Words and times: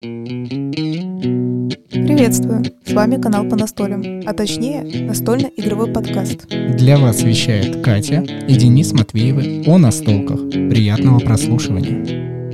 Приветствую! 0.00 2.62
С 2.86 2.92
вами 2.92 3.20
канал 3.20 3.48
по 3.48 3.56
настолям, 3.56 4.22
а 4.26 4.32
точнее 4.32 5.04
настольно-игровой 5.04 5.92
подкаст. 5.92 6.46
Для 6.46 6.98
вас 6.98 7.22
вещает 7.22 7.82
Катя 7.82 8.20
и 8.20 8.54
Денис 8.54 8.92
Матвеевы 8.92 9.64
о 9.66 9.76
настолках. 9.76 10.38
Приятного 10.50 11.18
прослушивания. 11.18 12.52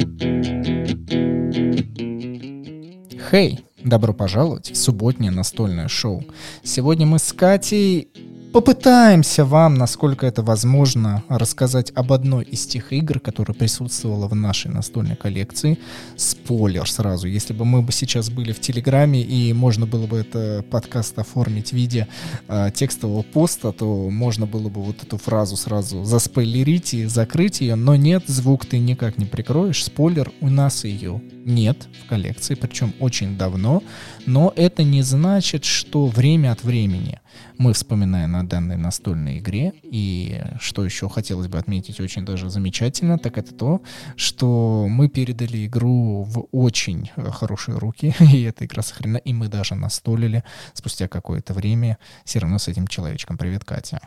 Хей! 3.31 3.61
Добро 3.83 4.15
пожаловать 4.15 4.71
в 4.71 4.77
субботнее 4.77 5.31
настольное 5.31 5.89
шоу. 5.89 6.25
Сегодня 6.63 7.05
мы 7.05 7.19
с 7.19 7.31
Катей 7.35 8.09
попытаемся 8.55 9.45
вам, 9.45 9.75
насколько 9.75 10.27
это 10.27 10.45
возможно, 10.45 11.25
рассказать 11.29 11.91
об 11.97 12.13
одной 12.13 12.45
из 12.45 12.65
тех 12.67 12.93
игр, 12.93 13.19
которая 13.19 13.53
присутствовала 13.53 14.29
в 14.29 14.37
нашей 14.37 14.71
настольной 14.71 15.17
коллекции. 15.17 15.77
Спойлер 16.17 16.89
сразу. 16.89 17.27
Если 17.27 17.53
бы 17.53 17.65
мы 17.65 17.83
бы 17.83 17.91
сейчас 17.91 18.31
были 18.31 18.53
в 18.53 18.61
Телеграме 18.61 19.23
и 19.23 19.53
можно 19.53 19.87
было 19.87 20.07
бы 20.07 20.19
это 20.19 20.65
подкаст 20.71 21.19
оформить 21.19 21.71
в 21.71 21.73
виде 21.73 22.07
э, 22.47 22.71
текстового 22.73 23.23
поста, 23.23 23.73
то 23.73 24.09
можно 24.09 24.47
было 24.47 24.69
бы 24.69 24.83
вот 24.83 25.03
эту 25.03 25.19
фразу 25.19 25.57
сразу 25.57 26.05
заспойлерить 26.05 26.95
и 26.95 27.07
закрыть 27.07 27.61
ее. 27.61 27.75
Но 27.75 27.97
нет, 27.97 28.23
звук 28.29 28.67
ты 28.67 28.79
никак 28.79 29.19
не 29.19 29.25
прикроешь. 29.25 29.83
Спойлер, 29.83 30.31
у 30.41 30.49
нас 30.49 30.85
ее 30.85 31.21
нет 31.45 31.89
в 32.05 32.09
коллекции, 32.09 32.55
причем 32.55 32.95
очень 33.01 33.37
давно. 33.37 33.83
Но 34.27 34.53
это 34.57 34.83
не 34.83 35.03
значит, 35.03 35.65
что 35.65 36.07
время 36.07 36.53
от 36.53 36.65
времени 36.65 37.21
мы 37.59 37.73
вспоминаем 37.73 38.37
о 38.37 38.43
данной 38.43 38.77
настольной 38.77 39.39
игре. 39.39 39.73
И 39.83 40.43
что 40.61 40.85
еще 40.85 41.09
хотелось 41.09 41.49
бы 41.49 41.59
отметить 41.59 42.01
очень 42.01 42.25
даже 42.25 42.49
замечательно, 42.49 43.19
так 43.19 43.39
это 43.39 43.55
то, 43.55 43.83
что 44.17 44.87
мы 44.89 45.09
передали 45.09 45.67
игру 45.67 46.23
в 46.23 46.47
очень 46.53 47.11
хорошие 47.17 47.79
руки, 47.79 48.15
и 48.21 48.43
эта 48.43 48.65
игра 48.65 48.83
сохранена, 48.83 49.19
и 49.19 49.33
мы 49.33 49.49
даже 49.49 49.75
настолили 49.75 50.43
спустя 50.73 51.07
какое-то 51.09 51.53
время 51.53 51.99
все 52.25 52.39
равно 52.39 52.59
с 52.59 52.69
этим 52.69 52.87
человечком. 52.87 53.37
Привет, 53.37 53.65
Катя. 53.65 54.01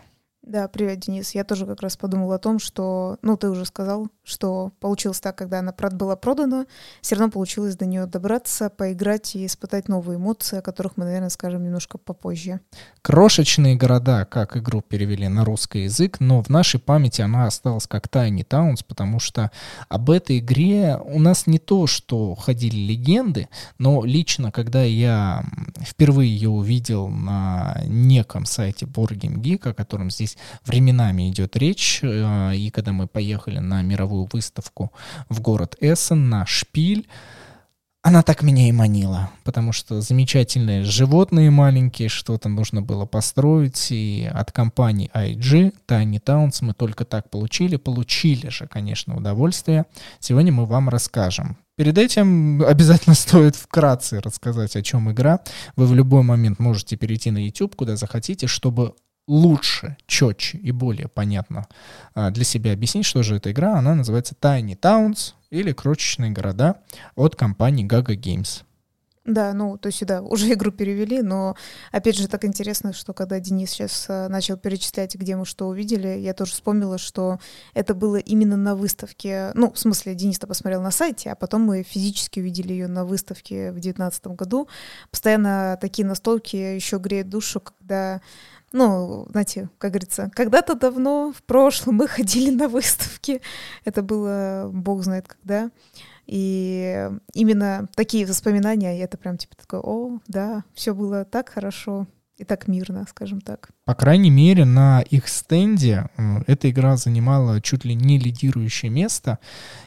Да, 0.48 0.70
привет, 0.70 1.00
Денис. 1.02 1.36
Я 1.36 1.44
тоже 1.44 1.66
как 1.66 1.82
раз 1.82 1.98
подумала 1.98 2.36
о 2.36 2.40
том, 2.40 2.58
что, 2.60 3.18
ну, 3.22 3.36
ты 3.36 3.50
уже 3.50 3.66
сказал, 3.66 4.08
что 4.24 4.72
получилось 4.80 5.20
так, 5.20 5.38
когда 5.38 5.60
она 5.60 5.74
была 5.92 6.16
продана, 6.16 6.68
все 7.02 7.16
равно 7.16 7.30
получилось 7.30 7.76
до 7.76 7.86
нее 7.86 8.06
добраться, 8.06 8.70
поиграть 8.70 9.36
и 9.36 9.46
испытать 9.46 9.90
новые 9.90 10.16
эмоции, 10.16 10.60
о 10.60 10.62
которых 10.62 10.96
мы, 10.96 11.04
наверное, 11.04 11.28
скажем 11.28 11.66
немножко 11.66 11.98
попозже. 11.98 12.62
Крошечные 13.02 13.76
города, 13.76 14.24
как 14.24 14.56
игру 14.56 14.82
перевели 14.82 15.28
на 15.28 15.44
русский 15.44 15.84
язык, 15.84 16.22
но 16.22 16.42
в 16.42 16.48
нашей 16.48 16.80
памяти 16.80 17.22
она 17.22 17.48
осталась 17.48 17.86
как 17.86 18.08
Tiny 18.08 18.48
Towns, 18.48 18.86
потому 18.88 19.20
что 19.20 19.52
об 19.90 20.10
этой 20.10 20.40
игре 20.40 20.98
у 21.04 21.20
нас 21.20 21.46
не 21.46 21.60
то, 21.60 21.88
что 21.88 22.36
ходили 22.36 22.78
легенды, 22.78 23.50
но 23.80 24.06
лично, 24.06 24.54
когда 24.54 24.84
я 24.84 25.44
впервые 25.82 26.32
ее 26.32 26.50
увидел 26.50 27.10
на 27.10 27.82
неком 27.86 28.46
сайте 28.46 28.86
Board 28.86 29.20
Game 29.20 29.42
Geek, 29.42 29.70
о 29.70 29.74
котором 29.74 30.10
здесь 30.10 30.37
временами 30.66 31.30
идет 31.30 31.56
речь. 31.56 32.00
Э, 32.04 32.56
и 32.56 32.70
когда 32.70 32.92
мы 32.92 33.08
поехали 33.08 33.60
на 33.60 33.82
мировую 33.82 34.28
выставку 34.32 34.92
в 35.30 35.42
город 35.42 35.76
Эссен, 35.80 36.30
на 36.30 36.46
Шпиль, 36.46 37.08
она 38.08 38.24
так 38.24 38.42
меня 38.42 38.70
и 38.70 38.72
манила, 38.72 39.32
потому 39.44 39.74
что 39.74 40.00
замечательные 40.00 40.84
животные 40.84 41.52
маленькие, 41.52 42.08
что-то 42.08 42.48
нужно 42.48 42.82
было 42.82 43.06
построить, 43.06 43.92
и 43.92 44.30
от 44.34 44.54
компании 44.54 45.12
IG, 45.14 45.74
Tiny 45.86 46.22
Towns 46.24 46.60
мы 46.62 46.74
только 46.74 47.04
так 47.04 47.30
получили, 47.30 47.76
получили 47.76 48.48
же, 48.48 48.66
конечно, 48.66 49.18
удовольствие. 49.18 49.86
Сегодня 50.20 50.54
мы 50.54 50.66
вам 50.66 50.88
расскажем. 50.88 51.58
Перед 51.76 51.98
этим 51.98 52.64
обязательно 52.64 53.14
стоит 53.16 53.58
вкратце 53.58 54.22
рассказать, 54.22 54.78
о 54.78 54.82
чем 54.82 55.12
игра. 55.12 55.42
Вы 55.76 55.86
в 55.86 55.94
любой 55.94 56.24
момент 56.24 56.60
можете 56.60 56.96
перейти 56.96 57.30
на 57.30 57.40
YouTube, 57.40 57.76
куда 57.76 57.98
захотите, 57.98 58.48
чтобы 58.48 58.96
лучше, 59.28 59.98
четче 60.08 60.58
и 60.58 60.72
более 60.72 61.08
понятно 61.08 61.68
а, 62.16 62.32
для 62.32 62.44
себя 62.44 62.74
объяснить, 62.74 63.06
что 63.06 63.24
же 63.24 63.36
эта 63.36 63.52
игра. 63.52 63.78
Она 63.78 63.94
называется 63.96 64.36
Tiny 64.40 64.78
Towns 64.80 65.34
или 65.50 65.74
Крошечные 65.74 66.32
города 66.32 66.78
от 67.16 67.36
компании 67.36 67.86
Gaga 67.86 68.16
Games. 68.16 68.64
Да, 69.28 69.52
ну, 69.54 69.78
то 69.78 69.88
есть, 69.88 70.06
да, 70.06 70.22
уже 70.22 70.50
игру 70.54 70.72
перевели, 70.72 71.22
но, 71.22 71.58
опять 71.92 72.18
же, 72.18 72.30
так 72.30 72.46
интересно, 72.46 72.94
что 72.94 73.14
когда 73.14 73.42
Денис 73.42 73.70
сейчас 73.70 74.06
а, 74.08 74.30
начал 74.30 74.56
перечислять, 74.56 75.16
где 75.16 75.36
мы 75.36 75.46
что 75.46 75.68
увидели, 75.68 76.08
я 76.08 76.34
тоже 76.34 76.54
вспомнила, 76.54 76.98
что 76.98 77.38
это 77.74 77.94
было 77.94 78.16
именно 78.16 78.56
на 78.56 78.74
выставке, 78.74 79.52
ну, 79.54 79.74
в 79.74 79.78
смысле, 79.78 80.16
Денис-то 80.16 80.48
посмотрел 80.48 80.82
на 80.82 80.92
сайте, 80.92 81.30
а 81.30 81.36
потом 81.36 81.64
мы 81.64 81.84
физически 81.84 82.40
увидели 82.40 82.72
ее 82.72 82.88
на 82.88 83.04
выставке 83.04 83.72
в 83.72 83.82
2019 83.82 84.28
году. 84.28 84.70
Постоянно 85.12 85.78
такие 85.82 86.08
настолки 86.08 86.56
еще 86.56 86.98
греют 86.98 87.28
душу, 87.28 87.60
когда 87.60 88.22
ну, 88.74 89.26
знаете, 89.30 89.70
как 89.78 89.92
говорится, 89.92 90.32
когда-то 90.36 90.76
давно, 90.76 91.34
в 91.34 91.44
прошлом, 91.44 91.96
мы 91.96 92.08
ходили 92.08 92.50
на 92.52 92.68
выставки. 92.68 93.42
Это 93.86 94.02
было 94.02 94.70
бог 94.72 95.04
знает 95.04 95.28
когда. 95.28 95.72
И 96.26 97.10
именно 97.34 97.88
такие 97.96 98.26
воспоминания, 98.26 99.00
это 99.00 99.18
прям 99.18 99.38
типа 99.38 99.56
такое, 99.56 99.80
о, 99.80 100.20
да, 100.28 100.66
все 100.74 100.94
было 100.94 101.24
так 101.24 101.50
хорошо 101.50 102.06
и 102.38 102.44
так 102.44 102.68
мирно, 102.68 103.06
скажем 103.10 103.42
так. 103.42 103.70
По 103.86 103.96
крайней 103.96 104.30
мере, 104.30 104.66
на 104.66 105.02
их 105.02 105.28
стенде 105.28 106.10
э, 106.18 106.44
эта 106.46 106.70
игра 106.70 106.98
занимала 106.98 107.62
чуть 107.62 107.86
ли 107.86 107.96
не 107.96 108.20
лидирующее 108.20 108.92
место. 108.92 109.40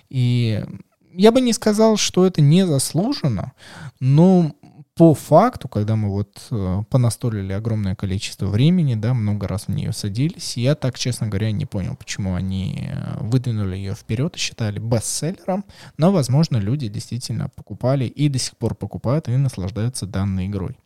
И 0.08 0.64
я 1.12 1.30
бы 1.30 1.40
не 1.40 1.52
сказал, 1.52 1.96
что 1.96 2.26
это 2.26 2.40
незаслуженно, 2.40 3.52
но 4.00 4.52
по 5.00 5.14
факту, 5.14 5.66
когда 5.66 5.96
мы 5.96 6.10
вот 6.10 6.42
э, 6.50 6.82
понастолили 6.90 7.54
огромное 7.54 7.94
количество 7.94 8.48
времени, 8.48 8.96
да, 8.96 9.14
много 9.14 9.48
раз 9.48 9.66
в 9.66 9.70
нее 9.70 9.94
садились, 9.94 10.58
я 10.58 10.74
так, 10.74 10.98
честно 10.98 11.26
говоря, 11.26 11.52
не 11.52 11.64
понял, 11.64 11.96
почему 11.96 12.34
они 12.34 12.90
э, 12.92 13.16
выдвинули 13.18 13.76
ее 13.76 13.94
вперед 13.94 14.36
и 14.36 14.38
считали 14.38 14.78
бестселлером, 14.78 15.64
но, 15.96 16.12
возможно, 16.12 16.58
люди 16.58 16.88
действительно 16.88 17.48
покупали 17.48 18.04
и 18.04 18.28
до 18.28 18.38
сих 18.38 18.58
пор 18.58 18.74
покупают 18.74 19.26
и 19.28 19.36
наслаждаются 19.38 20.04
данной 20.04 20.48
игрой. 20.48 20.76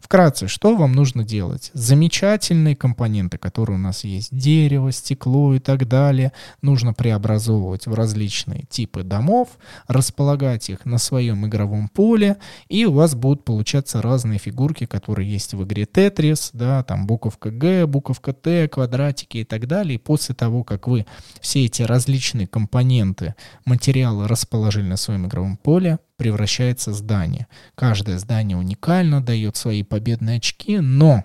Вкратце, 0.00 0.48
что 0.48 0.76
вам 0.76 0.92
нужно 0.92 1.24
делать? 1.24 1.70
Замечательные 1.72 2.76
компоненты, 2.76 3.38
которые 3.38 3.76
у 3.76 3.80
нас 3.80 4.04
есть, 4.04 4.36
дерево, 4.36 4.92
стекло 4.92 5.54
и 5.54 5.58
так 5.58 5.88
далее, 5.88 6.32
нужно 6.60 6.92
преобразовывать 6.92 7.86
в 7.86 7.94
различные 7.94 8.64
типы 8.68 9.04
домов, 9.04 9.50
располагать 9.86 10.68
их 10.68 10.84
на 10.84 10.98
своем 10.98 11.46
игровом 11.46 11.88
поле, 11.88 12.36
и 12.68 12.84
у 12.84 12.92
вас 12.92 13.14
будут 13.14 13.44
получаться 13.44 14.02
разные 14.02 14.38
фигурки, 14.38 14.86
которые 14.86 15.30
есть 15.30 15.54
в 15.54 15.64
игре 15.64 15.84
Tetris, 15.84 16.50
да, 16.52 16.82
там 16.82 17.06
буковка 17.06 17.50
Г, 17.50 17.86
буковка 17.86 18.32
Т, 18.32 18.68
квадратики 18.68 19.38
и 19.38 19.44
так 19.44 19.66
далее. 19.66 19.94
И 19.94 19.98
после 19.98 20.34
того, 20.34 20.64
как 20.64 20.88
вы 20.88 21.06
все 21.40 21.64
эти 21.64 21.82
различные 21.82 22.46
компоненты, 22.46 23.34
материалы 23.64 24.28
расположили 24.28 24.84
на 24.84 24.96
своем 24.96 25.26
игровом 25.26 25.56
поле, 25.56 25.98
превращается 26.22 26.92
здание. 26.92 27.48
Каждое 27.74 28.16
здание 28.16 28.56
уникально, 28.56 29.20
дает 29.20 29.56
свои 29.56 29.82
победные 29.82 30.36
очки, 30.36 30.78
но 30.78 31.24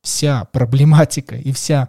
вся 0.00 0.44
проблематика 0.44 1.34
и 1.34 1.50
вся 1.50 1.88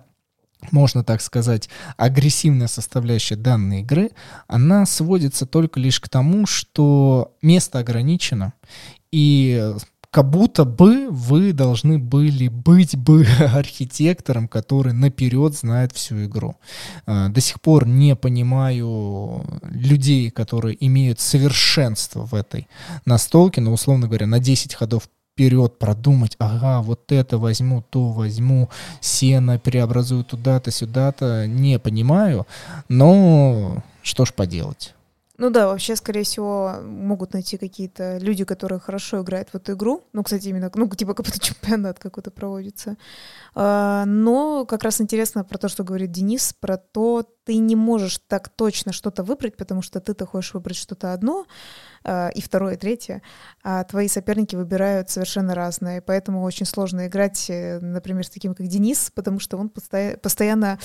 можно 0.72 1.03
так 1.03 1.22
сказать, 1.22 1.69
агрессивная 1.97 2.67
составляющая 2.67 3.35
данной 3.35 3.81
игры, 3.81 4.11
она 4.47 4.85
сводится 4.85 5.45
только 5.45 5.79
лишь 5.79 5.99
к 5.99 6.07
тому, 6.07 6.47
что 6.47 7.35
место 7.41 7.79
ограничено, 7.79 8.53
и 9.11 9.73
как 10.13 10.29
будто 10.29 10.63
бы 10.63 11.07
вы 11.09 11.53
должны 11.53 11.97
были 11.97 12.47
быть 12.47 12.96
бы 12.96 13.25
архитектором, 13.40 14.47
который 14.47 14.94
наперед 14.94 15.56
знает 15.56 15.91
всю 15.91 16.25
игру. 16.25 16.56
А, 17.07 17.29
до 17.29 17.41
сих 17.41 17.59
пор 17.59 17.88
не 17.88 18.16
понимаю 18.16 19.44
людей, 19.63 20.29
которые 20.29 20.78
имеют 20.85 21.19
совершенство 21.19 22.28
в 22.28 22.35
этой 22.35 22.68
настолке, 23.06 23.59
но, 23.59 23.73
условно 23.73 24.07
говоря, 24.07 24.28
на 24.28 24.37
10 24.37 24.76
ходов 24.76 25.09
вперед 25.34 25.79
продумать, 25.79 26.35
ага, 26.37 26.84
вот 26.84 27.11
это 27.11 27.40
возьму, 27.40 27.82
то 27.82 28.11
возьму, 28.11 28.70
сено 29.02 29.58
преобразую 29.58 30.26
туда-то, 30.26 30.70
сюда-то, 30.70 31.47
не 31.47 31.79
понимаю, 31.79 32.46
но 32.87 33.84
что 34.03 34.26
ж 34.26 34.34
поделать. 34.34 34.93
Ну 35.38 35.50
да, 35.50 35.68
вообще, 35.68 35.96
скорее 35.96 36.24
всего, 36.24 36.76
могут 36.84 37.34
найти 37.34 37.58
какие-то 37.58 38.20
люди, 38.20 38.46
которые 38.46 38.80
хорошо 38.80 39.24
играют 39.24 39.50
в 39.50 39.56
эту 39.56 39.74
игру. 39.74 40.03
Ну, 40.14 40.22
кстати, 40.22 40.47
именно, 40.47 40.72
ну, 40.76 40.88
типа 40.88 41.16
какой-то 41.16 41.40
чемпионат 41.41 41.97
какой-то 41.97 42.30
проводится. 42.30 42.97
А, 43.56 44.06
но 44.06 44.66
как 44.66 44.84
раз 44.84 45.02
интересно 45.02 45.44
про 45.44 45.58
то, 45.58 45.70
что 45.70 45.84
говорит 45.84 46.12
Денис, 46.12 46.53
про 46.53 46.78
то, 46.78 47.26
ты 47.46 47.58
не 47.58 47.76
можешь 47.76 48.20
так 48.28 48.50
точно 48.50 48.94
что-то 48.94 49.24
выбрать, 49.24 49.58
потому 49.58 49.82
что 49.82 50.00
ты-то 50.00 50.28
хочешь 50.28 50.53
выбрать 50.53 50.78
что-то 50.78 51.14
одно, 51.14 51.46
и 52.05 52.41
второе, 52.41 52.73
и 52.73 52.78
третье, 52.78 53.22
а 53.64 53.84
твои 53.84 54.08
соперники 54.08 54.55
выбирают 54.55 55.09
совершенно 55.09 55.55
разные. 55.55 56.02
Поэтому 56.02 56.44
очень 56.44 56.66
сложно 56.66 57.08
играть, 57.08 57.50
э, 57.50 57.79
например, 57.79 58.26
с 58.26 58.29
таким, 58.29 58.53
как 58.55 58.67
Денис, 58.67 59.11
потому 59.16 59.40
что 59.40 59.58
он 59.58 59.70
постоя- 59.70 60.17
постоянно 60.17 60.79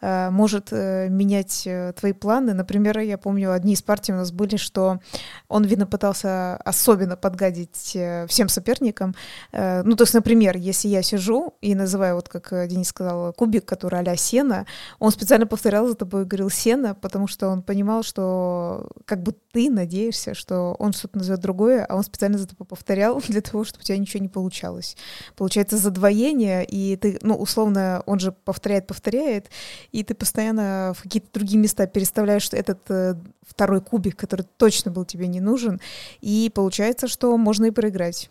э, 0.00 0.30
может 0.30 0.68
э, 0.70 1.08
менять 1.10 1.66
э, 1.66 1.92
твои 1.92 2.12
планы. 2.12 2.54
Например, 2.54 2.98
я 3.00 3.18
помню, 3.18 3.52
одни 3.52 3.74
из 3.74 3.82
партий 3.82 4.12
у 4.12 4.16
нас 4.16 4.32
были, 4.32 4.56
что 4.56 5.00
он, 5.48 5.64
видно, 5.64 5.86
пытался 5.86 6.56
особенно 6.56 7.16
подгадить 7.16 7.92
э, 7.94 8.26
всем 8.28 8.48
соперникам. 8.48 9.14
Э, 9.52 9.82
ну, 9.82 9.94
то 9.94 10.04
есть, 10.04 10.14
например, 10.14 10.56
если 10.56 10.88
я 10.88 11.02
сижу 11.02 11.54
и 11.60 11.74
называю, 11.74 12.14
вот 12.14 12.28
как 12.28 12.52
э, 12.52 12.66
Денис 12.66 12.88
сказал, 12.88 13.32
кубик, 13.34 13.66
который 13.66 14.00
а-ля 14.00 14.16
сена, 14.16 14.66
он 14.98 15.10
специально 15.10 15.46
повторял 15.46 15.86
за 15.86 15.94
тобой, 15.94 16.24
говорил 16.24 16.48
сена, 16.50 16.94
потому 16.94 17.26
что 17.26 17.48
он 17.48 17.62
понимал, 17.62 18.02
что 18.02 18.88
как 19.04 19.22
бы 19.22 19.34
ты 19.52 19.70
надеешься, 19.70 20.34
что 20.34 20.61
он 20.78 20.92
что-то 20.92 21.18
назовет 21.18 21.40
другое, 21.40 21.84
а 21.84 21.96
он 21.96 22.02
специально 22.02 22.38
за 22.38 22.46
тобой 22.46 22.66
повторял 22.66 23.20
для 23.28 23.40
того, 23.40 23.64
чтобы 23.64 23.82
у 23.82 23.84
тебя 23.84 23.98
ничего 23.98 24.22
не 24.22 24.28
получалось. 24.28 24.96
Получается 25.36 25.76
задвоение, 25.76 26.64
и 26.64 26.96
ты, 26.96 27.18
ну, 27.22 27.34
условно, 27.34 28.02
он 28.06 28.18
же 28.18 28.32
повторяет, 28.32 28.86
повторяет, 28.86 29.50
и 29.92 30.02
ты 30.02 30.14
постоянно 30.14 30.94
в 30.96 31.02
какие-то 31.02 31.28
другие 31.32 31.58
места 31.58 31.86
переставляешь 31.86 32.48
этот 32.52 32.80
э, 32.90 33.14
второй 33.46 33.80
кубик, 33.80 34.16
который 34.16 34.46
точно 34.56 34.90
был 34.90 35.04
тебе 35.04 35.26
не 35.26 35.40
нужен, 35.40 35.80
и 36.20 36.50
получается, 36.54 37.08
что 37.08 37.36
можно 37.36 37.66
и 37.66 37.70
проиграть. 37.70 38.30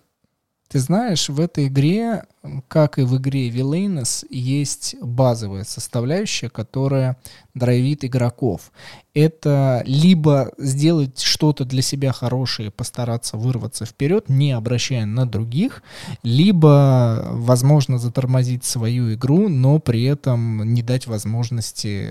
Ты 0.72 0.80
знаешь, 0.80 1.28
в 1.28 1.42
этой 1.42 1.68
игре, 1.68 2.24
как 2.68 2.98
и 2.98 3.04
в 3.04 3.18
игре 3.18 3.50
Villainous, 3.50 4.26
есть 4.30 4.96
базовая 5.02 5.64
составляющая, 5.64 6.50
которая 6.50 7.18
драйвит 7.54 8.04
игроков. 8.04 8.72
Это 9.14 9.84
либо 9.86 10.52
сделать 10.58 11.20
что-то 11.20 11.66
для 11.66 11.82
себя 11.82 12.12
хорошее, 12.14 12.72
постараться 12.72 13.38
вырваться 13.38 13.86
вперед, 13.86 14.30
не 14.30 14.54
обращая 14.54 15.06
на 15.06 15.28
других, 15.28 15.84
либо, 16.24 17.28
возможно, 17.32 18.00
затормозить 18.00 18.64
свою 18.64 19.14
игру, 19.14 19.50
но 19.50 19.80
при 19.80 20.04
этом 20.04 20.74
не 20.74 20.82
дать 20.82 21.08
возможности 21.08 22.10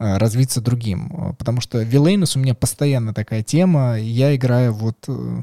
Э, 0.00 0.16
развиться 0.16 0.60
другим. 0.60 1.34
Потому 1.38 1.60
что 1.60 1.82
Вилейнус 1.82 2.36
у 2.36 2.38
меня 2.38 2.54
постоянно 2.54 3.12
такая 3.12 3.42
тема. 3.42 3.98
Я 3.98 4.36
играю 4.36 4.72
вот 4.72 4.96
э, 5.08 5.42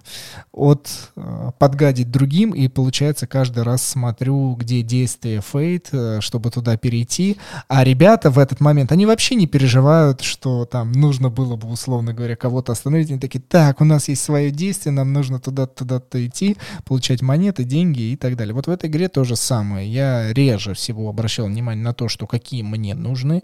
от 0.53 0.87
э, 1.17 1.51
подгадить 1.59 2.09
другим, 2.09 2.51
и 2.51 2.69
получается 2.69 3.27
каждый 3.27 3.44
раз 3.53 3.83
смотрю, 3.83 4.55
где 4.55 4.81
действие 4.81 5.41
фейт, 5.41 5.91
чтобы 6.19 6.51
туда 6.51 6.77
перейти. 6.77 7.37
А 7.67 7.83
ребята 7.83 8.29
в 8.29 8.39
этот 8.39 8.59
момент, 8.59 8.91
они 8.91 9.05
вообще 9.05 9.35
не 9.35 9.47
переживают, 9.47 10.21
что 10.21 10.65
там 10.65 10.91
нужно 10.91 11.29
было 11.29 11.55
бы, 11.55 11.69
условно 11.69 12.13
говоря, 12.13 12.35
кого-то 12.35 12.71
остановить. 12.71 13.09
Они 13.09 13.19
такие, 13.19 13.41
так, 13.41 13.81
у 13.81 13.85
нас 13.85 14.07
есть 14.07 14.23
свое 14.23 14.51
действие, 14.51 14.93
нам 14.93 15.13
нужно 15.13 15.39
туда-то, 15.39 15.75
туда-то 15.75 16.25
идти, 16.25 16.57
получать 16.85 17.21
монеты, 17.21 17.63
деньги 17.63 18.01
и 18.01 18.15
так 18.15 18.35
далее. 18.35 18.53
Вот 18.53 18.67
в 18.67 18.69
этой 18.69 18.89
игре 18.89 19.09
то 19.09 19.23
же 19.23 19.35
самое. 19.35 19.91
Я 19.91 20.33
реже 20.33 20.73
всего 20.73 21.09
обращал 21.09 21.47
внимание 21.47 21.83
на 21.83 21.93
то, 21.93 22.07
что 22.07 22.27
какие 22.27 22.61
мне 22.63 22.95
нужны 22.95 23.43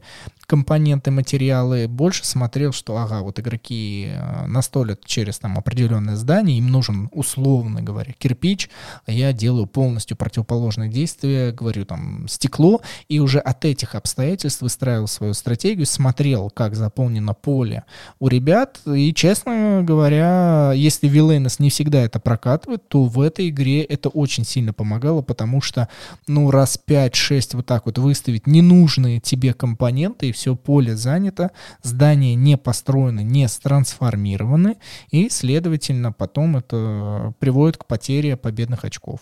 компоненты, 0.51 1.12
материалы, 1.12 1.88
больше 1.88 2.25
смотрел, 2.25 2.74
что, 2.74 2.97
ага, 2.97 3.21
вот 3.21 3.39
игроки 3.39 4.09
э, 4.09 4.47
настолят 4.47 5.06
через 5.06 5.39
там 5.39 5.57
определенное 5.57 6.18
здание, 6.18 6.57
им 6.57 6.68
нужен, 6.68 7.09
условно 7.13 7.81
говоря, 7.81 8.12
кирпич, 8.12 8.69
а 9.06 9.13
я 9.13 9.31
делаю 9.31 9.65
полностью 9.92 10.16
противоположное 10.16 10.88
действие, 10.88 11.52
говорю 11.52 11.84
там 11.84 12.26
стекло, 12.30 12.80
и 13.10 13.20
уже 13.20 13.40
от 13.40 13.66
этих 13.66 13.94
обстоятельств 13.94 14.62
выстраивал 14.62 15.08
свою 15.08 15.34
стратегию, 15.34 15.86
смотрел, 15.86 16.50
как 16.50 16.76
заполнено 16.76 17.34
поле 17.34 17.84
у 18.18 18.30
ребят, 18.30 18.80
и, 18.86 19.14
честно 19.14 19.84
говоря, 19.84 20.72
если 20.74 21.10
Вилейнос 21.10 21.60
не 21.60 21.70
всегда 21.70 22.04
это 22.04 22.22
прокатывает, 22.22 22.88
то 22.88 23.04
в 23.04 23.20
этой 23.20 23.50
игре 23.50 23.84
это 23.84 24.08
очень 24.08 24.46
сильно 24.46 24.72
помогало, 24.72 25.22
потому 25.22 25.60
что, 25.60 25.90
ну, 26.26 26.52
раз 26.52 26.80
5-6 26.88 27.58
вот 27.58 27.66
так 27.66 27.86
вот 27.86 27.98
выставить 27.98 28.48
ненужные 28.48 29.20
тебе 29.20 29.54
компоненты, 29.54 30.30
и 30.30 30.32
все 30.32 30.56
поле 30.56 30.96
занято, 30.96 31.52
здания 31.84 32.36
не 32.36 32.56
построены, 32.56 33.24
не 33.24 33.46
трансформированы, 33.62 34.78
и, 35.10 35.28
следовательно, 35.28 36.14
потом 36.14 36.56
это 36.56 37.34
приводит 37.40 37.76
к 37.76 37.86
потере 37.86 38.38
победных 38.38 38.86
очков. 38.86 39.20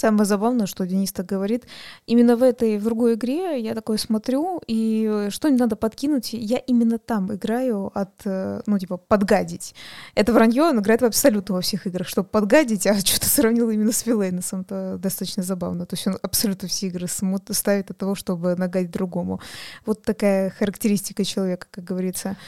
Самое 0.00 0.24
забавное, 0.24 0.64
что 0.64 0.86
Денис 0.86 1.12
так 1.12 1.26
говорит, 1.26 1.66
именно 2.06 2.34
в 2.34 2.42
этой, 2.42 2.78
в 2.78 2.84
другой 2.84 3.16
игре 3.16 3.60
я 3.60 3.74
такой 3.74 3.98
смотрю, 3.98 4.62
и 4.66 5.26
что 5.28 5.50
не 5.50 5.58
надо 5.58 5.76
подкинуть, 5.76 6.32
я 6.32 6.56
именно 6.56 6.98
там 6.98 7.34
играю 7.34 7.92
от, 7.92 8.08
э, 8.24 8.62
ну, 8.64 8.78
типа, 8.78 8.96
подгадить. 8.96 9.74
Это 10.14 10.32
вранье, 10.32 10.62
он 10.62 10.80
играет 10.80 11.02
в 11.02 11.04
абсолютно 11.04 11.56
во 11.56 11.60
всех 11.60 11.86
играх, 11.86 12.08
чтобы 12.08 12.28
подгадить, 12.28 12.86
а 12.86 12.94
что-то 13.04 13.28
сравнил 13.28 13.68
именно 13.68 13.92
с 13.92 14.06
Вилейносом, 14.06 14.62
это 14.62 14.96
достаточно 14.96 15.42
забавно. 15.42 15.84
То 15.84 15.92
есть 15.92 16.06
он 16.06 16.16
абсолютно 16.22 16.66
все 16.66 16.86
игры 16.86 17.06
ставит 17.50 17.90
от 17.90 17.98
того, 17.98 18.14
чтобы 18.14 18.56
нагадить 18.56 18.92
другому. 18.92 19.38
Вот 19.84 20.02
такая 20.02 20.48
характеристика 20.48 21.26
человека, 21.26 21.66
как 21.70 21.84
говорится. 21.84 22.38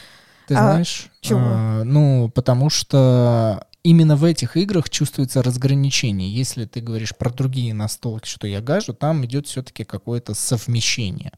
Ты 0.47 0.55
а 0.55 0.71
знаешь, 0.71 1.11
чего? 1.21 1.39
А, 1.39 1.83
ну, 1.83 2.31
потому 2.33 2.71
что 2.71 3.67
именно 3.83 4.15
в 4.15 4.23
этих 4.23 4.57
играх 4.57 4.89
чувствуется 4.89 5.43
разграничение. 5.43 6.33
Если 6.33 6.65
ты 6.65 6.79
говоришь 6.79 7.15
про 7.15 7.29
другие 7.29 7.73
настолки, 7.73 8.27
что 8.27 8.47
я 8.47 8.61
гажу, 8.61 8.93
там 8.93 9.25
идет 9.25 9.47
все-таки 9.47 9.83
какое-то 9.83 10.33
совмещение. 10.33 11.33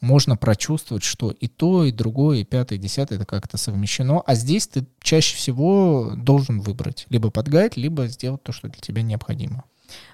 Можно 0.00 0.36
прочувствовать, 0.36 1.02
что 1.02 1.30
и 1.32 1.48
то, 1.48 1.84
и 1.84 1.90
другое, 1.92 2.38
и 2.38 2.44
пятое, 2.44 2.78
и 2.78 2.80
десятое 2.82 3.18
это 3.18 3.26
как-то 3.26 3.56
совмещено. 3.56 4.22
А 4.24 4.34
здесь 4.34 4.68
ты 4.68 4.86
чаще 5.00 5.36
всего 5.36 6.12
должен 6.16 6.60
выбрать. 6.60 7.06
Либо 7.08 7.30
подгадить, 7.30 7.76
либо 7.76 8.06
сделать 8.06 8.42
то, 8.42 8.52
что 8.52 8.68
для 8.68 8.80
тебя 8.80 9.02
необходимо. 9.02 9.64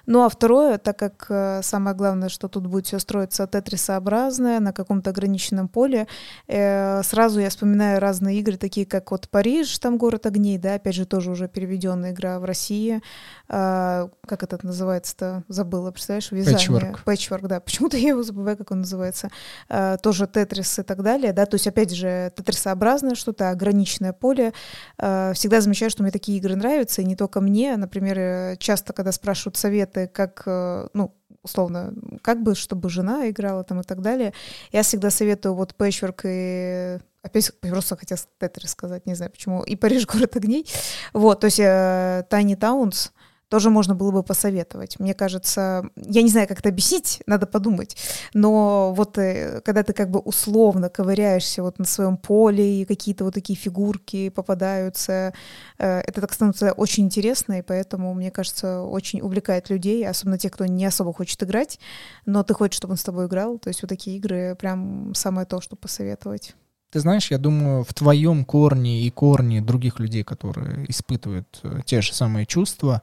Ну 0.05 0.23
а 0.23 0.29
второе, 0.29 0.77
так 0.77 0.97
как 0.97 1.25
э, 1.29 1.61
самое 1.63 1.95
главное, 1.95 2.29
что 2.29 2.47
тут 2.47 2.67
будет 2.67 2.87
все 2.87 2.99
строиться 2.99 3.47
тетрисообразное 3.47 4.59
на 4.59 4.73
каком-то 4.73 5.09
ограниченном 5.09 5.67
поле, 5.67 6.07
э, 6.47 7.01
сразу 7.03 7.39
я 7.39 7.49
вспоминаю 7.49 7.99
разные 7.99 8.39
игры, 8.39 8.57
такие 8.57 8.85
как 8.85 9.11
вот 9.11 9.29
Париж, 9.29 9.77
там 9.79 9.97
город 9.97 10.25
огней, 10.25 10.57
да, 10.57 10.75
опять 10.75 10.95
же 10.95 11.05
тоже 11.05 11.31
уже 11.31 11.47
переведенная 11.47 12.11
игра 12.11 12.39
в 12.39 12.45
России, 12.45 13.01
э, 13.49 14.07
как 14.27 14.43
это 14.43 14.59
называется-то, 14.61 15.43
забыла, 15.47 15.91
представляешь, 15.91 16.31
вязание. 16.31 16.59
Пэтчворк. 17.03 17.47
да, 17.47 17.59
почему-то 17.59 17.97
я 17.97 18.09
его 18.09 18.23
забываю, 18.23 18.57
как 18.57 18.71
он 18.71 18.79
называется. 18.79 19.29
Э, 19.69 19.97
тоже 20.01 20.27
тетрис 20.27 20.79
и 20.79 20.83
так 20.83 21.01
далее, 21.01 21.33
да, 21.33 21.45
то 21.45 21.55
есть 21.55 21.67
опять 21.67 21.91
же 21.91 22.31
тетрисообразное 22.35 23.15
что-то, 23.15 23.49
ограниченное 23.49 24.13
поле. 24.13 24.53
Э, 24.97 25.33
всегда 25.33 25.61
замечаю, 25.61 25.89
что 25.89 26.03
мне 26.03 26.11
такие 26.11 26.37
игры 26.37 26.55
нравятся, 26.55 27.01
и 27.01 27.05
не 27.05 27.15
только 27.15 27.41
мне, 27.41 27.75
например, 27.77 28.19
э, 28.19 28.55
часто, 28.57 28.93
когда 28.93 29.11
спрашивают 29.11 29.57
советы, 29.95 30.07
как, 30.13 30.43
э, 30.45 30.87
ну, 30.93 31.15
условно, 31.43 31.93
как 32.21 32.41
бы, 32.41 32.55
чтобы 32.55 32.89
жена 32.89 33.29
играла 33.29 33.63
там 33.63 33.81
и 33.81 33.83
так 33.83 34.01
далее. 34.01 34.33
Я 34.71 34.81
всегда 34.81 35.09
советую 35.09 35.55
вот 35.55 35.75
Patchwork 35.77 36.21
и 36.23 36.99
опять 37.21 37.51
просто 37.61 37.95
хотела 37.95 38.19
Тетрис 38.39 38.71
сказать, 38.71 39.05
не 39.05 39.15
знаю 39.15 39.31
почему, 39.31 39.63
и 39.63 39.75
Париж 39.75 40.05
город 40.07 40.35
огней. 40.35 40.65
Вот, 41.13 41.39
то 41.39 41.45
есть 41.45 41.59
э, 41.59 42.25
Tiny 42.29 42.57
Towns, 42.57 43.11
тоже 43.49 43.69
можно 43.69 43.95
было 43.95 44.11
бы 44.11 44.23
посоветовать. 44.23 44.99
Мне 44.99 45.13
кажется, 45.13 45.89
я 45.95 46.21
не 46.21 46.29
знаю, 46.29 46.47
как 46.47 46.59
это 46.59 46.69
объяснить, 46.69 47.21
надо 47.25 47.45
подумать, 47.45 47.95
но 48.33 48.93
вот 48.93 49.17
э, 49.17 49.61
когда 49.63 49.83
ты 49.83 49.93
как 49.93 50.09
бы 50.09 50.19
условно 50.19 50.89
ковыряешься 50.89 51.61
вот 51.63 51.79
на 51.79 51.85
своем 51.85 52.17
поле, 52.17 52.81
и 52.81 52.85
какие-то 52.85 53.23
вот 53.23 53.33
такие 53.33 53.57
фигурки 53.57 54.29
попадаются, 54.29 55.33
э, 55.77 55.99
это 55.99 56.21
так 56.21 56.33
становится 56.33 56.71
очень 56.73 57.05
интересно, 57.05 57.59
и 57.59 57.61
поэтому, 57.61 58.13
мне 58.13 58.31
кажется, 58.31 58.81
очень 58.81 59.21
увлекает 59.21 59.69
людей, 59.69 60.07
особенно 60.07 60.37
тех, 60.37 60.51
кто 60.51 60.65
не 60.65 60.85
особо 60.85 61.13
хочет 61.13 61.41
играть, 61.43 61.79
но 62.25 62.43
ты 62.43 62.53
хочешь, 62.53 62.77
чтобы 62.77 62.93
он 62.93 62.97
с 62.97 63.03
тобой 63.03 63.27
играл, 63.27 63.59
то 63.59 63.69
есть 63.69 63.81
вот 63.81 63.89
такие 63.89 64.17
игры 64.17 64.55
прям 64.55 65.13
самое 65.13 65.45
то, 65.45 65.61
что 65.61 65.75
посоветовать. 65.75 66.55
Ты 66.95 67.01
знаешь, 67.01 67.29
я 67.29 67.37
думаю, 67.37 67.83
в 67.83 67.93
твоем 67.93 68.45
корне 68.45 69.01
и 69.01 69.09
корне 69.09 69.61
других 69.61 69.99
людей, 69.99 70.23
которые 70.23 70.89
испытывают 70.89 71.59
э, 71.63 71.81
те 71.85 71.99
же 71.99 72.13
самые 72.13 72.45
чувства, 72.45 73.01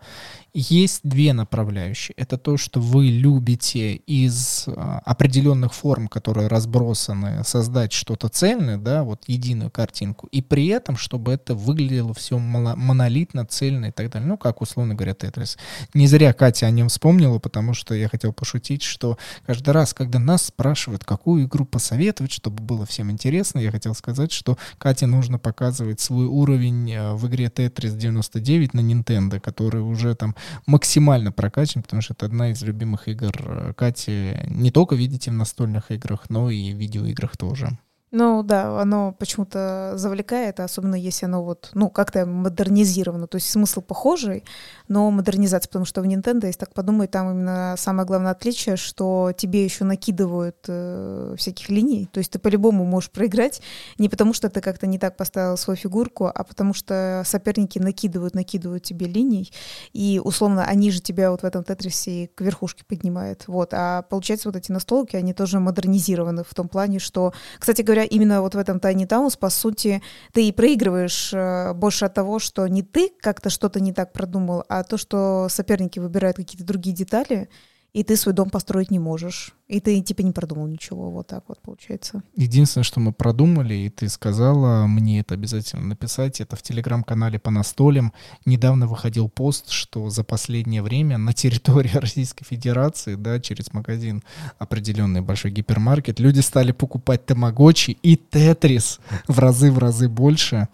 есть 0.54 1.00
две 1.02 1.32
направляющие. 1.32 2.14
Это 2.16 2.36
то, 2.36 2.56
что 2.56 2.80
вы 2.80 3.06
любите 3.06 3.94
из 3.94 4.64
а, 4.66 5.00
определенных 5.04 5.72
форм, 5.72 6.08
которые 6.08 6.48
разбросаны, 6.48 7.42
создать 7.44 7.92
что-то 7.92 8.28
цельное, 8.28 8.76
да, 8.76 9.02
вот 9.02 9.24
единую 9.28 9.70
картинку, 9.70 10.26
и 10.26 10.42
при 10.42 10.66
этом, 10.66 10.96
чтобы 10.96 11.32
это 11.32 11.54
выглядело 11.54 12.12
все 12.12 12.38
монолитно, 12.38 13.46
цельно 13.46 13.86
и 13.86 13.90
так 13.90 14.10
далее. 14.10 14.28
Ну, 14.28 14.36
как 14.36 14.60
условно 14.60 14.94
говоря, 14.94 15.14
Тетрис. 15.14 15.56
Не 15.94 16.06
зря 16.06 16.32
Катя 16.34 16.66
о 16.66 16.70
нем 16.70 16.88
вспомнила, 16.88 17.38
потому 17.38 17.72
что 17.72 17.94
я 17.94 18.08
хотел 18.08 18.32
пошутить, 18.32 18.82
что 18.82 19.16
каждый 19.46 19.70
раз, 19.70 19.94
когда 19.94 20.18
нас 20.18 20.46
спрашивают, 20.46 21.04
какую 21.04 21.44
игру 21.46 21.64
посоветовать, 21.64 22.32
чтобы 22.32 22.62
было 22.62 22.84
всем 22.84 23.10
интересно, 23.10 23.58
я 23.58 23.70
хотел 23.82 23.94
сказать, 23.96 24.30
что 24.30 24.56
Кате 24.78 25.06
нужно 25.06 25.40
показывать 25.40 25.98
свой 25.98 26.26
уровень 26.26 26.92
э, 26.92 27.14
в 27.14 27.26
игре 27.26 27.46
Tetris 27.46 27.96
99 27.96 28.74
на 28.74 28.80
Nintendo, 28.80 29.40
который 29.40 29.80
уже 29.80 30.14
там 30.14 30.36
максимально 30.66 31.32
прокачан, 31.32 31.82
потому 31.82 32.00
что 32.00 32.14
это 32.14 32.26
одна 32.26 32.52
из 32.52 32.62
любимых 32.62 33.08
игр 33.08 33.32
э, 33.44 33.72
Кати 33.76 34.36
не 34.46 34.70
только, 34.70 34.94
видите, 34.94 35.32
в 35.32 35.34
настольных 35.34 35.90
играх, 35.90 36.30
но 36.30 36.48
и 36.48 36.72
в 36.72 36.76
видеоиграх 36.76 37.36
тоже. 37.36 37.76
Ну 38.14 38.42
да, 38.42 38.78
оно 38.78 39.12
почему-то 39.18 39.94
завлекает, 39.96 40.60
особенно 40.60 40.96
если 40.96 41.24
оно 41.24 41.42
вот, 41.42 41.70
ну, 41.72 41.88
как-то 41.88 42.26
модернизировано. 42.26 43.26
То 43.26 43.36
есть 43.36 43.48
смысл 43.48 43.80
похожий, 43.80 44.44
но 44.86 45.10
модернизация, 45.10 45.68
потому 45.70 45.86
что 45.86 46.02
в 46.02 46.04
Nintendo, 46.04 46.44
если 46.44 46.58
так 46.58 46.74
подумать, 46.74 47.10
там 47.10 47.30
именно 47.30 47.74
самое 47.78 48.06
главное 48.06 48.32
отличие, 48.32 48.76
что 48.76 49.32
тебе 49.34 49.64
еще 49.64 49.84
накидывают 49.84 50.58
э, 50.68 51.34
всяких 51.38 51.70
линий. 51.70 52.06
То 52.12 52.18
есть 52.18 52.30
ты 52.30 52.38
по-любому 52.38 52.84
можешь 52.84 53.10
проиграть 53.10 53.62
не 53.96 54.10
потому, 54.10 54.34
что 54.34 54.50
ты 54.50 54.60
как-то 54.60 54.86
не 54.86 54.98
так 54.98 55.16
поставил 55.16 55.56
свою 55.56 55.78
фигурку, 55.78 56.26
а 56.26 56.44
потому 56.44 56.74
что 56.74 57.22
соперники 57.24 57.78
накидывают, 57.78 58.34
накидывают 58.34 58.82
тебе 58.82 59.06
линий, 59.06 59.50
и 59.94 60.20
условно 60.22 60.66
они 60.66 60.90
же 60.90 61.00
тебя 61.00 61.30
вот 61.30 61.40
в 61.40 61.44
этом 61.44 61.64
тетрисе 61.64 62.28
к 62.34 62.42
верхушке 62.42 62.84
поднимают. 62.86 63.44
Вот. 63.46 63.70
А 63.72 64.02
получается 64.02 64.50
вот 64.50 64.56
эти 64.56 64.70
настолки, 64.70 65.16
они 65.16 65.32
тоже 65.32 65.60
модернизированы 65.60 66.44
в 66.44 66.52
том 66.52 66.68
плане, 66.68 66.98
что, 66.98 67.32
кстати 67.58 67.80
говоря, 67.80 68.01
говоря, 68.02 68.16
именно 68.16 68.42
вот 68.42 68.54
в 68.54 68.58
этом 68.58 68.78
Tiny 68.78 69.06
Towns, 69.06 69.38
по 69.38 69.50
сути, 69.50 70.02
ты 70.32 70.48
и 70.48 70.52
проигрываешь 70.52 71.32
э, 71.32 71.72
больше 71.74 72.04
от 72.04 72.14
того, 72.14 72.38
что 72.38 72.66
не 72.66 72.82
ты 72.82 73.10
как-то 73.20 73.50
что-то 73.50 73.80
не 73.80 73.92
так 73.92 74.12
продумал, 74.12 74.64
а 74.68 74.82
то, 74.82 74.96
что 74.96 75.48
соперники 75.48 75.98
выбирают 75.98 76.36
какие-то 76.36 76.64
другие 76.64 76.94
детали, 76.94 77.48
и 77.92 78.04
ты 78.04 78.16
свой 78.16 78.34
дом 78.34 78.48
построить 78.48 78.90
не 78.90 78.98
можешь. 78.98 79.54
И 79.68 79.78
ты 79.78 80.00
типа 80.00 80.22
не 80.22 80.32
продумал 80.32 80.66
ничего. 80.66 81.10
Вот 81.10 81.26
так 81.26 81.44
вот 81.48 81.60
получается. 81.60 82.22
Единственное, 82.34 82.84
что 82.84 83.00
мы 83.00 83.12
продумали, 83.12 83.74
и 83.74 83.90
ты 83.90 84.08
сказала 84.08 84.86
мне 84.86 85.20
это 85.20 85.34
обязательно 85.34 85.82
написать, 85.82 86.40
это 86.40 86.56
в 86.56 86.62
телеграм-канале 86.62 87.38
по 87.38 87.50
настолям. 87.50 88.14
Недавно 88.46 88.86
выходил 88.86 89.28
пост, 89.28 89.68
что 89.68 90.08
за 90.08 90.24
последнее 90.24 90.82
время 90.82 91.18
на 91.18 91.34
территории 91.34 91.90
Российской 91.94 92.44
Федерации, 92.44 93.14
да, 93.14 93.40
через 93.40 93.72
магазин 93.74 94.22
определенный 94.58 95.20
большой 95.20 95.50
гипермаркет, 95.50 96.18
люди 96.18 96.40
стали 96.40 96.72
покупать 96.72 97.26
тамагочи 97.26 97.98
и 98.02 98.16
тетрис 98.16 99.00
в 99.28 99.38
разы 99.38 99.70
в 99.70 99.78
разы 99.78 100.08
больше. 100.08 100.68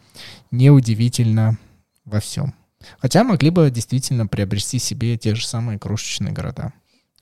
Неудивительно 0.52 1.58
во 2.04 2.20
всем. 2.20 2.54
Хотя 3.00 3.24
могли 3.24 3.50
бы 3.50 3.70
действительно 3.70 4.28
приобрести 4.28 4.78
себе 4.78 5.18
те 5.18 5.34
же 5.34 5.46
самые 5.46 5.80
крошечные 5.80 6.32
города. 6.32 6.72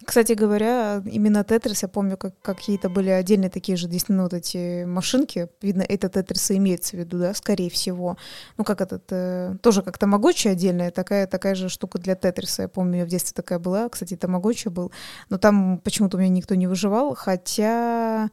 Кстати 0.06 0.34
говоря, 0.34 1.02
именно 1.04 1.42
Тетрис, 1.42 1.82
я 1.82 1.88
помню, 1.88 2.16
как 2.16 2.40
какие-то 2.40 2.88
были 2.88 3.10
отдельные 3.10 3.50
такие 3.50 3.76
же, 3.76 3.88
действительно, 3.88 4.22
вот 4.22 4.34
эти 4.34 4.84
машинки. 4.84 5.48
Видно, 5.60 5.82
это 5.82 6.08
Тетриса 6.08 6.56
имеется 6.56 6.96
в 6.96 7.00
виду, 7.00 7.18
да, 7.18 7.34
скорее 7.34 7.70
всего. 7.70 8.16
Ну, 8.56 8.62
как 8.62 8.80
этот, 8.80 9.02
э, 9.10 9.56
тоже 9.62 9.82
как 9.82 9.98
Тамагочи 9.98 10.46
отдельная, 10.46 10.92
такая, 10.92 11.26
такая 11.26 11.56
же 11.56 11.68
штука 11.68 11.98
для 11.98 12.14
Тетриса. 12.14 12.62
Я 12.62 12.68
помню, 12.68 13.04
в 13.04 13.08
детстве 13.08 13.34
такая 13.34 13.58
была. 13.58 13.88
Кстати, 13.88 14.16
Тамагочи 14.16 14.68
был. 14.68 14.92
Но 15.28 15.38
там 15.38 15.78
почему-то 15.78 16.16
у 16.16 16.20
меня 16.20 16.30
никто 16.30 16.54
не 16.54 16.68
выживал, 16.68 17.16
хотя... 17.16 18.30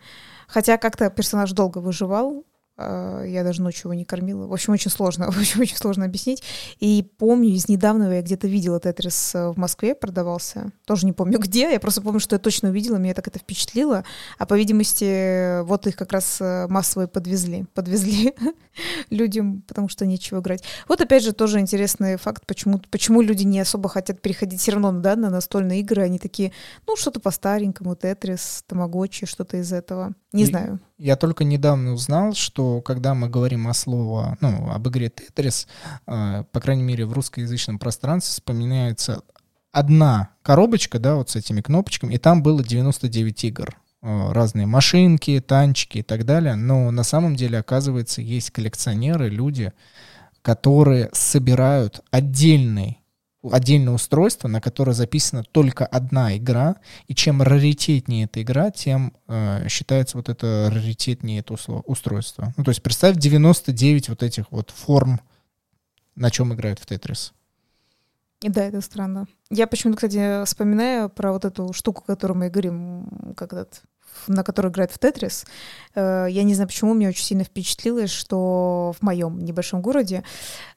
Хотя 0.48 0.78
как-то 0.78 1.10
персонаж 1.10 1.54
долго 1.54 1.80
выживал, 1.80 2.46
я 2.78 3.44
даже 3.44 3.62
ночью 3.62 3.86
его 3.86 3.94
не 3.94 4.06
кормила. 4.06 4.48
В 4.48 4.54
общем, 4.54 4.74
очень 4.74 4.92
сложно, 4.92 5.30
в 5.32 5.38
общем, 5.38 5.62
очень 5.62 5.78
сложно 5.78 6.06
объяснить. 6.06 6.44
И 6.80 7.08
помню, 7.18 7.50
из 7.50 7.68
недавнего 7.68 8.12
я 8.12 8.22
где-то 8.22 8.48
видела 8.48 8.80
Тетрис 8.80 9.34
в 9.34 9.56
Москве 9.58 9.96
продавался. 9.96 10.72
Тоже 10.86 11.06
не 11.06 11.14
помню 11.14 11.40
где, 11.44 11.72
я 11.72 11.80
просто 11.80 12.02
помню, 12.02 12.20
что 12.20 12.36
я 12.36 12.40
точно 12.40 12.70
увидела, 12.70 12.98
меня 12.98 13.14
так 13.14 13.28
это 13.28 13.40
впечатлило. 13.40 14.04
А 14.38 14.46
по 14.46 14.56
видимости, 14.56 15.62
вот 15.64 15.88
их 15.88 15.96
как 15.96 16.12
раз 16.12 16.40
э, 16.42 16.68
массово 16.68 17.08
подвезли. 17.08 17.66
Подвезли 17.74 18.34
людям, 19.10 19.62
потому 19.68 19.90
что 19.90 20.06
нечего 20.06 20.40
играть. 20.40 20.64
Вот 20.88 21.02
опять 21.02 21.24
же 21.24 21.34
тоже 21.34 21.60
интересный 21.60 22.18
факт, 22.18 22.46
почему, 22.46 22.80
почему 22.90 23.22
люди 23.22 23.44
не 23.44 23.60
особо 23.60 23.90
хотят 23.90 24.22
переходить 24.22 24.60
все 24.60 24.72
равно 24.72 24.92
да, 24.94 25.16
на 25.16 25.30
настольные 25.30 25.82
игры. 25.82 26.04
Они 26.04 26.20
такие, 26.20 26.52
ну, 26.88 26.96
что-то 26.96 27.20
по-старенькому, 27.20 27.96
Тетрис, 27.96 28.64
Тамагочи, 28.68 29.26
что-то 29.26 29.58
из 29.58 29.72
этого. 29.72 30.14
Не 30.32 30.46
знаю. 30.46 30.80
Я 30.98 31.16
только 31.16 31.44
недавно 31.44 31.94
узнал, 31.94 32.34
что 32.34 32.73
когда 32.82 33.14
мы 33.14 33.30
говорим 33.30 33.68
о 33.68 33.74
слово, 33.74 34.38
ну, 34.42 34.70
об 34.72 34.88
игре 34.88 35.10
Тетрис, 35.10 35.68
э, 36.08 36.44
по 36.52 36.60
крайней 36.60 36.84
мере, 36.84 37.06
в 37.06 37.14
русскоязычном 37.14 37.80
пространстве 37.80 38.32
вспоминается 38.32 39.24
одна 39.72 40.30
коробочка, 40.42 41.00
да, 41.00 41.16
вот 41.16 41.30
с 41.30 41.36
этими 41.36 41.62
кнопочками, 41.62 42.14
и 42.14 42.18
там 42.18 42.44
было 42.44 42.64
99 42.64 43.44
игр. 43.46 43.78
Э, 44.06 44.34
разные 44.34 44.66
машинки, 44.66 45.40
танчики 45.40 46.00
и 46.00 46.04
так 46.04 46.26
далее. 46.26 46.56
Но 46.56 46.92
на 46.92 47.04
самом 47.04 47.38
деле, 47.38 47.60
оказывается, 47.60 48.22
есть 48.22 48.52
коллекционеры, 48.52 49.30
люди, 49.30 49.72
которые 50.42 51.10
собирают 51.14 52.02
отдельный 52.12 53.03
отдельное 53.52 53.94
устройство, 53.94 54.48
на 54.48 54.62
которое 54.62 54.94
записана 54.94 55.44
только 55.44 55.86
одна 55.86 56.38
игра, 56.38 56.78
и 57.08 57.16
чем 57.16 57.42
раритетнее 57.42 58.26
эта 58.26 58.42
игра, 58.42 58.72
тем 58.72 59.14
э, 59.28 59.68
считается 59.70 60.18
вот 60.18 60.30
это 60.30 60.70
раритетнее 60.74 61.40
это 61.40 61.54
устройство. 61.86 62.54
Ну, 62.58 62.64
то 62.64 62.70
есть 62.70 62.82
представь 62.82 63.18
99 63.18 64.10
вот 64.10 64.24
этих 64.24 64.52
вот 64.52 64.72
форм, 64.72 65.20
на 66.16 66.30
чем 66.32 66.54
играют 66.54 66.80
в 66.80 66.86
Тетрис. 66.86 67.34
Да, 68.42 68.64
это 68.66 68.82
странно. 68.82 69.26
Я 69.50 69.68
почему-то, 69.68 69.98
кстати, 69.98 70.44
вспоминаю 70.46 71.10
про 71.10 71.32
вот 71.32 71.46
эту 71.46 71.72
штуку, 71.74 72.04
о 72.04 72.08
которой 72.08 72.34
мы 72.34 72.50
говорим, 72.50 73.34
как 73.38 73.54
этот 73.54 73.84
на 74.28 74.44
которой 74.44 74.68
играет 74.68 74.92
в 74.92 75.00
Тетрис. 75.00 75.46
Э, 75.96 76.28
я 76.30 76.44
не 76.44 76.54
знаю, 76.54 76.68
почему 76.68 76.94
мне 76.94 77.10
очень 77.10 77.24
сильно 77.24 77.44
впечатлилось, 77.44 78.12
что 78.12 78.94
в 79.00 79.04
моем 79.04 79.40
небольшом 79.40 79.82
городе 79.82 80.24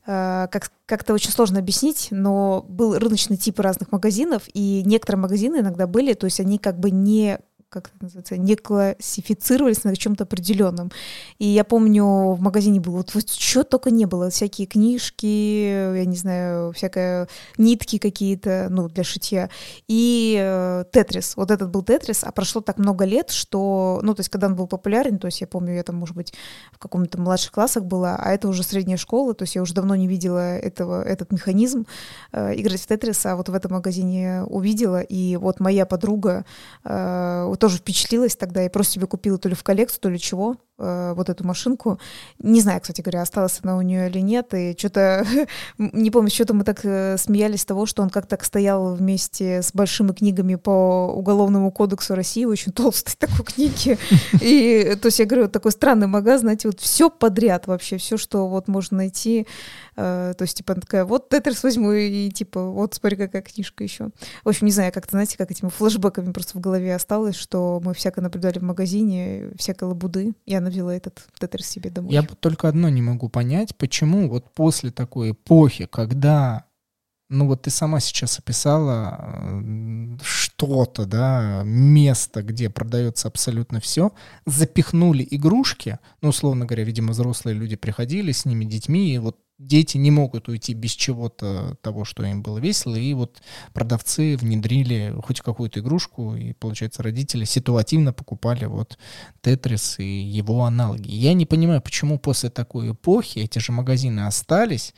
э, 0.06 0.48
как, 0.50 0.70
как-то 0.86 1.14
очень 1.14 1.30
сложно 1.30 1.58
объяснить, 1.58 2.08
но 2.10 2.64
был 2.68 2.98
рыночный 2.98 3.36
тип 3.36 3.60
разных 3.60 3.92
магазинов, 3.92 4.44
и 4.52 4.82
некоторые 4.84 5.20
магазины 5.20 5.56
иногда 5.56 5.86
были, 5.86 6.14
то 6.14 6.26
есть 6.26 6.40
они 6.40 6.58
как 6.58 6.78
бы 6.78 6.90
не 6.90 7.38
как 7.68 7.88
это 7.88 8.04
называется, 8.04 8.36
не 8.36 8.54
классифицировались 8.54 9.84
на 9.84 9.96
чем-то 9.96 10.24
определенном. 10.24 10.90
И 11.38 11.46
я 11.46 11.64
помню, 11.64 12.04
в 12.32 12.40
магазине 12.40 12.80
было 12.80 12.98
вот, 12.98 13.14
вот 13.14 13.28
что 13.28 13.64
только 13.64 13.90
не 13.90 14.06
было, 14.06 14.30
всякие 14.30 14.66
книжки, 14.66 15.96
я 15.96 16.04
не 16.04 16.16
знаю, 16.16 16.72
всякие 16.72 17.26
нитки 17.58 17.98
какие-то, 17.98 18.68
ну, 18.70 18.88
для 18.88 19.02
шитья, 19.02 19.50
и 19.88 20.38
э, 20.40 20.84
Тетрис. 20.92 21.36
Вот 21.36 21.50
этот 21.50 21.70
был 21.70 21.82
Тетрис, 21.82 22.22
а 22.22 22.30
прошло 22.30 22.60
так 22.60 22.78
много 22.78 23.04
лет, 23.04 23.30
что, 23.30 24.00
ну, 24.02 24.14
то 24.14 24.20
есть, 24.20 24.30
когда 24.30 24.46
он 24.46 24.54
был 24.54 24.68
популярен, 24.68 25.18
то 25.18 25.26
есть, 25.26 25.40
я 25.40 25.46
помню, 25.46 25.74
я 25.74 25.82
там, 25.82 25.96
может 25.96 26.14
быть, 26.14 26.34
в 26.72 26.78
каком-то 26.78 27.20
младших 27.20 27.50
классах 27.50 27.84
была, 27.84 28.16
а 28.16 28.32
это 28.32 28.48
уже 28.48 28.62
средняя 28.62 28.96
школа, 28.96 29.34
то 29.34 29.42
есть, 29.42 29.56
я 29.56 29.62
уже 29.62 29.74
давно 29.74 29.96
не 29.96 30.06
видела 30.06 30.56
этого, 30.56 31.02
этот 31.02 31.32
механизм 31.32 31.84
э, 32.32 32.54
играть 32.60 32.80
в 32.80 32.86
Тетрис, 32.86 33.26
а 33.26 33.34
вот 33.34 33.48
в 33.48 33.54
этом 33.54 33.72
магазине 33.72 34.44
увидела, 34.44 35.00
и 35.00 35.36
вот 35.36 35.58
моя 35.58 35.84
подруга 35.84 36.44
э, 36.84 37.55
тоже 37.56 37.78
впечатлилась 37.78 38.36
тогда. 38.36 38.64
И 38.64 38.68
просто 38.68 38.94
себе 38.94 39.06
купила 39.06 39.38
то 39.38 39.48
ли 39.48 39.54
в 39.54 39.62
коллекцию, 39.62 40.00
то 40.00 40.08
ли 40.08 40.18
чего, 40.18 40.56
э, 40.78 41.12
вот 41.14 41.28
эту 41.28 41.46
машинку. 41.46 41.98
Не 42.38 42.60
знаю, 42.60 42.80
кстати 42.80 43.00
говоря, 43.00 43.22
осталась 43.22 43.60
она 43.62 43.76
у 43.76 43.82
нее 43.82 44.08
или 44.08 44.20
нет. 44.20 44.52
И 44.54 44.74
что-то, 44.78 45.26
не 45.78 46.10
помню, 46.10 46.30
что-то 46.30 46.54
мы 46.54 46.64
так 46.64 46.80
э, 46.84 47.16
смеялись 47.18 47.62
с 47.62 47.64
того, 47.64 47.86
что 47.86 48.02
он 48.02 48.10
как-то 48.10 48.30
так 48.30 48.44
стоял 48.44 48.94
вместе 48.94 49.62
с 49.62 49.72
большими 49.72 50.12
книгами 50.12 50.56
по 50.56 51.12
Уголовному 51.14 51.70
кодексу 51.70 52.14
России, 52.14 52.44
очень 52.44 52.72
толстой 52.72 53.14
такой 53.18 53.44
книги. 53.44 53.98
И, 54.40 54.96
то 55.00 55.06
есть, 55.06 55.18
я 55.18 55.24
говорю, 55.24 55.48
такой 55.48 55.72
странный 55.72 56.06
магаз, 56.06 56.40
знаете, 56.40 56.68
вот 56.68 56.80
все 56.80 57.10
подряд 57.10 57.66
вообще, 57.66 57.96
все, 57.96 58.16
что 58.16 58.48
вот 58.48 58.68
можно 58.68 58.98
найти. 58.98 59.46
Э, 59.96 60.34
то 60.36 60.42
есть, 60.42 60.56
типа, 60.56 60.74
такая, 60.74 61.04
вот 61.04 61.28
Тетрис 61.28 61.62
возьму 61.62 61.92
и, 61.92 62.30
типа, 62.30 62.62
вот 62.70 62.94
смотри, 62.94 63.16
какая 63.16 63.42
книжка 63.42 63.82
еще. 63.82 64.10
В 64.44 64.48
общем, 64.48 64.66
не 64.66 64.72
знаю, 64.72 64.92
как-то, 64.92 65.12
знаете, 65.12 65.36
как 65.38 65.50
этими 65.50 65.68
флешбеками 65.68 66.32
просто 66.32 66.58
в 66.58 66.60
голове 66.60 66.94
осталось, 66.94 67.36
что 67.36 67.80
мы 67.82 67.94
всякое 67.94 68.22
наблюдали 68.22 68.58
в 68.58 68.62
магазине, 68.62 69.50
всякой 69.56 69.84
лабуды. 69.84 70.34
Я 70.44 70.60
навела 70.66 70.94
этот 70.94 71.24
тетрис 71.38 71.68
себе 71.68 71.90
домой. 71.90 72.12
Я 72.12 72.22
только 72.22 72.68
одно 72.68 72.88
не 72.88 73.02
могу 73.02 73.28
понять, 73.28 73.76
почему 73.76 74.28
вот 74.28 74.52
после 74.54 74.90
такой 74.90 75.30
эпохи, 75.30 75.86
когда 75.86 76.66
ну 77.28 77.46
вот 77.46 77.62
ты 77.62 77.70
сама 77.70 78.00
сейчас 78.00 78.38
описала 78.38 79.62
что-то, 80.22 81.06
да, 81.06 81.62
место, 81.64 82.42
где 82.42 82.70
продается 82.70 83.28
абсолютно 83.28 83.80
все, 83.80 84.12
запихнули 84.46 85.26
игрушки, 85.28 85.98
ну, 86.22 86.28
условно 86.28 86.66
говоря, 86.66 86.84
видимо, 86.84 87.10
взрослые 87.10 87.56
люди 87.56 87.74
приходили 87.74 88.30
с 88.30 88.44
ними, 88.44 88.64
детьми, 88.64 89.12
и 89.12 89.18
вот 89.18 89.38
дети 89.58 89.96
не 89.96 90.10
могут 90.10 90.48
уйти 90.48 90.74
без 90.74 90.92
чего-то 90.92 91.76
того, 91.80 92.04
что 92.04 92.24
им 92.24 92.42
было 92.42 92.58
весело, 92.58 92.94
и 92.94 93.14
вот 93.14 93.40
продавцы 93.72 94.36
внедрили 94.36 95.14
хоть 95.22 95.40
какую-то 95.40 95.80
игрушку, 95.80 96.34
и, 96.34 96.52
получается, 96.52 97.02
родители 97.02 97.44
ситуативно 97.44 98.12
покупали 98.12 98.66
вот 98.66 98.98
Тетрис 99.40 99.98
и 99.98 100.04
его 100.04 100.64
аналоги. 100.64 101.10
Я 101.10 101.32
не 101.32 101.46
понимаю, 101.46 101.80
почему 101.80 102.18
после 102.18 102.50
такой 102.50 102.92
эпохи 102.92 103.40
эти 103.40 103.58
же 103.58 103.72
магазины 103.72 104.26
остались, 104.26 104.94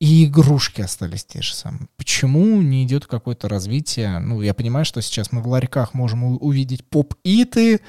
и 0.00 0.26
игрушки 0.26 0.80
остались 0.80 1.24
те 1.24 1.40
же 1.40 1.54
самые. 1.54 1.88
Почему 1.96 2.60
не 2.60 2.84
идет 2.84 3.06
какое-то 3.06 3.48
развитие? 3.48 4.18
Ну, 4.18 4.42
я 4.42 4.52
понимаю, 4.52 4.84
что 4.84 5.00
сейчас 5.00 5.32
мы 5.32 5.40
в 5.40 5.48
ларьках 5.48 5.94
можем 5.94 6.24
увидеть 6.24 6.84
поп-иты, 6.84 7.80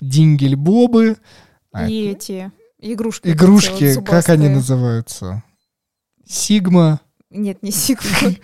дингель-бобы. 0.00 1.16
А 1.72 1.88
и 1.88 2.10
эти 2.10 2.52
Игрушки. 2.92 3.28
Игрушки, 3.28 3.94
вот 3.94 4.06
как 4.06 4.28
они 4.28 4.48
называются? 4.48 5.42
Сигма? 6.26 7.00
Нет, 7.30 7.62
не 7.62 7.70
Сигма. 7.70 8.10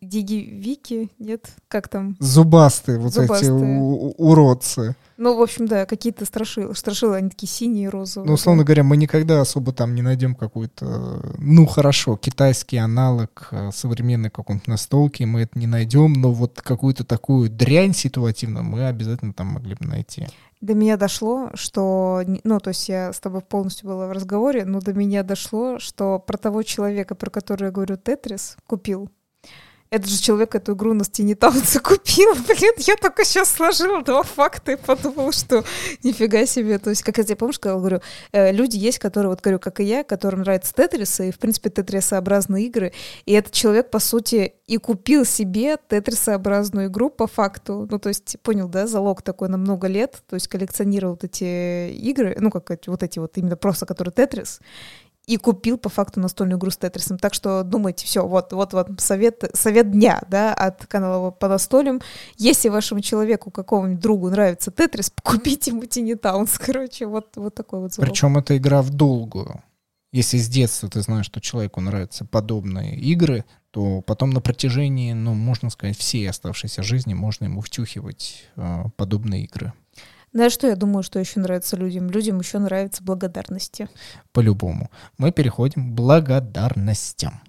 Диги-вики, 0.00 1.10
нет? 1.18 1.50
Как 1.68 1.88
там? 1.88 2.16
Зубастые 2.20 2.98
вот 2.98 3.12
Зубастые. 3.14 3.56
эти 3.56 4.20
уродцы. 4.20 4.96
Ну, 5.16 5.36
в 5.36 5.42
общем, 5.42 5.66
да, 5.66 5.84
какие-то 5.84 6.24
страшилы. 6.24 6.74
Страшилы, 6.74 7.16
они 7.16 7.28
такие 7.28 7.48
синие, 7.48 7.90
розовые. 7.90 8.26
Ну, 8.26 8.34
условно 8.34 8.64
говоря, 8.64 8.84
мы 8.84 8.96
никогда 8.96 9.42
особо 9.42 9.72
там 9.72 9.94
не 9.94 10.00
найдем 10.00 10.34
какой-то, 10.34 11.34
ну, 11.36 11.66
хорошо, 11.66 12.16
китайский 12.16 12.78
аналог 12.78 13.48
э, 13.50 13.70
современной 13.70 14.30
какой-то 14.30 14.70
настолки, 14.70 15.24
мы 15.24 15.42
это 15.42 15.58
не 15.58 15.66
найдем, 15.66 16.14
но 16.14 16.32
вот 16.32 16.62
какую-то 16.62 17.04
такую 17.04 17.50
дрянь 17.50 17.92
ситуативную 17.92 18.64
мы 18.64 18.86
обязательно 18.86 19.34
там 19.34 19.48
могли 19.48 19.74
бы 19.74 19.86
найти. 19.86 20.26
До 20.62 20.74
меня 20.74 20.96
дошло, 20.96 21.50
что, 21.52 22.22
ну, 22.44 22.58
то 22.58 22.68
есть 22.68 22.88
я 22.88 23.12
с 23.12 23.20
тобой 23.20 23.42
полностью 23.42 23.88
была 23.88 24.06
в 24.06 24.12
разговоре, 24.12 24.64
но 24.64 24.80
до 24.80 24.94
меня 24.94 25.22
дошло, 25.22 25.78
что 25.78 26.18
про 26.18 26.38
того 26.38 26.62
человека, 26.62 27.14
про 27.14 27.28
которого 27.28 27.66
я 27.66 27.72
говорю, 27.72 27.98
Тетрис, 27.98 28.56
купил 28.66 29.10
этот 29.90 30.08
же 30.08 30.22
человек 30.22 30.54
эту 30.54 30.74
игру 30.74 30.94
на 30.94 31.04
Стене 31.04 31.34
Таунса 31.34 31.80
купил. 31.80 32.32
Блин, 32.46 32.72
я 32.78 32.94
только 32.96 33.24
сейчас 33.24 33.50
сложила 33.50 34.02
два 34.02 34.22
факта 34.22 34.72
и 34.72 34.76
подумала, 34.76 35.32
что 35.32 35.64
нифига 36.04 36.46
себе. 36.46 36.78
То 36.78 36.90
есть, 36.90 37.02
как 37.02 37.18
я 37.18 37.24
тебе 37.24 37.34
помню, 37.34 37.54
сказала, 37.54 37.80
говорю, 37.80 38.00
э, 38.30 38.52
люди 38.52 38.76
есть, 38.76 39.00
которые, 39.00 39.30
вот 39.30 39.40
говорю, 39.40 39.58
как 39.58 39.80
и 39.80 39.84
я, 39.84 40.04
которым 40.04 40.40
нравятся 40.40 40.74
тетрисы, 40.74 41.28
и, 41.28 41.32
в 41.32 41.40
принципе, 41.40 41.70
тетрисообразные 41.70 42.66
игры. 42.66 42.92
И 43.26 43.32
этот 43.32 43.52
человек, 43.52 43.90
по 43.90 43.98
сути, 43.98 44.54
и 44.68 44.76
купил 44.76 45.24
себе 45.24 45.76
тетрисообразную 45.88 46.86
игру 46.86 47.10
по 47.10 47.26
факту. 47.26 47.88
Ну, 47.90 47.98
то 47.98 48.10
есть, 48.10 48.36
понял, 48.42 48.68
да, 48.68 48.86
залог 48.86 49.22
такой 49.22 49.48
на 49.48 49.56
много 49.56 49.88
лет. 49.88 50.22
То 50.28 50.34
есть, 50.34 50.46
коллекционировал 50.46 51.14
вот 51.14 51.24
эти 51.24 51.90
игры, 51.90 52.36
ну, 52.38 52.50
как 52.50 52.70
вот 52.86 53.02
эти 53.02 53.18
вот 53.18 53.36
именно 53.36 53.56
просто, 53.56 53.86
которые 53.86 54.12
тетрис 54.12 54.60
и 55.30 55.36
купил 55.36 55.78
по 55.78 55.88
факту 55.88 56.18
настольную 56.18 56.58
игру 56.58 56.72
с 56.72 56.76
Тетрисом. 56.76 57.16
Так 57.16 57.34
что 57.34 57.62
думайте, 57.62 58.04
все, 58.04 58.26
вот, 58.26 58.52
вот, 58.52 58.72
вот 58.72 58.88
совет, 58.98 59.44
совет 59.54 59.92
дня, 59.92 60.20
да, 60.28 60.52
от 60.52 60.86
канала 60.86 61.30
по 61.30 61.46
настолям. 61.46 62.00
Если 62.36 62.68
вашему 62.68 63.00
человеку, 63.00 63.52
какому-нибудь 63.52 64.02
другу 64.02 64.28
нравится 64.28 64.72
Тетрис, 64.72 65.12
купите 65.22 65.70
ему 65.70 65.84
Тини 65.84 66.14
Таунс, 66.14 66.58
короче, 66.66 67.06
вот, 67.06 67.36
вот 67.36 67.54
такой 67.54 67.78
вот 67.78 67.94
залог. 67.94 68.10
Причем 68.10 68.38
это 68.38 68.56
игра 68.56 68.82
в 68.82 68.90
долгую. 68.90 69.62
Если 70.10 70.38
с 70.38 70.48
детства 70.48 70.88
ты 70.88 71.00
знаешь, 71.00 71.26
что 71.26 71.40
человеку 71.40 71.80
нравятся 71.80 72.24
подобные 72.24 72.96
игры, 72.96 73.44
то 73.70 74.00
потом 74.00 74.30
на 74.30 74.40
протяжении, 74.40 75.12
ну, 75.12 75.34
можно 75.34 75.70
сказать, 75.70 75.96
всей 75.96 76.28
оставшейся 76.28 76.82
жизни 76.82 77.14
можно 77.14 77.44
ему 77.44 77.60
втюхивать 77.60 78.48
э, 78.56 78.84
подобные 78.96 79.44
игры. 79.44 79.72
Знаешь, 80.32 80.52
что 80.52 80.68
я 80.68 80.76
думаю, 80.76 81.02
что 81.02 81.18
еще 81.18 81.40
нравится 81.40 81.76
людям? 81.76 82.08
Людям 82.08 82.38
еще 82.38 82.60
нравятся 82.60 83.02
благодарности. 83.02 83.88
По-любому. 84.32 84.88
Мы 85.18 85.32
переходим 85.32 85.90
к 85.90 85.94
благодарностям. 85.94 87.40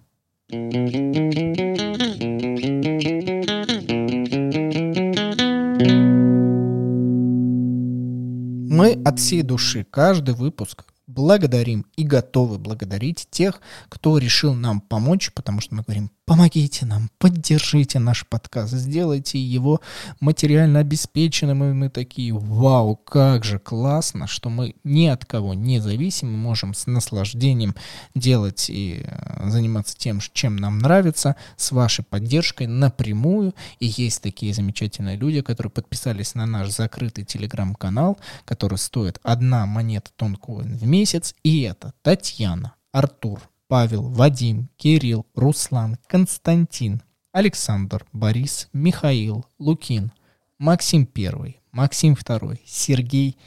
Мы 8.70 9.00
от 9.06 9.20
всей 9.20 9.44
души 9.44 9.86
каждый 9.88 10.34
выпуск 10.34 10.86
благодарим 11.06 11.86
и 11.96 12.04
готовы 12.04 12.58
благодарить 12.58 13.28
тех, 13.30 13.62
кто 13.90 14.18
решил 14.18 14.56
нам 14.56 14.82
помочь, 14.82 15.32
потому 15.34 15.62
что 15.62 15.76
мы 15.76 15.84
говорим, 15.84 16.10
помогите 16.32 16.86
нам, 16.86 17.10
поддержите 17.18 18.00
наш 18.00 18.26
подкаст, 18.26 18.72
сделайте 18.72 19.38
его 19.38 19.82
материально 20.22 20.80
обеспеченным, 20.80 21.62
и 21.62 21.74
мы 21.74 21.90
такие, 21.90 22.32
вау, 22.32 22.96
как 22.96 23.44
же 23.44 23.60
классно, 23.60 24.28
что 24.28 24.50
мы 24.50 24.76
ни 24.86 25.08
от 25.08 25.26
кого 25.26 25.54
не 25.54 25.82
зависим, 25.82 26.32
мы 26.32 26.38
можем 26.38 26.74
с 26.74 26.88
наслаждением 26.88 27.76
делать 28.16 28.70
и 28.70 29.04
э, 29.06 29.50
заниматься 29.50 29.98
тем, 29.98 30.22
чем 30.32 30.56
нам 30.56 30.80
нравится, 30.80 31.36
с 31.58 31.74
вашей 31.74 32.06
поддержкой 32.06 32.68
напрямую, 32.68 33.54
и 33.80 33.88
есть 33.88 34.22
такие 34.22 34.54
замечательные 34.54 35.18
люди, 35.18 35.42
которые 35.42 35.70
подписались 35.70 36.34
на 36.34 36.46
наш 36.46 36.70
закрытый 36.70 37.26
телеграм-канал, 37.26 38.18
который 38.46 38.78
стоит 38.78 39.20
одна 39.22 39.66
монета 39.66 40.12
тонкоин 40.16 40.78
в 40.78 40.88
месяц, 40.88 41.36
и 41.44 41.64
это 41.64 41.92
Татьяна, 42.04 42.76
Артур, 42.94 43.42
Павел, 43.72 44.10
Вадим, 44.10 44.70
Кирилл, 44.76 45.26
Руслан, 45.34 45.98
Константин, 46.08 47.02
Александр, 47.32 48.06
Борис, 48.12 48.68
Михаил, 48.74 49.46
Лукин, 49.60 50.12
Максим 50.60 51.06
Первый, 51.06 51.62
Максим 51.72 52.18
Второй, 52.18 52.62
Сергей, 52.66 53.38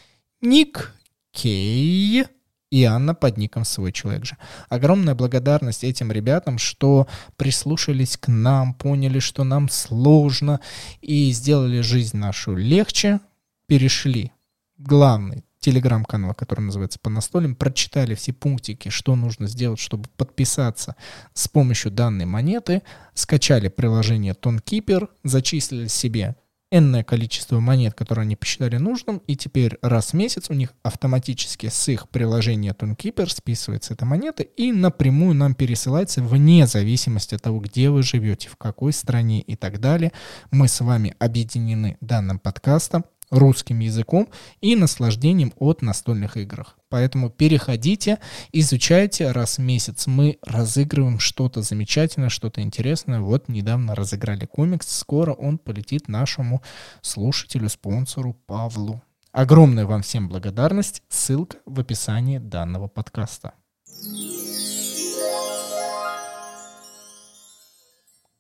Ник, 0.41 0.95
Кей 1.31 2.25
и 2.71 2.85
Анна 2.85 3.15
под 3.15 3.37
ником 3.37 3.67
«Свой 3.67 3.93
человек 3.93 4.25
же». 4.25 4.39
Огромная 4.71 5.15
благодарность 5.15 5.85
этим 5.85 6.11
ребятам, 6.11 6.57
что 6.57 7.07
прислушались 7.37 8.17
к 8.17 8.29
нам, 8.29 8.73
поняли, 8.73 9.19
что 9.19 9.45
нам 9.45 9.69
сложно 9.69 10.61
и 11.03 11.33
сделали 11.33 11.83
жизнь 11.83 12.17
нашу 12.17 12.57
легче, 12.57 13.21
перешли 13.67 14.33
главный 14.79 15.45
телеграм-канал, 15.65 16.35
который 16.35 16.61
называется 16.61 16.99
«По 17.01 17.09
настолям», 17.09 17.55
прочитали 17.55 18.15
все 18.15 18.35
пунктики, 18.35 18.91
что 18.91 19.17
нужно 19.17 19.47
сделать, 19.47 19.81
чтобы 19.81 20.09
подписаться 20.19 20.95
с 21.33 21.49
помощью 21.49 21.91
данной 21.91 22.27
монеты, 22.27 22.83
скачали 23.15 23.69
приложение 23.69 24.35
TonKeeper, 24.35 25.09
зачислили 25.23 25.89
себе 25.89 26.37
энное 26.71 27.05
количество 27.05 27.61
монет, 27.61 27.95
которые 27.95 28.25
они 28.25 28.37
посчитали 28.37 28.77
нужным, 28.77 29.23
и 29.29 29.37
теперь 29.37 29.79
раз 29.81 30.11
в 30.11 30.15
месяц 30.15 30.51
у 30.51 30.55
них 30.55 30.75
автоматически 30.83 31.69
с 31.69 31.89
их 31.89 32.09
приложения 32.09 32.73
TonKeeper 32.73 33.29
списывается 33.31 33.95
эта 33.95 34.05
монета 34.05 34.43
и 34.43 34.73
напрямую 34.73 35.35
нам 35.35 35.55
пересылается 35.55 36.21
вне 36.21 36.67
зависимости 36.67 37.37
от 37.37 37.43
того, 37.43 37.61
где 37.61 37.91
вы 37.91 38.03
живете, 38.03 38.49
в 38.49 38.57
какой 38.57 38.93
стране 38.93 39.41
и 39.41 39.55
так 39.55 39.81
далее. 39.81 40.13
Мы 40.51 40.67
с 40.67 40.81
вами 40.81 41.15
объединены 41.21 41.97
данным 42.01 42.41
подкастом, 42.41 43.05
русским 43.31 43.81
языком 43.81 44.29
и 44.61 44.77
наслаждением 44.77 45.53
от 45.59 45.83
настольных 45.83 46.37
игр. 46.37 46.67
Поэтому 46.89 47.31
переходите, 47.31 48.19
изучайте. 48.53 49.33
Раз 49.33 49.59
в 49.59 49.63
месяц 49.63 50.07
мы 50.07 50.39
разыгрываем 50.47 51.19
что-то 51.19 51.63
замечательное, 51.63 52.29
что-то 52.29 52.61
интересное. 52.61 53.21
Вот 53.21 53.49
недавно 53.49 53.95
разыграли 53.95 54.47
комикс. 54.47 54.87
Скоро 54.89 55.33
он 55.33 55.59
полетит 55.59 56.09
нашему 56.09 56.63
слушателю, 57.03 57.69
спонсору 57.69 58.35
Павлу. 58.47 59.03
Огромная 59.33 59.87
вам 59.87 60.03
всем 60.03 60.29
благодарность. 60.29 61.03
Ссылка 61.09 61.57
в 61.67 61.81
описании 61.81 62.39
данного 62.39 62.87
подкаста. 62.87 63.55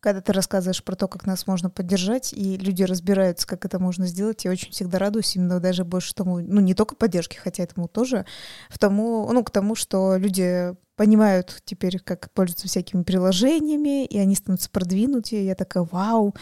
Когда 0.04 0.20
ты 0.20 0.34
рассказываешь 0.34 0.84
про 0.84 0.96
то, 0.96 1.08
как 1.08 1.24
нас 1.24 1.46
можно 1.46 1.70
поддержать, 1.70 2.34
и 2.34 2.58
люди 2.58 2.82
разбираются, 2.82 3.46
как 3.46 3.64
это 3.64 3.78
можно 3.78 4.06
сделать, 4.06 4.44
я 4.44 4.50
очень 4.50 4.70
всегда 4.70 4.98
радуюсь 4.98 5.34
именно 5.34 5.60
даже 5.60 5.86
больше 5.86 6.14
тому, 6.14 6.40
ну, 6.40 6.60
не 6.60 6.74
только 6.74 6.94
поддержке, 6.94 7.38
хотя 7.40 7.62
этому 7.62 7.88
тоже, 7.88 8.26
в 8.68 8.78
тому, 8.78 9.26
ну, 9.32 9.42
к 9.42 9.50
тому, 9.50 9.74
что 9.74 10.16
люди 10.18 10.74
понимают 10.96 11.62
теперь, 11.64 11.98
как 11.98 12.30
пользоваться 12.32 12.68
всякими 12.68 13.02
приложениями, 13.02 14.04
и 14.04 14.18
они 14.18 14.34
становятся 14.34 14.70
продвинутые. 14.70 15.46
Я 15.46 15.54
такая, 15.54 15.86
вау, 15.90 16.34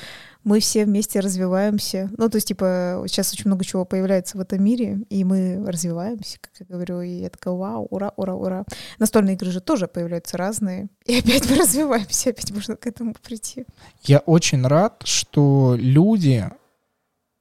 мы 0.45 0.61
все 0.61 0.85
вместе 0.85 1.21
развиваемся. 1.21 2.11
Ну, 2.17 2.29
то 2.29 2.37
есть, 2.37 2.49
типа, 2.49 3.05
сейчас 3.07 3.33
очень 3.33 3.47
много 3.47 3.65
чего 3.65 3.85
появляется 3.85 4.37
в 4.37 4.41
этом 4.41 4.63
мире, 4.63 5.01
и 5.09 5.25
мы 5.25 5.65
развиваемся, 5.67 6.39
как 6.41 6.53
я 6.61 6.67
говорю, 6.67 7.01
и 7.01 7.21
я 7.21 7.31
такая, 7.31 7.55
вау, 7.55 7.87
ура, 7.91 8.13
ура, 8.17 8.35
ура. 8.35 8.65
Настольные 8.99 9.37
игры 9.37 9.51
же 9.51 9.61
тоже 9.61 9.89
появляются 9.89 10.37
разные, 10.37 10.89
и 11.07 11.19
опять 11.19 11.49
мы 11.49 11.57
развиваемся, 11.57 12.31
опять 12.31 12.51
можно 12.51 12.77
к 12.77 12.87
этому 12.87 13.15
прийти. 13.15 13.65
Я 14.03 14.19
очень 14.19 14.67
рад, 14.67 15.03
что 15.05 15.77
люди 15.79 16.51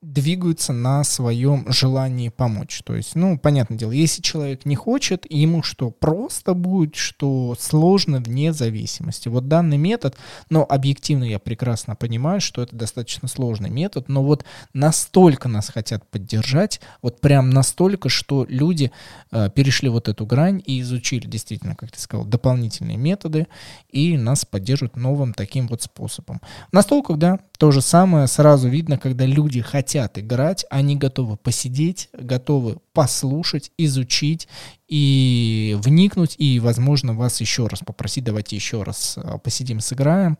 двигаются 0.02 0.74
на 0.74 1.04
своем 1.04 1.72
желании 1.72 2.30
помочь. 2.30 2.82
То 2.84 2.96
есть, 2.96 3.14
ну, 3.16 3.38
понятное 3.38 3.78
дело, 3.78 3.92
если 3.92 4.24
человек 4.24 4.66
не 4.66 4.76
хочет, 4.76 5.32
ему 5.32 5.62
что, 5.62 5.92
просто 5.92 6.56
будет, 6.56 6.96
что 6.96 7.56
сложно 7.60 8.20
вне 8.20 8.52
зависимости. 8.52 9.28
Вот 9.28 9.48
данный 9.48 9.78
метод, 9.78 10.16
но 10.50 10.66
объективно 10.68 11.24
я 11.24 11.38
прекрасно 11.38 11.96
понимаю, 11.96 12.42
что 12.42 12.64
это 12.64 12.76
достаточно 12.76 13.28
сложный 13.28 13.70
метод, 13.70 14.10
но 14.10 14.24
вот 14.24 14.44
настолько 14.74 15.48
нас 15.48 15.70
хотят 15.70 16.10
поддержать, 16.10 16.82
вот 17.04 17.22
прям 17.22 17.52
настолько, 17.52 18.10
что 18.10 18.48
люди 18.50 18.92
э, 19.32 19.50
перешли 19.54 19.90
вот 19.90 20.10
эту 20.10 20.26
грань 20.26 20.64
и 20.66 20.82
изучили 20.82 21.28
действительно, 21.28 21.76
как 21.76 21.92
ты 21.92 22.00
сказал, 22.00 22.26
дополнительные 22.26 22.98
методы 22.98 23.48
и 23.92 24.18
нас 24.18 24.46
поддерживают 24.46 24.96
новым 24.96 25.36
таким 25.36 25.68
вот 25.68 25.84
способом. 25.84 26.42
Настолько, 26.72 27.14
да, 27.14 27.40
то 27.60 27.70
же 27.70 27.82
самое 27.82 28.26
сразу 28.26 28.68
видно, 28.68 28.98
когда 28.98 29.28
люди 29.28 29.62
хотят 29.62 29.91
играть, 29.96 30.66
они 30.70 30.96
готовы 30.96 31.38
посидеть, 31.38 32.10
готовы 32.14 32.78
послушать, 32.94 33.72
изучить 33.78 34.48
и 34.88 35.78
вникнуть, 35.84 36.36
и, 36.38 36.60
возможно, 36.60 37.14
вас 37.14 37.42
еще 37.42 37.68
раз 37.68 37.80
попросить, 37.80 38.24
давайте 38.24 38.56
еще 38.56 38.84
раз 38.84 39.18
а, 39.18 39.38
посидим, 39.38 39.80
сыграем. 39.80 40.38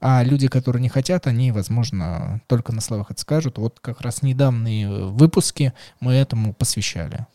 А 0.00 0.22
люди, 0.22 0.46
которые 0.48 0.80
не 0.80 0.88
хотят, 0.88 1.26
они, 1.26 1.50
возможно, 1.50 2.40
только 2.46 2.72
на 2.72 2.80
словах 2.80 3.10
это 3.10 3.20
скажут. 3.20 3.58
Вот 3.58 3.80
как 3.80 4.00
раз 4.00 4.22
недавние 4.22 4.88
выпуски 4.88 5.72
мы 6.00 6.12
этому 6.12 6.54
посвящали. 6.54 7.26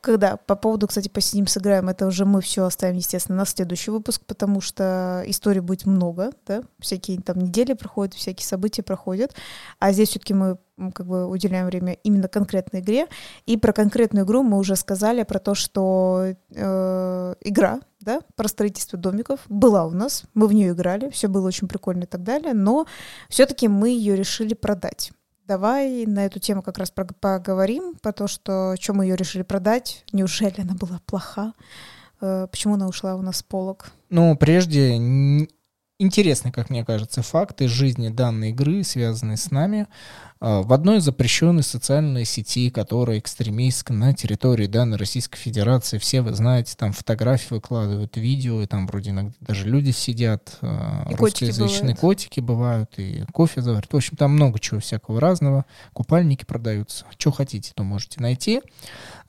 когда 0.00 0.36
по 0.36 0.56
поводу, 0.56 0.86
кстати, 0.86 1.08
посидим, 1.08 1.46
сыграем, 1.46 1.88
это 1.88 2.06
уже 2.06 2.24
мы 2.24 2.40
все 2.40 2.64
оставим, 2.64 2.96
естественно, 2.96 3.38
на 3.38 3.44
следующий 3.44 3.90
выпуск, 3.90 4.22
потому 4.26 4.60
что 4.60 5.22
историй 5.26 5.60
будет 5.60 5.84
много, 5.84 6.30
да, 6.46 6.62
всякие 6.78 7.20
там 7.20 7.40
недели 7.40 7.74
проходят, 7.74 8.14
всякие 8.14 8.46
события 8.46 8.82
проходят, 8.82 9.34
а 9.78 9.92
здесь 9.92 10.10
все-таки 10.10 10.32
мы 10.32 10.56
как 10.94 11.06
бы 11.06 11.26
уделяем 11.26 11.66
время 11.66 11.94
именно 12.04 12.28
конкретной 12.28 12.80
игре, 12.80 13.06
и 13.46 13.56
про 13.56 13.72
конкретную 13.72 14.24
игру 14.24 14.42
мы 14.42 14.58
уже 14.58 14.76
сказали 14.76 15.22
про 15.22 15.38
то, 15.38 15.54
что 15.54 16.34
э, 16.50 17.34
игра, 17.40 17.80
да, 18.00 18.20
про 18.36 18.48
строительство 18.48 18.98
домиков 18.98 19.40
была 19.48 19.86
у 19.86 19.90
нас, 19.90 20.24
мы 20.34 20.46
в 20.46 20.52
нее 20.52 20.72
играли, 20.72 21.10
все 21.10 21.28
было 21.28 21.48
очень 21.48 21.68
прикольно 21.68 22.04
и 22.04 22.06
так 22.06 22.22
далее, 22.22 22.54
но 22.54 22.86
все-таки 23.28 23.68
мы 23.68 23.90
ее 23.90 24.16
решили 24.16 24.54
продать. 24.54 25.12
Давай 25.46 26.04
на 26.04 26.26
эту 26.26 26.40
тему 26.40 26.62
как 26.62 26.76
раз 26.76 26.90
поговорим, 26.90 27.94
по 28.02 28.12
то, 28.12 28.28
что 28.28 28.74
чем 28.78 28.96
мы 28.96 29.06
ее 29.06 29.16
решили 29.16 29.42
продать. 29.42 30.04
Неужели 30.12 30.60
она 30.60 30.74
была 30.74 31.00
плоха? 31.06 31.54
Э, 32.20 32.46
почему 32.50 32.74
она 32.74 32.86
ушла 32.86 33.14
у 33.14 33.22
нас 33.22 33.38
с 33.38 33.42
полок? 33.42 33.90
Ну, 34.10 34.36
прежде 34.36 34.94
интересный, 35.98 36.52
как 36.52 36.70
мне 36.70 36.84
кажется, 36.84 37.22
факт 37.22 37.60
из 37.60 37.70
жизни 37.70 38.08
данной 38.08 38.50
игры, 38.50 38.84
связанный 38.84 39.36
с 39.36 39.50
нами. 39.50 39.86
А, 40.40 40.62
в 40.62 40.72
одной 40.72 41.00
запрещенной 41.00 41.62
социальной 41.62 42.24
сети, 42.24 42.70
которая 42.70 43.18
экстремистская 43.18 43.96
на 43.96 44.14
территории 44.14 44.66
данной 44.66 44.96
Российской 44.96 45.38
Федерации, 45.38 45.98
все 45.98 46.20
вы 46.20 46.34
знаете, 46.34 46.74
там 46.76 46.92
фотографии 46.92 47.54
выкладывают, 47.54 48.16
видео, 48.16 48.62
и 48.62 48.66
там 48.66 48.86
вроде 48.86 49.10
иногда 49.10 49.34
даже 49.40 49.66
люди 49.66 49.90
сидят, 49.90 50.56
а, 50.60 51.06
и 51.10 51.14
русскоязычные 51.14 51.96
котики 51.96 52.40
бывают. 52.40 52.88
котики 52.88 52.98
бывают, 52.98 52.98
и 52.98 53.24
кофе 53.32 53.62
заварят. 53.62 53.92
В 53.92 53.96
общем, 53.96 54.16
там 54.16 54.32
много 54.32 54.58
чего 54.58 54.80
всякого 54.80 55.20
разного. 55.20 55.64
Купальники 55.92 56.44
продаются. 56.44 57.04
Что 57.16 57.32
хотите, 57.32 57.72
то 57.74 57.82
можете 57.82 58.20
найти. 58.20 58.62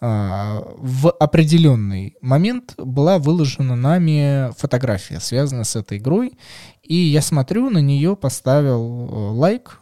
А, 0.01 0.63
в 0.77 1.11
определенный 1.11 2.15
момент 2.21 2.75
была 2.77 3.17
выложена 3.17 3.75
нами 3.75 4.51
фотография, 4.57 5.19
связанная 5.19 5.63
с 5.63 5.75
этой 5.75 5.97
игрой, 5.97 6.37
и 6.83 6.95
я 6.95 7.21
смотрю, 7.21 7.69
на 7.69 7.79
нее 7.79 8.15
поставил 8.15 8.81
э, 8.81 9.37
лайк, 9.37 9.79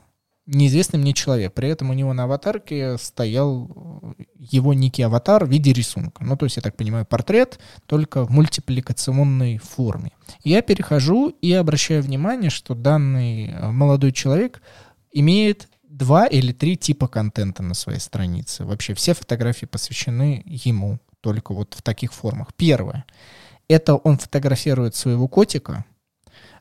неизвестный 0.48 1.00
мне 1.00 1.14
человек. 1.14 1.54
При 1.54 1.70
этом 1.70 1.90
у 1.90 1.94
него 1.94 2.14
на 2.14 2.24
аватарке 2.24 2.98
стоял 2.98 3.70
э, 4.18 4.24
его 4.40 4.74
некий 4.74 5.04
аватар 5.04 5.46
в 5.46 5.50
виде 5.50 5.74
рисунка. 5.74 6.24
Ну, 6.24 6.36
то 6.38 6.46
есть, 6.46 6.56
я 6.56 6.62
так 6.62 6.76
понимаю, 6.76 7.06
портрет, 7.06 7.60
только 7.86 8.26
в 8.26 8.32
мультипликационной 8.32 9.58
форме. 9.58 10.12
Я 10.44 10.62
перехожу 10.62 11.30
и 11.30 11.52
обращаю 11.54 12.02
внимание, 12.02 12.50
что 12.50 12.74
данный 12.74 13.48
э, 13.48 13.72
молодой 13.72 14.14
человек 14.14 14.62
имеет 15.12 15.68
два 15.84 16.26
или 16.26 16.54
три 16.54 16.78
типа 16.78 17.08
контента 17.08 17.62
на 17.62 17.74
своей 17.74 18.00
странице. 18.00 18.64
Вообще 18.66 18.94
все 18.94 19.14
фотографии 19.14 19.66
посвящены 19.66 20.44
ему, 20.46 21.00
только 21.22 21.54
вот 21.54 21.74
в 21.74 21.82
таких 21.82 22.14
формах. 22.14 22.54
Первое. 22.56 23.06
Это 23.68 23.96
он 23.96 24.18
фотографирует 24.18 24.96
своего 24.96 25.28
котика— 25.28 25.86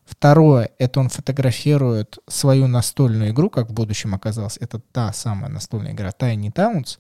Второе, 0.06 0.70
это 0.78 1.00
он 1.00 1.08
фотографирует 1.08 2.18
свою 2.28 2.68
настольную 2.68 3.30
игру, 3.30 3.50
как 3.50 3.70
в 3.70 3.72
будущем 3.72 4.14
оказалось, 4.14 4.56
это 4.60 4.80
та 4.92 5.12
самая 5.12 5.50
настольная 5.50 5.92
игра 5.92 6.10
Tiny 6.10 6.52
Towns, 6.52 6.98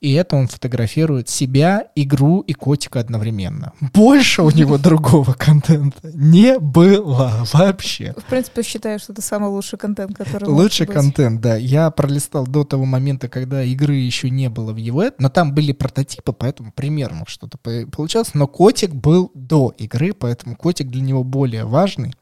и 0.00 0.12
это 0.14 0.36
он 0.36 0.48
фотографирует 0.48 1.28
себя, 1.28 1.88
игру 1.94 2.40
и 2.40 2.54
котика 2.54 3.00
одновременно. 3.00 3.72
Больше 3.92 4.42
у 4.42 4.50
него 4.50 4.78
другого 4.86 5.34
контента 5.34 6.10
не 6.14 6.58
было 6.58 7.46
вообще. 7.52 8.14
В 8.16 8.24
принципе, 8.24 8.62
считаю, 8.62 8.98
что 8.98 9.12
это 9.12 9.20
самый 9.20 9.50
лучший 9.50 9.78
контент, 9.78 10.16
который 10.16 10.48
Лучший 10.48 10.86
контент, 10.86 11.40
да. 11.42 11.56
Я 11.56 11.90
пролистал 11.90 12.46
до 12.46 12.64
того 12.64 12.86
момента, 12.86 13.28
когда 13.28 13.62
игры 13.62 13.96
еще 13.96 14.30
не 14.30 14.48
было 14.48 14.72
в 14.72 14.76
его, 14.76 15.04
но 15.18 15.28
там 15.28 15.52
были 15.52 15.72
прототипы, 15.72 16.32
поэтому 16.32 16.72
примерно 16.72 17.24
что-то 17.26 17.58
получалось, 17.58 18.30
но 18.32 18.46
котик 18.46 18.94
был 18.94 19.30
до 19.34 19.74
игры, 19.76 20.14
поэтому 20.14 20.56
котик 20.56 20.88
для 20.88 21.02
него 21.02 21.22
более 21.22 21.64
важный. 21.64 22.14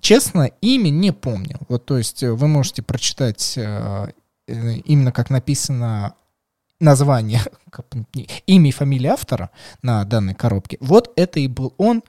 Честно, 0.00 0.50
имя 0.60 0.90
не 0.90 1.12
помню. 1.12 1.58
Вот, 1.68 1.84
то 1.86 1.98
есть 1.98 2.22
э, 2.22 2.32
вы 2.32 2.48
можете 2.48 2.82
прочитать 2.82 3.54
э, 3.56 4.08
э, 4.46 4.72
именно 4.84 5.12
как 5.12 5.30
написано 5.30 6.14
название, 6.78 7.40
имя 8.46 8.68
и 8.68 8.72
фамилия 8.72 9.10
автора 9.10 9.50
на 9.82 10.04
данной 10.04 10.34
коробке. 10.34 10.76
Вот 10.80 11.12
это 11.16 11.40
и 11.40 11.48
был 11.48 11.74
он. 11.78 12.02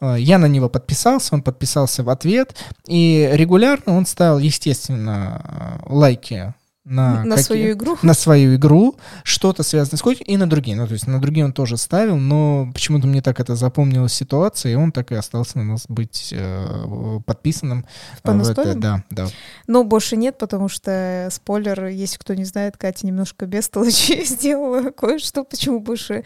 Я 0.00 0.38
на 0.38 0.46
него 0.46 0.68
подписался, 0.68 1.34
он 1.34 1.42
подписался 1.42 2.02
в 2.02 2.10
ответ. 2.10 2.56
И 2.86 3.28
регулярно 3.32 3.96
он 3.96 4.06
ставил, 4.06 4.38
естественно, 4.38 5.80
лайки 5.86 6.54
на, 6.86 7.24
на 7.24 7.30
какие, 7.30 7.44
свою 7.44 7.72
игру. 7.72 7.98
На 8.02 8.14
свою 8.14 8.54
игру, 8.54 8.96
что-то 9.24 9.64
связанное 9.64 9.98
с 9.98 10.02
котиком, 10.02 10.26
и 10.26 10.36
на 10.36 10.48
другие. 10.48 10.76
Ну, 10.76 10.86
то 10.86 10.92
есть 10.92 11.06
на 11.06 11.20
другие 11.20 11.44
он 11.44 11.52
тоже 11.52 11.76
ставил, 11.76 12.16
но 12.16 12.70
почему-то 12.72 13.08
мне 13.08 13.20
так 13.22 13.40
это 13.40 13.56
запомнилась 13.56 14.14
ситуация, 14.14 14.72
и 14.72 14.74
он 14.76 14.92
так 14.92 15.10
и 15.10 15.16
остался 15.16 15.58
на 15.58 15.64
нас 15.64 15.86
быть 15.88 16.32
э, 16.32 17.20
подписанным. 17.26 17.84
По 18.22 18.32
в 18.32 18.48
это, 18.48 18.74
да, 18.76 19.04
да. 19.10 19.26
Но 19.66 19.82
больше 19.82 20.16
нет, 20.16 20.38
потому 20.38 20.68
что, 20.68 21.28
спойлер, 21.32 21.86
если 21.86 22.18
кто 22.18 22.34
не 22.34 22.44
знает, 22.44 22.76
Катя 22.76 23.06
немножко 23.06 23.46
без 23.46 23.68
толочи 23.68 24.24
сделала 24.24 24.90
кое-что, 24.90 25.42
почему 25.42 25.80
больше 25.80 26.24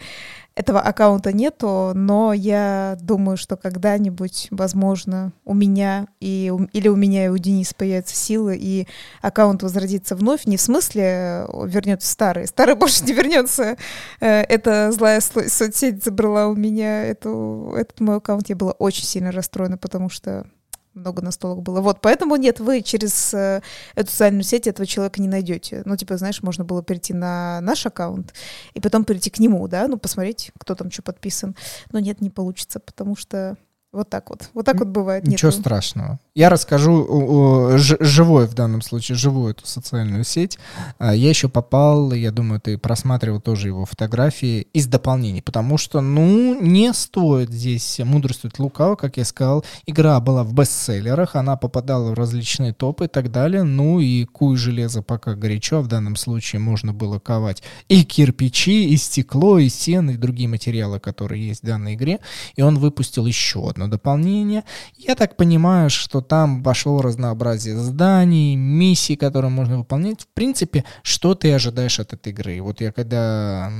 этого 0.53 0.81
аккаунта 0.81 1.31
нету, 1.31 1.91
но 1.95 2.33
я 2.33 2.97
думаю, 3.01 3.37
что 3.37 3.55
когда-нибудь, 3.55 4.47
возможно, 4.51 5.31
у 5.45 5.53
меня 5.53 6.07
и 6.19 6.51
или 6.73 6.87
у 6.89 6.95
меня 6.95 7.25
и 7.25 7.27
у 7.29 7.37
Дениса 7.37 7.73
появятся 7.75 8.15
силы, 8.15 8.57
и 8.59 8.87
аккаунт 9.21 9.63
возродится 9.63 10.15
вновь. 10.15 10.45
Не 10.45 10.57
в 10.57 10.61
смысле 10.61 11.03
э, 11.03 11.45
вернется 11.67 12.09
старый. 12.09 12.47
Старый 12.47 12.75
больше 12.75 13.05
не 13.05 13.13
вернется. 13.13 13.77
Э, 14.19 14.41
эта 14.41 14.91
злая 14.91 15.21
соцсеть 15.21 16.03
забрала 16.03 16.47
у 16.47 16.55
меня 16.55 17.05
эту, 17.05 17.73
этот 17.77 17.99
мой 18.01 18.17
аккаунт. 18.17 18.49
Я 18.49 18.55
была 18.55 18.73
очень 18.73 19.05
сильно 19.05 19.31
расстроена, 19.31 19.77
потому 19.77 20.09
что 20.09 20.45
много 20.93 21.21
настолок 21.21 21.61
было. 21.61 21.81
Вот, 21.81 22.01
поэтому 22.01 22.35
нет, 22.35 22.59
вы 22.59 22.81
через 22.81 23.33
э, 23.33 23.61
эту 23.95 24.09
социальную 24.09 24.43
сеть 24.43 24.67
этого 24.67 24.85
человека 24.85 25.21
не 25.21 25.27
найдете. 25.27 25.83
Ну, 25.85 25.95
типа, 25.95 26.17
знаешь, 26.17 26.43
можно 26.43 26.63
было 26.63 26.83
перейти 26.83 27.13
на 27.13 27.61
наш 27.61 27.85
аккаунт 27.85 28.33
и 28.73 28.81
потом 28.81 29.05
перейти 29.05 29.29
к 29.29 29.39
нему, 29.39 29.67
да, 29.67 29.87
ну, 29.87 29.97
посмотреть, 29.97 30.51
кто 30.57 30.75
там 30.75 30.91
что 30.91 31.01
подписан. 31.01 31.55
Но 31.91 31.99
нет, 31.99 32.21
не 32.21 32.29
получится, 32.29 32.79
потому 32.79 33.15
что 33.15 33.57
вот 33.93 34.09
так 34.09 34.29
вот. 34.29 34.49
Вот 34.53 34.65
так 34.65 34.79
вот 34.79 34.87
бывает. 34.87 35.27
Ничего 35.27 35.49
Нету. 35.49 35.61
страшного. 35.61 36.19
Я 36.33 36.49
расскажу 36.49 37.77
живой 37.77 38.47
в 38.47 38.53
данном 38.53 38.81
случае, 38.81 39.17
живую 39.17 39.51
эту 39.51 39.65
социальную 39.67 40.23
сеть. 40.23 40.57
А, 40.97 41.13
я 41.13 41.27
еще 41.27 41.49
попал, 41.49 42.13
я 42.13 42.31
думаю, 42.31 42.61
ты 42.61 42.77
просматривал 42.77 43.41
тоже 43.41 43.67
его 43.67 43.85
фотографии 43.85 44.67
из 44.71 44.87
дополнений, 44.87 45.41
потому 45.41 45.77
что, 45.77 45.99
ну, 45.99 46.61
не 46.61 46.93
стоит 46.93 47.49
здесь 47.49 47.99
мудрствовать 47.99 48.59
лукаво, 48.59 48.95
как 48.95 49.17
я 49.17 49.25
сказал. 49.25 49.65
Игра 49.85 50.17
была 50.21 50.45
в 50.45 50.53
бестселлерах, 50.53 51.35
она 51.35 51.57
попадала 51.57 52.11
в 52.11 52.13
различные 52.13 52.71
топы 52.71 53.05
и 53.05 53.09
так 53.09 53.29
далее. 53.29 53.63
Ну 53.63 53.99
и 53.99 54.23
куй 54.23 54.55
железо 54.55 55.01
пока 55.01 55.35
горячо, 55.35 55.79
а 55.79 55.81
в 55.81 55.87
данном 55.87 56.15
случае 56.15 56.61
можно 56.61 56.93
было 56.93 57.19
ковать 57.19 57.61
и 57.89 58.05
кирпичи, 58.05 58.87
и 58.89 58.95
стекло, 58.95 59.59
и 59.59 59.67
стены, 59.67 60.11
и 60.11 60.17
другие 60.17 60.47
материалы, 60.47 61.01
которые 61.01 61.45
есть 61.45 61.63
в 61.63 61.65
данной 61.65 61.95
игре. 61.95 62.19
И 62.55 62.61
он 62.61 62.79
выпустил 62.79 63.25
еще 63.25 63.73
одно 63.81 63.91
дополнение. 63.91 64.63
Я 64.97 65.15
так 65.15 65.35
понимаю, 65.35 65.89
что 65.89 66.21
там 66.21 66.63
пошло 66.63 67.01
разнообразие 67.01 67.77
зданий, 67.77 68.55
миссий, 68.55 69.15
которые 69.15 69.51
можно 69.51 69.77
выполнять. 69.77 70.21
В 70.21 70.27
принципе, 70.27 70.83
что 71.03 71.35
ты 71.35 71.53
ожидаешь 71.53 71.99
от 71.99 72.13
этой 72.13 72.31
игры? 72.31 72.61
Вот 72.61 72.81
я 72.81 72.91
когда 72.91 73.71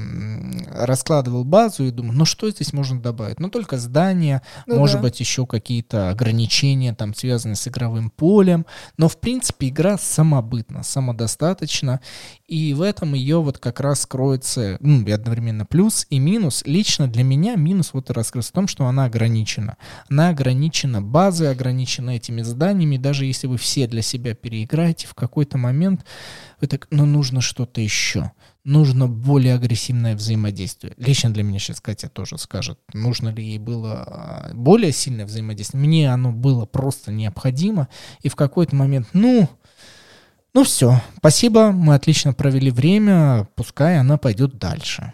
раскладывал 0.72 1.44
базу 1.44 1.86
и 1.86 1.92
думаю, 1.92 2.18
ну 2.18 2.26
что 2.26 2.50
здесь 2.50 2.74
можно 2.74 3.00
добавить? 3.00 3.40
Ну 3.40 3.50
только 3.50 3.78
здания, 3.78 4.42
ну, 4.66 4.78
может 4.78 4.98
да. 4.98 5.04
быть 5.04 5.20
еще 5.20 5.46
какие-то 5.46 6.10
ограничения 6.10 6.94
там 6.94 7.14
связанные 7.14 7.56
с 7.56 7.68
игровым 7.68 8.10
полем, 8.10 8.66
но 8.98 9.08
в 9.08 9.20
принципе 9.20 9.70
игра 9.70 9.98
самобытна, 9.98 10.84
самодостаточна, 10.84 12.02
и 12.52 12.74
в 12.74 12.82
этом 12.82 13.14
ее 13.14 13.40
вот 13.42 13.60
как 13.60 13.80
раз 13.80 14.08
кроется 14.08 14.78
ну, 14.80 15.06
одновременно 15.14 15.68
плюс 15.68 16.08
и 16.10 16.18
минус. 16.18 16.64
Лично 16.66 17.08
для 17.08 17.24
меня 17.24 17.56
минус 17.56 17.94
вот 17.94 18.10
и 18.10 18.14
раскрылся 18.14 18.50
в 18.50 18.54
том, 18.54 18.68
что 18.68 18.88
она 18.88 19.06
ограничена. 19.06 19.78
Она 20.10 20.30
ограничена 20.30 21.02
базой, 21.02 21.52
ограничена 21.52 22.12
этим 22.12 22.32
этими 22.32 22.42
заданиями, 22.42 22.98
даже 22.98 23.26
если 23.26 23.48
вы 23.48 23.58
все 23.58 23.88
для 23.88 24.02
себя 24.02 24.34
переиграете, 24.34 25.08
в 25.08 25.14
какой-то 25.14 25.58
момент 25.58 26.06
вы 26.60 26.68
так, 26.68 26.88
ну 26.92 27.06
нужно 27.06 27.42
что-то 27.42 27.82
еще, 27.82 28.32
нужно 28.64 29.08
более 29.08 29.56
агрессивное 29.56 30.16
взаимодействие. 30.16 30.94
Лично 30.98 31.34
для 31.34 31.44
меня 31.44 31.60
сейчас 31.60 31.82
Катя 31.82 32.10
тоже 32.10 32.38
скажет, 32.38 32.80
нужно 32.94 33.30
ли 33.30 33.44
ей 33.44 33.60
было 33.60 34.04
а, 34.06 34.52
более 34.54 34.92
сильное 34.92 35.26
взаимодействие. 35.26 35.82
Мне 35.82 36.14
оно 36.14 36.32
было 36.32 36.66
просто 36.66 37.12
необходимо, 37.12 37.88
и 38.22 38.30
в 38.30 38.36
какой-то 38.36 38.76
момент, 38.76 39.08
ну, 39.14 39.50
ну 40.54 40.64
все, 40.64 41.02
спасибо, 41.18 41.72
мы 41.72 41.96
отлично 41.96 42.34
провели 42.34 42.72
время, 42.72 43.48
пускай 43.56 43.98
она 43.98 44.18
пойдет 44.18 44.58
дальше. 44.58 45.14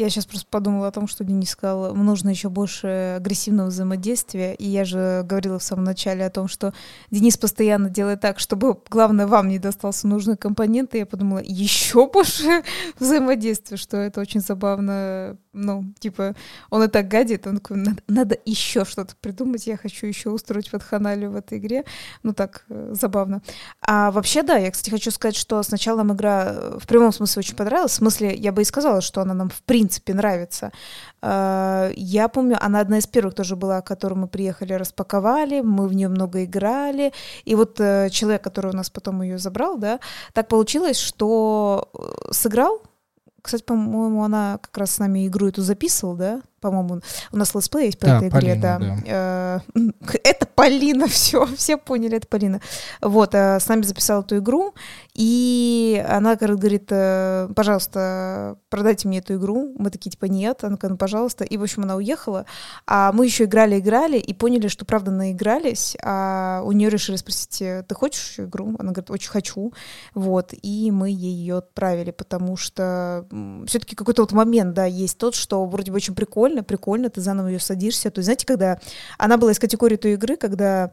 Я 0.00 0.08
сейчас 0.08 0.24
просто 0.24 0.46
подумала 0.48 0.88
о 0.88 0.92
том, 0.92 1.06
что 1.06 1.24
Денис 1.24 1.50
сказал, 1.50 1.94
нужно 1.94 2.30
еще 2.30 2.48
больше 2.48 3.16
агрессивного 3.18 3.66
взаимодействия. 3.66 4.54
И 4.54 4.66
я 4.66 4.86
же 4.86 5.20
говорила 5.26 5.58
в 5.58 5.62
самом 5.62 5.84
начале 5.84 6.24
о 6.24 6.30
том, 6.30 6.48
что 6.48 6.72
Денис 7.10 7.36
постоянно 7.36 7.90
делает 7.90 8.22
так, 8.22 8.38
чтобы, 8.38 8.78
главное, 8.88 9.26
вам 9.26 9.48
не 9.48 9.58
достался 9.58 10.08
нужный 10.08 10.38
компонент. 10.38 10.94
И 10.94 10.98
я 10.98 11.04
подумала, 11.04 11.42
еще 11.44 12.08
больше 12.12 12.62
взаимодействия, 12.98 13.76
что 13.76 13.98
это 13.98 14.22
очень 14.22 14.40
забавно. 14.40 15.36
Ну, 15.52 15.92
типа, 15.98 16.34
он 16.70 16.84
и 16.84 16.88
так 16.88 17.08
гадит, 17.08 17.46
он 17.46 17.56
такой, 17.56 17.76
надо, 17.76 18.02
надо 18.08 18.38
еще 18.46 18.86
что-то 18.86 19.16
придумать, 19.20 19.66
я 19.66 19.76
хочу 19.76 20.06
еще 20.06 20.30
устроить 20.30 20.72
ватханалию 20.72 21.30
в 21.30 21.36
этой 21.36 21.58
игре. 21.58 21.84
Ну, 22.22 22.32
так, 22.32 22.64
э, 22.70 22.94
забавно. 22.98 23.42
А 23.82 24.12
вообще, 24.12 24.42
да, 24.42 24.56
я, 24.56 24.70
кстати, 24.70 24.88
хочу 24.88 25.10
сказать, 25.10 25.36
что 25.36 25.62
сначала 25.62 25.98
нам 25.98 26.14
игра 26.14 26.44
э, 26.46 26.78
в 26.80 26.86
прямом 26.86 27.12
смысле 27.12 27.40
очень 27.40 27.56
понравилась. 27.56 27.92
В 27.92 27.96
смысле, 27.96 28.34
я 28.34 28.52
бы 28.52 28.62
и 28.62 28.64
сказала, 28.64 29.02
что 29.02 29.20
она 29.20 29.34
нам 29.34 29.50
в 29.50 29.62
принципе 29.64 29.89
нравится. 30.12 30.72
А, 31.22 31.90
я 31.96 32.28
помню, 32.28 32.56
она 32.60 32.80
одна 32.80 32.98
из 32.98 33.06
первых 33.06 33.34
тоже 33.34 33.56
была, 33.56 33.80
которую 33.82 34.20
мы 34.20 34.28
приехали, 34.28 34.72
распаковали, 34.74 35.60
мы 35.60 35.88
в 35.88 35.94
нее 35.94 36.08
много 36.08 36.44
играли. 36.44 37.12
И 37.44 37.54
вот 37.54 37.80
э, 37.80 38.08
человек, 38.10 38.42
который 38.42 38.70
у 38.70 38.76
нас 38.76 38.90
потом 38.90 39.22
ее 39.22 39.38
забрал, 39.38 39.78
да, 39.78 40.00
так 40.32 40.48
получилось, 40.48 40.98
что 40.98 41.90
э, 41.94 42.32
сыграл, 42.32 42.82
кстати, 43.42 43.62
по-моему, 43.62 44.22
она 44.22 44.58
как 44.60 44.76
раз 44.78 44.92
с 44.92 44.98
нами 44.98 45.26
игру 45.26 45.48
эту 45.48 45.62
записывала, 45.62 46.16
да? 46.16 46.40
По-моему, 46.60 47.00
у 47.32 47.36
нас 47.36 47.54
летсплей 47.54 47.86
есть 47.86 47.98
по 47.98 48.06
да, 48.06 48.16
этой 48.18 48.28
игре, 48.28 48.40
Полина, 48.40 48.60
да. 48.60 48.78
да. 48.78 49.62
Э, 49.76 50.18
это 50.24 50.46
Полина, 50.46 51.06
все, 51.08 51.46
все 51.56 51.76
поняли, 51.76 52.16
это 52.16 52.26
Полина. 52.26 52.60
Вот, 53.00 53.34
с 53.34 53.66
нами 53.68 53.82
записала 53.82 54.22
эту 54.22 54.38
игру, 54.38 54.74
и 55.14 56.02
она 56.08 56.36
говорит, 56.36 56.86
э, 56.90 57.48
пожалуйста, 57.54 58.56
продайте 58.70 59.06
мне 59.06 59.18
эту 59.18 59.34
игру. 59.34 59.74
Мы 59.76 59.90
такие, 59.90 60.10
типа, 60.10 60.24
нет. 60.24 60.64
Она 60.64 60.76
говорит, 60.76 60.92
ну, 60.92 60.96
пожалуйста. 60.96 61.44
И, 61.44 61.56
в 61.56 61.62
общем, 61.62 61.82
она 61.82 61.96
уехала. 61.96 62.46
А 62.86 63.12
мы 63.12 63.26
еще 63.26 63.44
играли-играли 63.44 64.18
и 64.18 64.32
поняли, 64.32 64.68
что, 64.68 64.84
правда, 64.84 65.10
наигрались. 65.10 65.96
А 66.02 66.62
у 66.64 66.72
нее 66.72 66.88
решили 66.88 67.16
спросить, 67.16 67.60
«Э, 67.60 67.84
ты 67.86 67.94
хочешь 67.94 68.38
игру? 68.38 68.74
Она 68.78 68.92
говорит, 68.92 69.10
очень 69.10 69.30
хочу. 69.30 69.72
Вот. 70.14 70.54
И 70.62 70.90
мы 70.90 71.10
ее 71.10 71.58
отправили, 71.58 72.12
потому 72.12 72.56
что 72.56 73.26
все-таки 73.66 73.96
какой-то 73.96 74.22
вот 74.22 74.32
момент, 74.32 74.74
да, 74.74 74.86
есть 74.86 75.18
тот, 75.18 75.34
что 75.34 75.66
вроде 75.66 75.90
бы 75.92 75.96
очень 75.96 76.14
прикольно, 76.14 76.49
прикольно, 76.62 77.10
ты 77.10 77.20
заново 77.20 77.48
ее 77.48 77.60
садишься. 77.60 78.10
То 78.10 78.18
есть, 78.18 78.26
знаете, 78.26 78.46
когда 78.46 78.78
она 79.18 79.36
была 79.36 79.52
из 79.52 79.58
категории 79.58 79.96
той 79.96 80.14
игры, 80.14 80.36
когда 80.36 80.92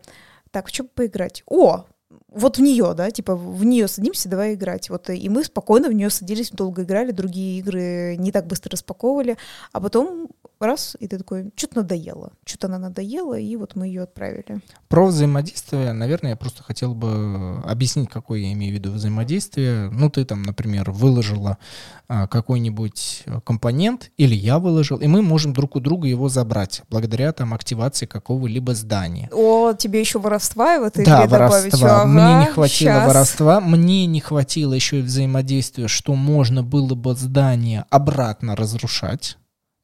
так, 0.51 0.67
в 0.67 0.71
чем 0.71 0.87
поиграть? 0.87 1.43
О, 1.45 1.85
вот 2.29 2.57
в 2.57 2.61
нее, 2.61 2.93
да, 2.95 3.11
типа 3.11 3.35
в 3.35 3.63
нее 3.63 3.87
садимся, 3.87 4.29
давай 4.29 4.53
играть. 4.53 4.89
Вот 4.89 5.09
и 5.09 5.29
мы 5.29 5.43
спокойно 5.43 5.89
в 5.89 5.93
нее 5.93 6.09
садились, 6.09 6.51
долго 6.51 6.83
играли, 6.83 7.11
другие 7.11 7.59
игры 7.59 8.15
не 8.17 8.31
так 8.31 8.47
быстро 8.47 8.71
распаковывали, 8.71 9.37
а 9.71 9.81
потом 9.81 10.29
раз, 10.59 10.95
и 10.99 11.07
ты 11.07 11.17
такой, 11.17 11.51
что-то 11.55 11.77
надоело, 11.77 12.31
что-то 12.45 12.67
она 12.67 12.79
надоела, 12.79 13.37
и 13.37 13.55
вот 13.55 13.75
мы 13.75 13.87
ее 13.87 14.03
отправили. 14.03 14.61
Про 14.87 15.07
взаимодействие, 15.07 15.93
наверное, 15.93 16.31
я 16.31 16.35
просто 16.35 16.63
хотел 16.63 16.93
бы 16.93 17.61
объяснить, 17.65 18.09
какое 18.09 18.39
я 18.39 18.53
имею 18.53 18.73
в 18.73 18.75
виду 18.75 18.91
взаимодействие. 18.91 19.89
Ну, 19.91 20.09
ты 20.09 20.25
там, 20.25 20.43
например, 20.43 20.91
выложила 20.91 21.57
а, 22.07 22.27
какой-нибудь 22.27 23.23
компонент, 23.43 24.11
или 24.17 24.35
я 24.35 24.59
выложил, 24.59 24.97
и 24.97 25.07
мы 25.07 25.21
можем 25.21 25.53
друг 25.53 25.75
у 25.75 25.79
друга 25.79 26.07
его 26.07 26.29
забрать, 26.29 26.83
благодаря 26.89 27.33
там 27.33 27.53
активации 27.53 28.05
какого-либо 28.05 28.73
здания. 28.75 29.29
О, 29.31 29.73
тебе 29.73 29.99
еще 29.99 30.19
воровства 30.19 30.79
в 30.79 30.83
этой 30.83 31.05
да, 31.05 31.25
игре 31.25 31.29
воровства. 31.29 31.69
добавить? 31.69 31.83
Ага, 31.83 32.05
мне 32.05 32.45
не 32.45 32.51
хватило 32.51 32.91
сейчас. 32.91 33.07
воровства, 33.07 33.61
мне 33.61 34.05
не 34.05 34.19
хватило 34.21 34.73
еще 34.73 34.99
и 34.99 35.01
взаимодействия, 35.01 35.87
что 35.87 36.15
можно 36.15 36.63
было 36.63 36.95
бы 36.95 37.15
здание 37.15 37.85
обратно 37.89 38.55
разрушать 38.55 39.37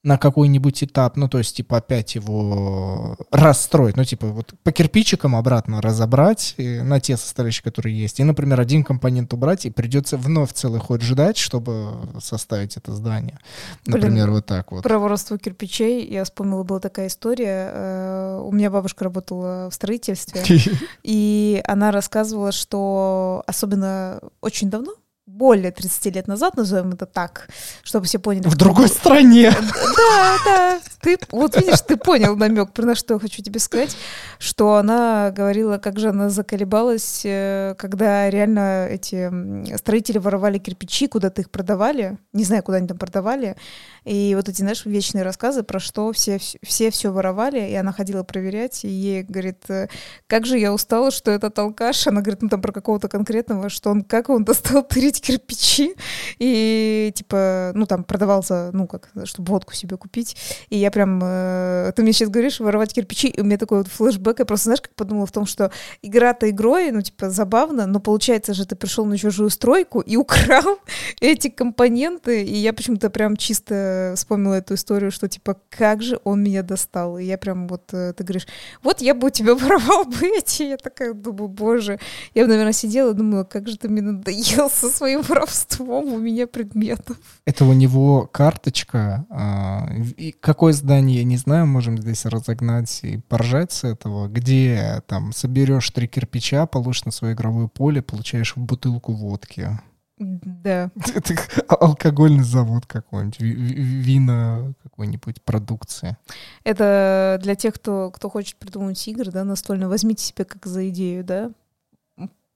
на 0.04 0.18
какой-нибудь 0.18 0.84
этап, 0.84 1.16
ну, 1.16 1.30
то 1.30 1.38
есть, 1.38 1.56
типа, 1.56 1.78
опять 1.78 2.16
его 2.16 3.16
расстроить, 3.32 3.96
ну, 3.96 4.04
типа, 4.04 4.28
вот 4.28 4.54
по 4.62 4.74
кирпичикам 4.74 5.34
обратно 5.36 5.82
разобрать 5.82 6.56
на 6.58 7.00
те 7.00 7.16
составляющие, 7.16 7.64
которые 7.64 7.98
есть, 7.98 8.20
и, 8.20 8.24
например, 8.24 8.60
один 8.60 8.84
компонент 8.84 9.34
убрать, 9.34 9.66
и 9.66 9.70
придется 9.70 10.18
вновь 10.18 10.52
целый 10.52 10.82
ход 10.82 11.02
ждать, 11.02 11.38
чтобы 11.38 11.92
составить 12.20 12.76
это 12.76 12.92
здание. 12.94 13.40
Например, 13.86 14.26
Блин, 14.26 14.36
вот 14.36 14.46
так 14.46 14.72
вот. 14.74 14.84
Про 14.84 15.00
воровство 15.00 15.38
кирпичей 15.38 16.06
я 16.06 16.26
вспомнила, 16.26 16.64
была 16.64 16.82
такая 16.82 17.08
история. 17.08 17.72
Э, 17.74 18.42
у 18.44 18.52
меня 18.52 18.70
бабушка 18.70 19.06
работала 19.06 19.70
в 19.70 19.74
строительстве, 19.74 20.44
и 21.04 21.62
она 21.66 21.92
рассказывала, 21.92 22.52
что 22.52 23.44
особенно 23.48 24.20
очень 24.42 24.70
давно, 24.70 24.96
более 25.26 25.72
30 25.72 26.16
лет 26.16 26.28
назад, 26.28 26.58
назовем 26.58 26.92
это 26.92 27.06
так, 27.06 27.48
чтобы 27.82 28.06
все 28.06 28.20
поняли. 28.20 28.48
В 28.48 28.58
другой 28.58 28.90
стране. 28.90 29.52
Да, 29.96 30.38
да. 30.46 30.80
Ты, 31.02 31.18
вот 31.32 31.56
видишь, 31.56 31.82
ты 31.82 31.98
понял 31.98 32.36
намек, 32.36 32.72
про 32.72 32.86
на 32.86 32.96
что 32.96 33.16
я 33.16 33.20
хочу 33.20 33.42
тебе 33.42 33.60
сказать, 33.60 33.96
что 34.38 34.76
она 34.76 35.32
говорила, 35.32 35.78
как 35.78 36.00
же 36.00 36.10
она 36.10 36.30
заколебалась, 36.30 37.22
э, 37.24 37.76
когда 37.78 38.30
реально 38.30 38.88
эти 38.90 39.76
строители 39.78 40.18
воровали 40.18 40.58
кирпичи, 40.58 41.08
куда-то 41.08 41.42
их 41.42 41.50
продавали, 41.50 42.18
не 42.34 42.44
знаю, 42.44 42.64
куда 42.64 42.78
они 42.78 42.88
там 42.88 42.98
продавали, 42.98 43.56
и 44.04 44.34
вот 44.36 44.50
эти, 44.50 44.62
знаешь, 44.62 44.86
вечные 44.86 45.24
рассказы 45.24 45.64
про 45.64 45.80
что 45.80 46.12
все 46.12 46.40
все, 46.62 46.92
все 46.92 47.10
воровали, 47.12 47.70
и 47.70 47.74
она 47.76 47.92
ходила 47.92 48.24
проверять, 48.24 48.84
и 48.84 48.90
ей 48.90 49.24
говорит, 49.24 49.70
«Э, 49.70 49.88
как 50.28 50.46
же 50.46 50.58
я 50.58 50.74
устала, 50.74 51.12
что 51.12 51.32
это 51.32 51.52
алкаш, 51.56 52.08
она 52.08 52.22
говорит, 52.22 52.42
ну 52.42 52.50
там 52.50 52.62
про 52.62 52.72
какого-то 52.72 53.08
конкретного, 53.08 53.70
что 53.70 53.90
он, 53.90 54.04
как 54.04 54.30
он 54.30 54.44
достал 54.44 54.84
тырить 55.14 55.22
кирпичи, 55.22 55.96
и 56.40 57.12
типа, 57.16 57.72
ну 57.76 57.86
там 57.86 58.04
продавался, 58.04 58.70
ну 58.74 58.88
как, 58.88 59.10
чтобы 59.26 59.52
водку 59.52 59.74
себе 59.74 59.98
купить, 59.98 60.38
и 60.70 60.78
я 60.78 60.92
прям, 60.92 61.20
э, 61.24 61.92
ты 61.96 62.04
мне 62.04 62.14
сейчас 62.14 62.30
говоришь, 62.30 62.60
воровать 62.60 62.94
кирпичи, 62.94 63.28
и 63.28 63.42
у 63.42 63.44
меня 63.44 63.58
такой 63.58 63.80
вот 63.80 63.88
флешбэк, 63.88 64.40
я 64.40 64.46
просто, 64.46 64.66
знаешь, 64.66 64.82
как 64.82 64.96
подумала 64.96 65.26
в 65.26 65.32
том, 65.32 65.46
что 65.46 65.72
игра-то 66.02 66.50
игрой, 66.50 66.92
ну 66.92 67.02
типа 67.02 67.30
забавно, 67.30 67.86
но 67.86 68.00
получается 68.00 68.54
же 68.54 68.66
ты 68.66 68.76
пришел 68.76 69.06
на 69.06 69.18
чужую 69.18 69.50
стройку 69.50 70.02
и 70.02 70.16
украл 70.16 70.80
эти 71.22 71.50
компоненты, 71.50 72.44
и 72.44 72.56
я 72.56 72.74
почему-то 72.74 73.10
прям 73.10 73.38
чисто 73.38 74.14
вспомнила 74.16 74.56
эту 74.56 74.76
историю, 74.76 75.12
что 75.12 75.28
типа, 75.28 75.58
как 75.70 76.02
же 76.02 76.20
он 76.24 76.44
меня 76.44 76.64
достал, 76.64 77.18
и 77.18 77.26
я 77.26 77.38
прям 77.38 77.68
вот, 77.68 77.94
э, 77.94 78.14
ты 78.14 78.24
говоришь, 78.24 78.48
вот 78.82 79.02
я 79.02 79.14
бы 79.14 79.28
у 79.28 79.30
тебя 79.30 79.56
воровал 79.56 80.06
бы 80.06 80.28
эти, 80.38 80.64
я 80.64 80.78
такая 80.78 81.14
думаю, 81.14 81.48
боже, 81.48 82.00
я 82.34 82.44
бы, 82.44 82.50
наверное, 82.50 82.74
сидела 82.74 83.14
думала, 83.14 83.44
как 83.44 83.68
же 83.68 83.78
ты 83.78 83.90
мне 83.90 84.02
надоел 84.02 84.70
со 84.70 84.90
своим 85.04 85.22
воровством 85.28 86.14
у 86.14 86.18
меня 86.18 86.48
предметов. 86.48 87.18
Это 87.46 87.66
у 87.66 87.74
него 87.74 88.26
карточка. 88.32 89.26
А, 89.30 89.90
и 90.16 90.32
какое 90.32 90.72
здание, 90.72 91.18
я 91.18 91.24
не 91.26 91.36
знаю, 91.36 91.68
можем 91.68 91.98
здесь 91.98 92.26
разогнать 92.26 93.04
и 93.04 93.18
поржать 93.18 93.74
с 93.74 93.84
этого, 93.84 94.30
где 94.30 95.04
там 95.08 95.34
соберешь 95.34 95.90
три 95.92 96.08
кирпича, 96.08 96.66
получишь 96.68 97.04
на 97.04 97.12
свое 97.12 97.34
игровое 97.34 97.68
поле, 97.68 98.02
получаешь 98.02 98.56
бутылку 98.56 99.12
водки. 99.12 99.78
Да. 100.18 100.90
Это 101.16 101.36
алкогольный 101.68 102.46
завод 102.46 102.86
какой-нибудь, 102.86 103.42
вина 103.42 104.74
какой-нибудь 104.84 105.42
продукции. 105.42 106.16
Это 106.64 107.40
для 107.44 107.56
тех, 107.56 107.74
кто, 107.74 108.10
кто 108.10 108.30
хочет 108.30 108.56
придумать 108.56 109.06
игры, 109.06 109.32
да, 109.32 109.44
настольно. 109.44 109.90
Возьмите 109.90 110.24
себе 110.24 110.46
как 110.46 110.66
за 110.66 110.88
идею, 110.88 111.26
да, 111.26 111.52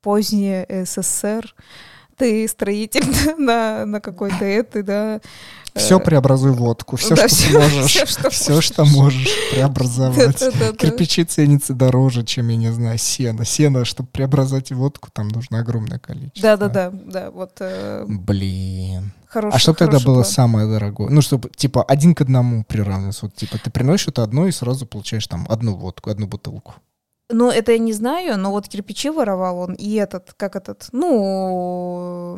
позднее 0.02 0.66
СССР, 0.86 1.54
ты 2.18 2.48
строитель 2.48 3.06
на, 3.38 3.86
на 3.86 4.02
какой-то 4.02 4.44
этой, 4.44 4.84
да. 4.84 5.22
Все 5.76 6.00
э, 6.00 6.04
преобразуй 6.04 6.52
водку, 6.52 6.96
все, 6.96 7.16
да, 7.16 7.28
что 7.28 7.36
все, 7.36 7.48
ты 7.48 7.60
можешь, 7.60 7.92
все, 7.92 8.06
что, 8.06 8.30
все, 8.30 8.54
можешь. 8.54 8.66
что 8.66 8.86
можешь 8.86 9.30
преобразовать. 9.52 10.40
Да, 10.40 10.52
да, 10.52 10.72
да, 10.72 10.74
Кирпичи 10.74 11.24
ценятся 11.24 11.74
дороже, 11.74 12.24
чем, 12.24 12.48
я 12.50 12.58
не 12.58 12.72
знаю, 12.74 12.98
сено. 12.98 13.46
Сено, 13.46 13.86
чтобы 13.86 14.10
преобразовать 14.10 14.72
водку, 14.72 15.10
там 15.14 15.28
нужно 15.28 15.60
огромное 15.60 16.00
количество. 16.00 16.58
Да-да-да, 16.58 16.92
да, 16.92 17.32
вот. 17.32 17.52
Э, 17.60 18.06
Блин. 18.08 19.14
Хороший, 19.28 19.56
а 19.56 19.60
что 19.60 19.74
тогда 19.74 20.00
было 20.00 20.22
план. 20.22 20.26
самое 20.26 20.68
дорогое? 20.68 21.10
Ну, 21.10 21.22
чтобы, 21.22 21.50
типа, 21.50 21.84
один 21.84 22.16
к 22.16 22.22
одному 22.22 22.64
приравниваться. 22.64 23.26
Вот, 23.26 23.36
типа, 23.36 23.58
ты 23.58 23.70
приносишь 23.70 24.08
это 24.08 24.24
одно 24.24 24.48
и 24.48 24.52
сразу 24.52 24.86
получаешь 24.86 25.28
там 25.28 25.46
одну 25.50 25.76
водку, 25.76 26.10
одну 26.10 26.28
бутылку. 26.28 26.76
Ну, 27.30 27.52
это 27.52 27.74
я 27.74 27.78
не 27.78 27.92
знаю, 27.92 28.38
но 28.38 28.52
вот 28.52 28.70
кирпичи 28.70 29.10
воровал 29.10 29.60
он, 29.60 29.74
и 29.74 29.96
этот, 29.96 30.34
как 30.38 30.56
этот, 30.56 30.88
ну, 30.94 32.38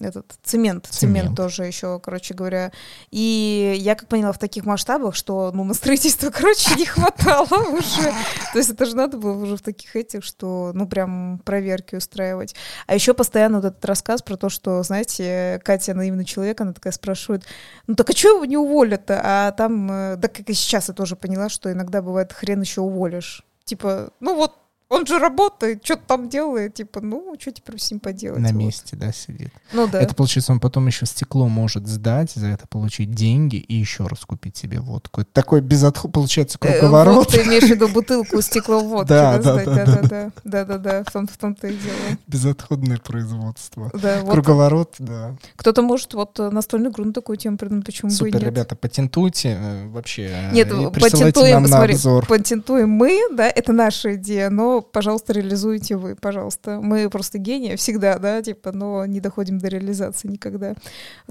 этот 0.00 0.32
цемент, 0.42 0.86
цемент, 0.86 0.86
цемент 0.86 1.36
тоже 1.36 1.64
еще, 1.64 2.00
короче 2.00 2.32
говоря. 2.32 2.72
И 3.10 3.74
я 3.76 3.94
как 3.94 4.08
поняла 4.08 4.32
в 4.32 4.38
таких 4.38 4.64
масштабах, 4.64 5.14
что, 5.14 5.52
ну, 5.52 5.62
на 5.64 5.74
строительство, 5.74 6.30
короче, 6.34 6.74
не 6.76 6.86
хватало 6.86 7.68
уже. 7.68 8.14
То 8.54 8.58
есть 8.58 8.70
это 8.70 8.86
же 8.86 8.96
надо 8.96 9.18
было 9.18 9.36
уже 9.36 9.58
в 9.58 9.62
таких 9.62 9.94
этих, 9.94 10.24
что, 10.24 10.70
ну, 10.72 10.88
прям 10.88 11.38
проверки 11.44 11.96
устраивать. 11.96 12.54
А 12.86 12.94
еще 12.94 13.12
постоянно 13.12 13.60
вот 13.60 13.66
этот 13.66 13.84
рассказ 13.84 14.22
про 14.22 14.38
то, 14.38 14.48
что, 14.48 14.82
знаете, 14.84 15.60
Катя 15.62 15.92
наивный 15.92 16.24
человек, 16.24 16.58
она 16.62 16.72
такая 16.72 16.94
спрашивает, 16.94 17.44
ну, 17.86 17.94
так 17.94 18.08
а 18.08 18.16
что 18.16 18.36
его 18.36 18.46
не 18.46 18.56
уволят-то? 18.56 19.20
А 19.22 19.52
там, 19.52 19.90
э, 19.90 20.16
да 20.16 20.28
как 20.28 20.48
и 20.48 20.54
сейчас 20.54 20.88
я 20.88 20.94
тоже 20.94 21.14
поняла, 21.14 21.50
что 21.50 21.70
иногда 21.70 22.00
бывает 22.00 22.32
хрен 22.32 22.62
еще 22.62 22.80
уволишь. 22.80 23.44
Типа, 23.64 24.10
ну 24.20 24.36
вот 24.36 24.52
он 24.94 25.06
же 25.06 25.18
работает, 25.18 25.84
что-то 25.84 26.02
там 26.06 26.28
делает, 26.28 26.74
типа, 26.74 27.00
ну, 27.00 27.34
что 27.38 27.52
теперь 27.52 27.78
с 27.78 27.90
ним 27.90 28.00
поделать? 28.00 28.40
На 28.40 28.48
вот. 28.48 28.56
месте, 28.56 28.96
да, 28.96 29.12
сидит. 29.12 29.50
Ну 29.72 29.86
да. 29.88 30.00
Это 30.00 30.14
получается, 30.14 30.52
он 30.52 30.60
потом 30.60 30.86
еще 30.86 31.06
стекло 31.06 31.48
может 31.48 31.86
сдать, 31.86 32.32
за 32.32 32.46
это 32.48 32.66
получить 32.68 33.10
деньги 33.12 33.56
и 33.56 33.74
еще 33.74 34.06
раз 34.06 34.20
купить 34.24 34.56
себе 34.56 34.80
водку. 34.80 35.20
Это 35.22 35.30
такой 35.32 35.60
безотход, 35.60 36.12
получается, 36.12 36.58
Э, 36.60 36.78
круговорот. 36.80 37.14
вот 37.14 37.28
ты 37.28 37.42
имеешь 37.42 37.64
в 37.64 37.68
виду 37.70 37.88
бутылку 37.88 38.40
стекловодки, 38.40 39.08
Да, 39.08 39.38
да, 39.38 39.64
да, 39.64 39.64
да, 39.64 39.84
да, 40.02 40.32
да, 40.44 40.64
да, 40.64 40.78
да, 40.78 41.04
в 41.04 41.12
том, 41.12 41.26
в 41.26 41.36
том-то 41.36 41.66
и 41.68 41.72
дело. 41.72 42.18
Безотходное 42.26 42.98
производство. 42.98 43.90
Да, 43.94 44.20
вот 44.22 44.32
Круговорот, 44.32 44.94
да. 44.98 45.36
кто-то 45.56 45.82
может 45.82 46.14
вот 46.14 46.38
э, 46.40 46.50
настольную 46.50 46.92
игру 46.92 47.04
на 47.04 47.12
такую 47.12 47.36
тему 47.36 47.56
придумать, 47.58 47.84
почему 47.86 48.10
бы 48.10 48.14
и 48.14 48.16
Супер, 48.18 48.34
нет. 48.34 48.44
ребята, 48.44 48.76
патентуйте 48.76 49.56
э, 49.60 49.88
вообще. 49.88 50.22
э, 50.32 50.52
Нет, 50.52 50.68
присылайте 50.68 51.00
патентуем, 51.32 51.66
смотри, 51.66 51.94
обзор. 51.94 52.26
патентуем 52.26 52.90
мы, 52.90 53.20
да, 53.32 53.48
это 53.48 53.72
наша 53.72 54.14
идея, 54.16 54.50
но, 54.50 54.83
пожалуйста, 54.92 55.32
реализуйте 55.32 55.96
вы, 55.96 56.16
пожалуйста. 56.16 56.80
Мы 56.80 57.08
просто 57.10 57.38
гении 57.38 57.76
всегда, 57.76 58.18
да, 58.18 58.42
типа, 58.42 58.72
но 58.72 59.06
не 59.06 59.20
доходим 59.20 59.58
до 59.58 59.68
реализации 59.68 60.28
никогда. 60.28 60.74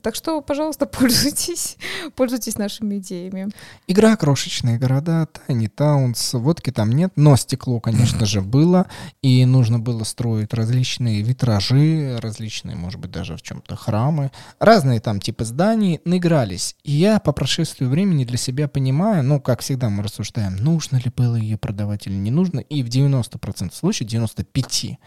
Так 0.01 0.15
что, 0.15 0.41
пожалуйста, 0.41 0.85
пользуйтесь, 0.87 1.77
пользуйтесь 2.15 2.57
нашими 2.57 2.97
идеями. 2.97 3.49
Игра 3.87 4.15
«Крошечные 4.15 4.77
города», 4.77 5.27
Tiny 5.47 5.69
Towns, 5.75 6.37
водки 6.37 6.71
там 6.71 6.91
нет, 6.91 7.13
но 7.15 7.35
стекло, 7.35 7.79
конечно 7.79 8.25
же, 8.25 8.41
было, 8.41 8.87
и 9.21 9.45
нужно 9.45 9.79
было 9.79 10.03
строить 10.03 10.53
различные 10.53 11.21
витражи, 11.21 12.17
различные, 12.21 12.75
может 12.75 12.99
быть, 12.99 13.11
даже 13.11 13.37
в 13.37 13.41
чем-то 13.41 13.75
храмы, 13.75 14.31
разные 14.59 14.99
там 14.99 15.19
типы 15.19 15.45
зданий, 15.45 16.01
наигрались. 16.05 16.75
И 16.83 16.91
я 16.91 17.19
по 17.19 17.31
прошествию 17.31 17.89
времени 17.89 18.25
для 18.25 18.37
себя 18.37 18.67
понимаю, 18.67 19.23
ну, 19.23 19.39
как 19.39 19.61
всегда 19.61 19.89
мы 19.89 20.03
рассуждаем, 20.03 20.55
нужно 20.57 20.97
ли 20.97 21.11
было 21.15 21.35
ее 21.35 21.57
продавать 21.57 22.07
или 22.07 22.15
не 22.15 22.31
нужно, 22.31 22.59
и 22.59 22.83
в 22.83 22.87
90% 22.87 23.32
случаев, 23.71 24.09
95%, 24.09 24.97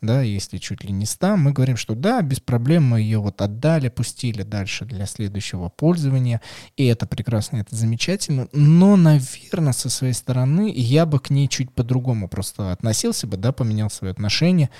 да, 0.00 0.22
если 0.22 0.58
чуть 0.58 0.84
ли 0.84 0.92
не 0.92 1.06
100, 1.06 1.36
мы 1.36 1.52
говорим, 1.52 1.76
что 1.76 1.94
да, 1.94 2.20
без 2.22 2.40
проблем 2.40 2.84
мы 2.84 3.00
ее 3.00 3.18
вот 3.18 3.40
отдали, 3.40 3.88
пустили 3.88 4.42
дальше 4.42 4.84
для 4.84 5.06
следующего 5.06 5.68
пользования, 5.68 6.40
и 6.76 6.86
это 6.86 7.06
прекрасно, 7.06 7.58
это 7.58 7.74
замечательно, 7.74 8.48
но, 8.52 8.96
наверное, 8.96 9.72
со 9.72 9.88
своей 9.88 10.14
стороны 10.14 10.72
я 10.74 11.06
бы 11.06 11.20
к 11.20 11.30
ней 11.30 11.48
чуть 11.48 11.72
по-другому 11.72 12.28
просто 12.28 12.72
относился 12.72 13.26
бы, 13.26 13.36
да, 13.36 13.52
поменял 13.52 13.90
свои 13.90 14.10
отношения. 14.10 14.70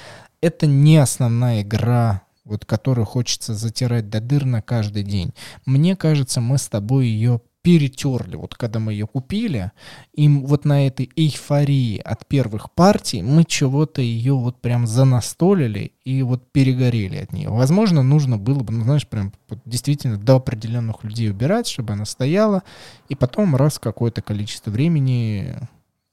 Это 0.41 0.67
не 0.67 0.99
основная 0.99 1.63
игра, 1.63 2.23
вот 2.45 2.65
которую 2.65 3.07
хочется 3.07 3.55
затирать 3.55 4.11
до 4.11 4.21
дыр 4.21 4.45
на 4.45 4.61
каждый 4.63 5.03
день. 5.03 5.33
Мне 5.65 5.97
кажется, 5.97 6.41
мы 6.41 6.59
с 6.59 6.69
тобой 6.69 7.07
ее 7.07 7.41
перетерли, 7.65 8.37
вот 8.37 8.55
когда 8.55 8.79
мы 8.79 8.93
ее 8.93 9.07
купили, 9.07 9.73
и 10.13 10.27
м- 10.27 10.45
вот 10.45 10.67
на 10.67 10.87
этой 10.87 11.11
эйфории 11.17 11.99
от 11.99 12.27
первых 12.29 12.71
партий 12.71 13.23
мы 13.23 13.45
чего-то 13.45 14.03
ее 14.03 14.35
вот 14.35 14.61
прям 14.61 14.87
занастолили 14.87 15.93
и 16.05 16.23
вот 16.23 16.53
перегорели 16.53 17.17
от 17.17 17.33
нее. 17.33 17.49
Возможно, 17.49 18.03
нужно 18.03 18.37
было 18.37 18.61
бы, 18.61 18.75
ну, 18.75 18.85
знаешь, 18.85 19.09
прям 19.09 19.33
вот 19.49 19.61
действительно 19.65 20.19
до 20.19 20.37
определенных 20.37 21.05
людей 21.05 21.31
убирать, 21.31 21.67
чтобы 21.67 21.95
она 21.95 22.05
стояла, 22.05 22.63
и 23.09 23.15
потом 23.15 23.57
раз 23.57 23.79
какое-то 23.79 24.21
количество 24.21 24.71
времени 24.71 25.57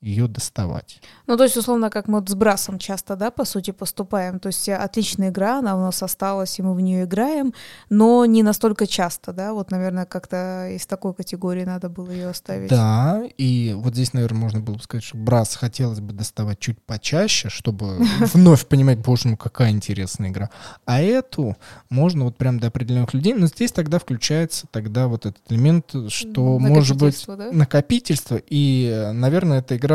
ее 0.02 0.28
доставать. 0.28 1.00
Ну, 1.28 1.38
то 1.38 1.44
есть, 1.44 1.58
условно, 1.58 1.90
как 1.90 2.08
мы 2.08 2.20
вот 2.20 2.30
с 2.30 2.34
Брасом 2.34 2.80
часто, 2.80 3.16
да, 3.16 3.30
по 3.30 3.46
сути, 3.46 3.72
поступаем. 3.72 4.40
То 4.40 4.48
есть, 4.48 4.68
э, 4.68 4.76
отличная 4.76 5.30
игра, 5.30 5.60
она 5.60 5.78
у 5.78 5.80
нас 5.80 6.02
осталась, 6.02 6.58
и 6.58 6.64
мы 6.64 6.74
в 6.74 6.82
нее 6.82 7.04
играем, 7.04 7.54
но 7.90 8.26
не 8.26 8.42
настолько 8.42 8.88
часто, 8.88 9.32
да. 9.32 9.54
Вот, 9.54 9.70
наверное, 9.70 10.06
как-то 10.06 10.70
из 10.70 10.88
такой 10.88 11.14
категории 11.14 11.66
надо 11.66 11.88
было 11.90 12.10
ее 12.10 12.30
оставить. 12.30 12.70
Да, 12.70 13.22
и 13.38 13.74
вот 13.78 13.94
здесь, 13.94 14.14
наверное, 14.14 14.40
можно 14.40 14.60
было 14.60 14.76
бы 14.76 14.82
сказать, 14.82 15.04
что 15.04 15.18
Брас 15.18 15.56
хотелось 15.56 16.00
бы 16.00 16.14
доставать 16.14 16.60
чуть 16.60 16.82
почаще, 16.82 17.50
чтобы 17.50 18.00
вновь 18.34 18.66
понимать, 18.66 19.00
боже, 19.00 19.28
ну 19.28 19.38
какая 19.38 19.70
интересная 19.70 20.30
игра. 20.30 20.50
А 20.86 21.00
эту 21.00 21.56
можно 21.90 22.26
вот 22.26 22.38
прям 22.38 22.60
до 22.60 22.68
определенных 22.68 23.14
людей, 23.14 23.36
но 23.36 23.46
здесь 23.46 23.72
тогда 23.72 24.00
включается 24.00 24.66
тогда 24.72 25.08
вот 25.08 25.28
этот 25.28 25.42
элемент, 25.52 25.94
что 26.08 26.58
может 26.58 26.98
быть 26.98 27.24
да? 27.28 27.52
накопительство, 27.52 28.42
и, 28.50 28.90
э, 28.92 29.12
наверное, 29.12 29.60
эта 29.60 29.78
игра 29.78 29.91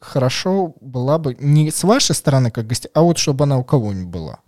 хорошо 0.00 0.74
была 0.80 1.18
бы 1.18 1.36
не 1.38 1.70
с 1.70 1.84
вашей 1.84 2.14
стороны 2.14 2.50
как 2.50 2.66
гостя, 2.66 2.88
а 2.94 3.02
вот 3.02 3.18
чтобы 3.18 3.44
она 3.44 3.58
у 3.58 3.64
кого-нибудь 3.64 4.08
была. 4.08 4.38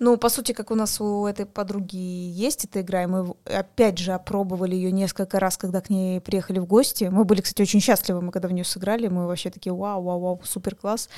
Ну, 0.00 0.16
по 0.16 0.28
сути, 0.28 0.52
как 0.52 0.70
у 0.70 0.74
нас 0.74 1.00
у 1.00 1.26
этой 1.26 1.46
подруги 1.46 1.96
есть 1.96 2.64
эта 2.64 2.80
игра, 2.80 3.04
и 3.04 3.06
мы 3.06 3.34
опять 3.44 3.98
же 3.98 4.12
опробовали 4.12 4.74
ее 4.74 4.90
несколько 4.90 5.38
раз, 5.38 5.56
когда 5.56 5.80
к 5.80 5.88
ней 5.88 6.20
приехали 6.20 6.58
в 6.58 6.66
гости. 6.66 7.04
Мы 7.04 7.24
были, 7.24 7.40
кстати, 7.40 7.62
очень 7.62 7.80
счастливы, 7.80 8.20
мы 8.20 8.32
когда 8.32 8.48
в 8.48 8.52
нее 8.52 8.64
сыграли, 8.64 9.06
мы 9.08 9.26
вообще 9.26 9.50
такие, 9.50 9.72
вау, 9.72 10.02
вау, 10.02 10.20
вау, 10.20 10.40
супер 10.44 10.74
класс. 10.74 11.08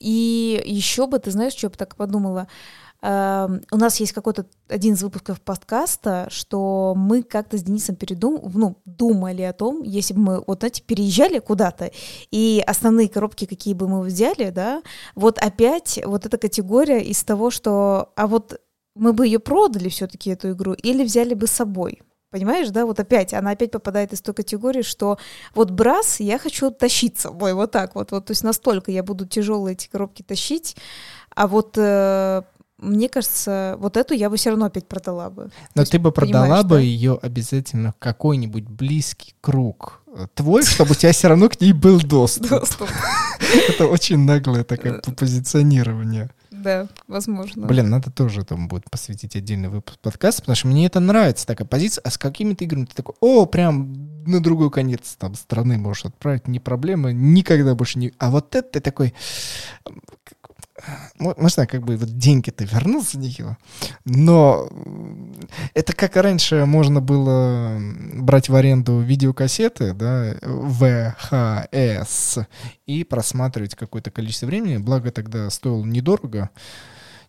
И 0.00 0.60
еще 0.66 1.06
бы, 1.06 1.18
ты 1.18 1.30
знаешь, 1.30 1.52
что 1.52 1.66
я 1.66 1.70
бы 1.70 1.76
так 1.76 1.94
подумала, 1.94 2.48
у 3.02 3.76
нас 3.76 4.00
есть 4.00 4.12
какой-то 4.12 4.46
один 4.68 4.94
из 4.94 5.02
выпусков 5.02 5.40
подкаста, 5.40 6.28
что 6.30 6.94
мы 6.96 7.22
как-то 7.22 7.58
с 7.58 7.62
Денисом 7.62 7.94
передум, 7.94 8.40
ну, 8.54 8.78
думали 8.84 9.42
о 9.42 9.52
том, 9.52 9.82
если 9.82 10.14
бы 10.14 10.20
мы, 10.20 10.44
вот 10.46 10.60
знаете, 10.60 10.82
переезжали 10.82 11.38
куда-то, 11.38 11.90
и 12.30 12.62
основные 12.66 13.08
коробки, 13.08 13.44
какие 13.44 13.74
бы 13.74 13.86
мы 13.86 14.00
взяли, 14.02 14.50
да, 14.50 14.82
вот 15.14 15.38
опять 15.38 16.00
вот 16.04 16.26
эта 16.26 16.38
категория 16.38 17.02
из 17.02 17.22
того, 17.22 17.50
что, 17.50 18.12
а 18.16 18.26
вот 18.26 18.60
мы 18.94 19.12
бы 19.12 19.26
ее 19.26 19.38
продали 19.38 19.88
все-таки 19.88 20.30
эту 20.30 20.52
игру 20.52 20.72
или 20.72 21.04
взяли 21.04 21.34
бы 21.34 21.46
с 21.46 21.52
собой. 21.52 22.00
Понимаешь, 22.30 22.70
да, 22.70 22.84
вот 22.86 22.98
опять, 22.98 23.32
она 23.34 23.52
опять 23.52 23.70
попадает 23.70 24.12
из 24.12 24.20
той 24.20 24.34
категории, 24.34 24.82
что 24.82 25.16
вот 25.54 25.70
брас 25.70 26.18
я 26.18 26.38
хочу 26.38 26.70
тащить 26.70 27.18
с 27.18 27.22
собой, 27.22 27.54
вот 27.54 27.70
так 27.70 27.94
вот, 27.94 28.10
вот, 28.10 28.26
то 28.26 28.32
есть 28.32 28.42
настолько 28.42 28.90
я 28.90 29.02
буду 29.02 29.26
тяжелые 29.26 29.74
эти 29.74 29.88
коробки 29.88 30.22
тащить, 30.22 30.76
а 31.34 31.46
вот 31.46 31.78
э, 31.78 32.42
мне 32.78 33.08
кажется, 33.08 33.76
вот 33.78 33.96
эту 33.96 34.14
я 34.14 34.28
бы 34.28 34.36
все 34.36 34.50
равно 34.50 34.66
опять 34.66 34.86
продала 34.86 35.30
бы. 35.30 35.50
Но 35.74 35.82
есть, 35.82 35.92
ты 35.92 35.98
бы 35.98 36.12
продала 36.12 36.62
бы 36.62 36.76
да? 36.76 36.80
ее 36.80 37.18
обязательно 37.20 37.92
в 37.92 37.96
какой-нибудь 37.98 38.64
близкий 38.64 39.34
круг 39.40 40.02
э, 40.14 40.26
твой, 40.34 40.62
чтобы 40.62 40.92
у 40.92 40.94
тебя 40.94 41.12
все 41.12 41.28
равно 41.28 41.48
к 41.48 41.60
ней 41.60 41.72
был 41.72 42.00
доступ. 42.00 42.48
Доступ. 42.50 42.88
Это 43.68 43.86
очень 43.86 44.18
наглое 44.18 44.64
такое 44.64 45.00
позиционирование. 45.00 46.30
Да, 46.50 46.88
возможно. 47.06 47.66
Блин, 47.66 47.90
надо 47.90 48.10
тоже 48.10 48.40
этому 48.40 48.66
будет 48.66 48.90
посвятить 48.90 49.36
отдельный 49.36 49.68
выпуск 49.68 49.98
подкаста, 50.00 50.42
потому 50.42 50.56
что 50.56 50.66
мне 50.68 50.86
это 50.86 51.00
нравится, 51.00 51.46
такая 51.46 51.66
позиция. 51.66 52.02
А 52.02 52.10
с 52.10 52.18
какими-то 52.18 52.64
играми 52.64 52.86
ты 52.86 52.94
такой, 52.94 53.14
о, 53.20 53.46
прям 53.46 54.24
на 54.26 54.40
другой 54.40 54.70
конец 54.70 55.16
там 55.18 55.34
страны 55.34 55.78
можешь 55.78 56.06
отправить, 56.06 56.48
не 56.48 56.58
проблема, 56.58 57.12
никогда 57.12 57.74
больше 57.74 57.98
не... 57.98 58.12
А 58.18 58.30
вот 58.30 58.54
это 58.54 58.68
ты 58.68 58.80
такой... 58.80 59.14
Можно 61.18 61.66
как 61.66 61.84
бы 61.84 61.96
вот 61.96 62.16
деньги-то 62.16 62.64
вернул 62.64 63.02
за 63.02 63.18
но 64.04 64.68
это 65.74 65.92
как 65.92 66.16
раньше 66.16 66.64
можно 66.66 67.00
было 67.00 67.78
брать 68.14 68.48
в 68.48 68.54
аренду 68.54 69.00
видеокассеты, 69.00 69.94
да, 69.94 70.36
ВХС, 70.42 72.38
и 72.86 73.04
просматривать 73.04 73.74
какое-то 73.74 74.10
количество 74.10 74.46
времени, 74.46 74.76
благо 74.76 75.10
тогда 75.10 75.50
стоило 75.50 75.84
недорого, 75.84 76.50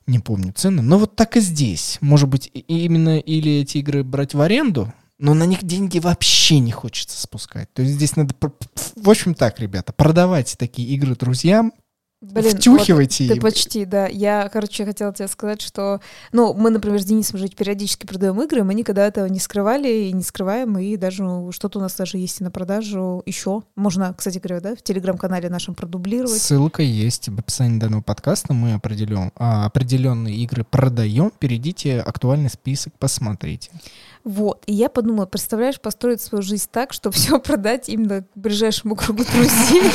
не 0.06 0.20
помню 0.20 0.54
цены, 0.54 0.82
но 0.82 0.98
вот 0.98 1.15
так 1.15 1.36
и 1.38 1.41
здесь. 1.41 1.98
Может 2.02 2.30
быть, 2.30 2.50
именно 2.54 3.20
или 3.20 3.60
эти 3.62 3.80
игры 3.80 4.04
брать 4.04 4.34
в 4.34 4.41
аренду, 4.41 4.93
но 5.20 5.34
на 5.34 5.43
них 5.46 5.63
деньги 5.63 6.00
вообще 6.00 6.60
не 6.60 6.72
хочется 6.72 7.20
спускать. 7.20 7.74
То 7.74 7.82
есть 7.82 7.96
здесь 7.96 8.15
надо... 8.15 8.36
В 8.96 9.10
общем 9.10 9.34
так, 9.34 9.60
ребята, 9.60 9.93
продавайте 9.93 10.56
такие 10.58 10.88
игры 10.89 11.15
друзьям, 11.15 11.74
Блин, 12.19 12.58
втюхивайте 12.58 13.25
вот 13.25 13.30
им. 13.30 13.36
Ты 13.36 13.41
почти, 13.41 13.86
да. 13.86 14.08
Я, 14.08 14.49
короче, 14.49 14.86
хотела 14.86 15.13
тебе 15.13 15.27
сказать, 15.27 15.62
что, 15.62 16.01
ну, 16.32 16.56
мы, 16.56 16.71
например, 16.71 16.99
с 16.99 17.06
Денисом 17.06 17.38
же 17.38 17.47
периодически 17.47 18.08
продаем 18.08 18.41
игры, 18.41 18.63
мы 18.63 18.73
никогда 18.73 19.06
этого 19.06 19.27
не 19.27 19.39
скрывали 19.39 19.88
и 19.88 20.12
не 20.13 20.23
скрываем, 20.23 20.80
и 20.80 20.97
даже 20.97 21.51
что-то 21.51 21.77
у 21.77 21.82
нас 21.82 21.95
даже 21.95 22.17
есть 22.17 22.41
и 22.41 22.43
на 22.43 22.49
продажу 22.49 23.21
еще. 23.27 23.62
Можно, 23.75 24.15
кстати 24.17 24.39
говоря, 24.39 24.62
да, 24.62 24.75
в 24.75 24.82
телеграм-канале 24.82 25.47
нашем 25.49 25.75
продублировать. 25.75 26.41
Ссылка 26.41 26.82
есть 26.82 27.30
в 27.30 27.38
описании 27.38 27.80
данного 27.80 28.01
подкаста. 28.01 28.53
Мы 28.53 28.73
определен, 28.73 29.32
а, 29.36 29.67
определенные 29.67 30.38
игры 30.38 30.63
продаем. 30.63 31.32
Перейдите, 31.38 31.99
актуальный 31.99 32.49
список, 32.49 32.93
посмотрите. 32.97 33.69
Вот. 34.23 34.63
И 34.65 34.73
я 34.73 34.89
подумала, 34.89 35.27
представляешь, 35.27 35.80
построить 35.80 36.21
свою 36.21 36.41
жизнь 36.41 36.67
так, 36.71 36.93
чтобы 36.93 37.15
все 37.15 37.39
продать 37.39 37.89
именно 37.89 38.23
к 38.23 38.27
ближайшему 38.34 38.95
кругу 38.95 39.23
друзей. 39.23 39.91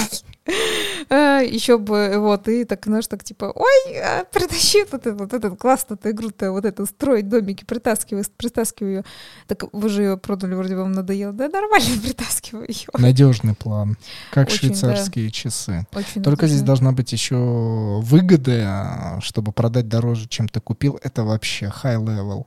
Еще 1.13 1.77
бы, 1.77 2.15
вот, 2.17 2.49
и 2.49 2.65
так, 2.65 2.87
знаешь, 2.87 3.07
так 3.07 3.23
типа, 3.23 3.53
ой, 3.55 3.99
а, 3.99 4.25
притащи 4.25 4.85
вот 4.91 5.07
этот, 5.07 5.21
вот 5.21 5.35
этот 5.35 5.59
классно-то 5.59 6.11
игру-то, 6.11 6.53
вот 6.53 6.65
это, 6.65 6.87
строить 6.87 7.29
домики, 7.29 7.65
притаскиваю, 7.65 8.25
притаскиваю 8.37 8.93
ее. 8.93 9.05
Так 9.47 9.65
вы 9.73 9.89
же 9.91 10.03
ее 10.03 10.17
продали, 10.17 10.55
вроде 10.55 10.75
вам 10.75 10.93
надоело. 10.93 11.33
Да 11.33 11.49
нормально, 11.49 12.01
притаскиваю 12.03 12.67
ее. 12.69 12.87
Надежный 12.97 13.55
план, 13.55 13.99
как 14.31 14.49
Очень, 14.49 14.59
швейцарские 14.59 15.31
часы. 15.31 15.87
Очень 15.93 16.23
Только 16.23 16.47
здесь 16.47 16.61
надежно. 16.61 16.67
должна 16.67 16.93
быть 16.93 17.13
еще 17.13 18.01
выгода, 18.03 19.19
чтобы 19.21 19.53
продать 19.53 19.89
дороже, 19.89 20.29
чем 20.29 20.49
ты 20.49 20.61
купил. 20.61 20.99
Это 21.03 21.25
вообще 21.25 21.67
high 21.67 22.03
level. 22.03 22.47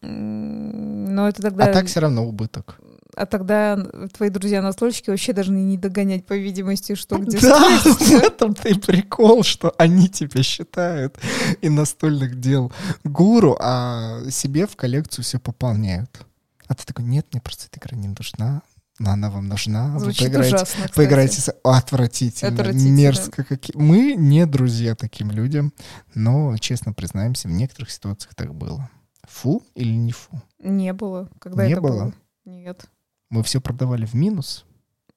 Но 0.00 1.28
это 1.28 1.40
тогда... 1.40 1.64
А 1.64 1.72
так 1.72 1.86
все 1.86 2.00
равно 2.00 2.26
убыток. 2.26 2.80
А 3.16 3.26
тогда 3.26 3.76
твои 4.12 4.28
друзья-настольщики 4.30 5.10
вообще 5.10 5.32
должны 5.32 5.58
не 5.58 5.76
догонять, 5.78 6.26
по 6.26 6.34
видимости, 6.34 6.94
что 6.94 7.18
где 7.18 7.38
Да, 7.40 7.78
в 7.78 8.12
этом-то 8.12 8.68
и 8.68 8.74
прикол, 8.74 9.42
что 9.42 9.72
они 9.78 10.08
тебя 10.08 10.42
считают 10.42 11.18
и 11.60 11.68
настольных 11.68 12.40
дел 12.40 12.72
гуру, 13.04 13.56
а 13.60 14.20
себе 14.30 14.66
в 14.66 14.76
коллекцию 14.76 15.24
все 15.24 15.38
пополняют. 15.38 16.26
А 16.66 16.74
ты 16.74 16.84
такой, 16.84 17.04
нет, 17.04 17.26
мне 17.32 17.40
просто 17.40 17.66
эта 17.70 17.78
игра 17.78 17.96
не 17.96 18.08
нужна, 18.08 18.62
но 18.98 19.10
она 19.10 19.30
вам 19.30 19.48
нужна. 19.48 19.98
Звучит 19.98 20.22
вы 20.22 20.26
поиграете, 20.28 20.56
ужасно, 20.56 20.76
кстати. 20.76 20.94
поиграете 20.94 21.40
с... 21.40 21.54
Отвратительно, 21.62 22.52
Отвратительно. 22.52 22.96
мерзко. 22.96 23.44
Какие... 23.44 23.76
Мы 23.76 24.14
не 24.14 24.46
друзья 24.46 24.94
таким 24.94 25.30
людям, 25.30 25.72
но, 26.14 26.56
честно 26.58 26.92
признаемся, 26.92 27.48
в 27.48 27.52
некоторых 27.52 27.90
ситуациях 27.90 28.34
так 28.34 28.54
было. 28.54 28.88
Фу 29.28 29.62
или 29.74 29.92
не 29.92 30.12
фу? 30.12 30.40
Не 30.58 30.92
было. 30.92 31.28
Когда 31.38 31.66
Не 31.66 31.72
это 31.72 31.80
было? 31.80 31.90
было? 32.04 32.14
Нет. 32.44 32.86
Мы 33.30 33.42
все 33.42 33.60
продавали 33.60 34.06
в 34.06 34.14
минус 34.14 34.64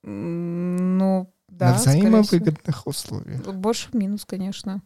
Ну, 0.04 1.30
да, 1.50 1.72
на 1.72 1.74
взаимовыгодных 1.76 2.88
условиях. 2.88 3.42
Больше 3.54 3.90
в 3.90 3.94
минус, 3.94 4.26
конечно. 4.26 4.82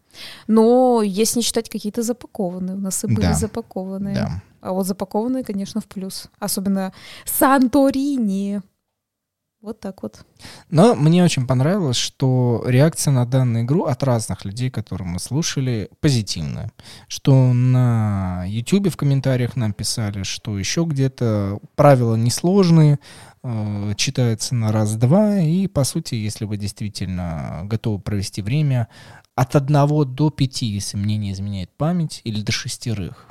Но 0.48 1.02
если 1.04 1.40
не 1.40 1.44
считать 1.44 1.70
какие-то 1.70 2.02
запакованные, 2.04 2.76
у 2.76 2.80
нас 2.80 3.04
и 3.04 3.08
были 3.08 3.28
Да. 3.28 3.34
запакованные. 3.34 4.16
Да. 4.16 4.44
А 4.62 4.72
вот 4.74 4.86
запакованные, 4.86 5.44
конечно, 5.44 5.82
в 5.82 5.86
плюс. 5.88 6.30
Особенно 6.40 6.94
Санторини. 7.26 8.62
Вот 9.62 9.80
так 9.80 10.02
вот. 10.02 10.26
Но 10.72 10.96
мне 10.96 11.24
очень 11.24 11.46
понравилось, 11.46 11.96
что 11.96 12.64
реакция 12.66 13.12
на 13.12 13.28
данную 13.28 13.64
игру 13.64 13.84
от 13.84 14.02
разных 14.02 14.44
людей, 14.44 14.72
которые 14.72 15.08
мы 15.08 15.20
слушали, 15.20 15.92
позитивная. 16.00 16.72
Что 17.08 17.54
на 17.54 18.44
YouTube 18.48 18.92
в 18.92 18.98
комментариях 18.98 19.56
нам 19.56 19.74
писали, 19.74 20.24
что 20.24 20.58
еще 20.58 20.84
где-то 20.84 21.60
правила 21.76 22.16
несложные, 22.16 22.98
э, 23.44 23.94
читается 23.98 24.56
на 24.56 24.72
раз-два, 24.72 25.38
и, 25.38 25.68
по 25.68 25.84
сути, 25.84 26.16
если 26.16 26.46
вы 26.46 26.58
действительно 26.58 27.62
готовы 27.66 28.00
провести 28.00 28.42
время, 28.42 28.88
от 29.36 29.56
одного 29.56 30.06
до 30.06 30.32
пяти, 30.32 30.66
если 30.66 30.98
мне 30.98 31.18
не 31.18 31.32
изменяет 31.34 31.70
память, 31.78 32.22
или 32.24 32.42
до 32.42 32.52
шестерых. 32.52 33.28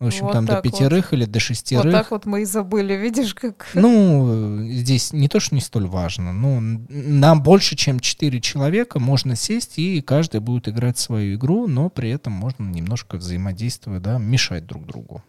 В 0.00 0.06
общем, 0.06 0.24
Вот 0.24 0.32
там 0.32 0.46
до 0.46 0.54
так 0.54 0.64
вот. 0.64 0.72
пятерых 0.72 1.12
или 1.12 1.26
до 1.26 1.32
Вот 1.34 1.42
шестерых. 1.42 1.92
так 1.92 2.10
вот 2.10 2.24
мы 2.24 2.40
и 2.42 2.44
забыли, 2.46 2.94
видишь, 2.94 3.34
как... 3.34 3.68
Ну, 3.74 4.64
здесь 4.70 5.12
не 5.12 5.28
то, 5.28 5.40
что 5.40 5.54
не 5.54 5.60
столь 5.60 5.86
важно. 5.88 6.32
Ну, 6.32 6.56
н- 6.58 6.86
нам 6.88 7.42
больше, 7.42 7.76
чем 7.76 8.00
4 8.00 8.40
человека 8.40 8.98
можно 8.98 9.36
сесть, 9.36 9.78
и 9.78 10.00
каждый 10.00 10.40
будет 10.40 10.68
играть 10.68 10.96
свою 10.98 11.34
игру, 11.36 11.66
но 11.66 11.90
при 11.90 12.08
этом 12.10 12.32
можно 12.32 12.64
немножко 12.64 13.16
взаимодействуя, 13.16 14.00
да, 14.00 14.16
мешать 14.18 14.66
друг 14.66 14.86
другу. 14.86 15.22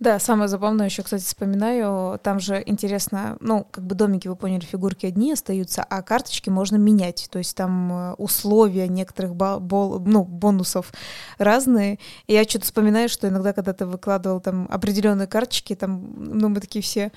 Да, 0.00 0.18
самое 0.18 0.48
забавное 0.48 0.86
еще, 0.86 1.02
кстати, 1.02 1.22
вспоминаю, 1.22 2.18
там 2.22 2.40
же 2.40 2.62
интересно, 2.64 3.36
ну, 3.40 3.66
как 3.70 3.84
бы 3.84 3.94
домики, 3.94 4.28
вы 4.28 4.34
поняли, 4.34 4.64
фигурки 4.64 5.04
одни 5.04 5.30
остаются, 5.30 5.82
а 5.82 6.00
карточки 6.00 6.48
можно 6.48 6.76
менять, 6.76 7.28
то 7.30 7.36
есть 7.38 7.54
там 7.54 7.92
э, 7.92 8.14
условия 8.14 8.88
некоторых 8.88 9.36
бол- 9.36 10.00
ну, 10.00 10.24
бонусов 10.24 10.90
разные. 11.36 11.98
И 12.26 12.32
я 12.32 12.44
что-то 12.44 12.64
вспоминаю, 12.64 13.10
что 13.10 13.28
иногда, 13.28 13.52
когда 13.52 13.74
ты 13.74 13.84
выкладывал 13.84 14.40
там 14.40 14.66
определенные 14.70 15.26
карточки, 15.26 15.74
там, 15.74 16.14
ну, 16.16 16.48
мы 16.48 16.60
такие 16.60 16.82
все, 16.82 17.12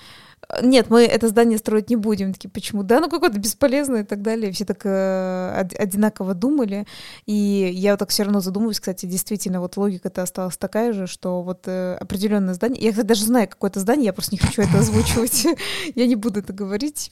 нет, 0.61 0.89
мы 0.89 1.03
это 1.05 1.27
здание 1.27 1.57
строить 1.57 1.89
не 1.89 1.95
будем. 1.95 2.33
Такие, 2.33 2.49
почему? 2.49 2.83
Да, 2.83 2.99
ну 2.99 3.09
какое-то 3.09 3.39
бесполезное 3.39 4.01
и 4.03 4.05
так 4.05 4.21
далее. 4.21 4.51
Все 4.51 4.65
так 4.65 4.81
э, 4.85 5.61
од- 5.61 5.79
одинаково 5.79 6.33
думали. 6.33 6.85
И 7.25 7.71
я 7.73 7.91
вот 7.91 7.99
так 7.99 8.09
все 8.09 8.23
равно 8.23 8.39
задумываюсь, 8.39 8.79
кстати, 8.79 9.05
действительно, 9.05 9.59
вот 9.59 9.77
логика-то 9.77 10.21
осталась 10.21 10.57
такая 10.57 10.93
же, 10.93 11.07
что 11.07 11.41
вот 11.41 11.67
э, 11.67 11.95
определенное 11.99 12.53
здание... 12.53 12.83
Я 12.83 12.91
кстати, 12.91 13.07
даже 13.07 13.25
знаю 13.25 13.47
какое-то 13.47 13.79
здание, 13.79 14.07
я 14.07 14.13
просто 14.13 14.35
не 14.35 14.39
хочу 14.39 14.61
это 14.61 14.79
озвучивать. 14.79 15.45
Я 15.95 16.07
не 16.07 16.15
буду 16.15 16.39
это 16.39 16.53
говорить 16.53 17.11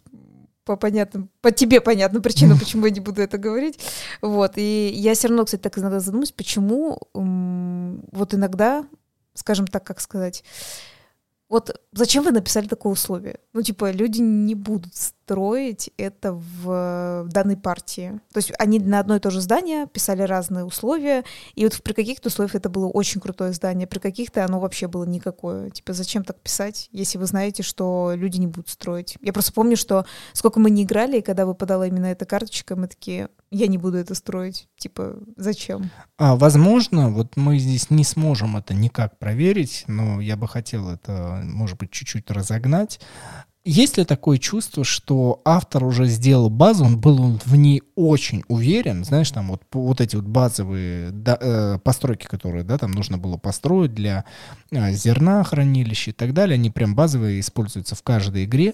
по 0.66 0.76
понятным, 0.76 1.30
по 1.42 1.52
тебе 1.52 1.82
понятным 1.82 2.22
причинам, 2.22 2.60
почему 2.60 2.86
я 2.86 2.92
не 2.92 3.00
буду 3.00 3.22
это 3.22 3.38
говорить. 3.38 3.80
Вот, 4.22 4.54
и 4.56 4.92
я 4.94 5.14
все 5.14 5.28
равно, 5.28 5.46
кстати, 5.46 5.62
так 5.62 5.78
иногда 5.78 6.00
задумываюсь, 6.00 6.32
почему 6.32 7.00
вот 7.14 8.34
иногда, 8.34 8.86
скажем 9.34 9.68
так, 9.68 9.84
как 9.84 10.00
сказать, 10.00 10.44
вот 11.52 11.82
зачем 11.92 12.24
вы 12.24 12.32
написали 12.32 12.68
такое 12.68 12.94
условие? 12.94 13.42
Ну, 13.52 13.62
типа, 13.62 13.92
люди 13.92 14.22
не 14.22 14.56
будут 14.56 14.96
строить 15.32 15.92
это 15.96 16.34
в 16.34 17.26
данной 17.30 17.56
партии. 17.56 18.20
То 18.34 18.40
есть 18.40 18.52
они 18.60 18.80
на 18.80 19.00
одно 19.00 19.16
и 19.16 19.20
то 19.20 19.30
же 19.30 19.40
здание 19.40 19.88
писали 19.88 20.24
разные 20.24 20.66
условия, 20.66 21.24
и 21.56 21.64
вот 21.64 21.82
при 21.82 21.94
каких-то 21.94 22.28
условиях 22.28 22.56
это 22.56 22.70
было 22.70 22.88
очень 22.88 23.22
крутое 23.22 23.54
здание, 23.54 23.88
при 23.88 24.00
каких-то 24.00 24.44
оно 24.44 24.60
вообще 24.60 24.90
было 24.90 25.06
никакое. 25.06 25.70
Типа, 25.70 25.94
зачем 25.94 26.26
так 26.26 26.38
писать, 26.42 26.90
если 26.92 27.18
вы 27.18 27.28
знаете, 27.28 27.64
что 27.64 28.12
люди 28.14 28.40
не 28.40 28.48
будут 28.48 28.68
строить? 28.68 29.18
Я 29.22 29.32
просто 29.32 29.54
помню, 29.54 29.78
что 29.78 30.06
сколько 30.34 30.60
мы 30.60 30.70
не 30.70 30.84
играли, 30.84 31.20
и 31.20 31.22
когда 31.22 31.46
выпадала 31.46 31.88
именно 31.88 32.08
эта 32.08 32.26
карточка, 32.26 32.76
мы 32.76 32.90
такие, 32.90 33.30
я 33.52 33.68
не 33.68 33.78
буду 33.78 33.98
это 33.98 34.16
строить. 34.16 34.68
Типа, 34.78 35.16
зачем? 35.38 35.92
А, 36.18 36.36
возможно, 36.36 37.10
вот 37.10 37.38
мы 37.38 37.58
здесь 37.58 37.90
не 37.90 38.04
сможем 38.04 38.58
это 38.58 38.74
никак 38.74 39.18
проверить, 39.18 39.86
но 39.88 40.20
я 40.20 40.36
бы 40.36 40.50
хотел 40.50 40.90
это, 40.90 41.40
может 41.46 41.78
быть, 41.78 41.92
чуть-чуть 41.92 42.30
разогнать. 42.32 43.00
Есть 43.64 43.98
ли 43.98 44.06
такое 44.06 44.40
чувство, 44.40 44.84
что 44.84 45.40
автор 45.46 45.84
уже 45.84 46.08
сделал 46.08 46.50
базу, 46.50 46.84
он 46.84 47.00
был 47.00 47.22
он 47.22 47.40
в 47.46 47.56
ней 47.56 47.84
очень 47.96 48.44
уверен, 48.48 49.06
знаешь, 49.06 49.30
там 49.30 49.50
вот, 49.50 49.62
вот 49.72 50.02
эти 50.02 50.16
вот 50.16 50.26
базовые 50.26 51.12
да, 51.12 51.38
э, 51.40 51.78
постройки, 51.84 52.26
которые, 52.26 52.64
да, 52.64 52.80
там 52.80 52.90
нужно 52.90 53.20
было 53.20 53.38
построить 53.38 53.94
для 53.94 54.26
э, 54.72 54.94
зерна, 54.94 55.44
хранилища 55.44 56.10
и 56.10 56.14
так 56.14 56.34
далее, 56.34 56.56
они 56.56 56.72
прям 56.72 56.96
базовые 56.96 57.40
используются 57.40 57.94
в 57.94 58.02
каждой 58.02 58.46
игре. 58.46 58.74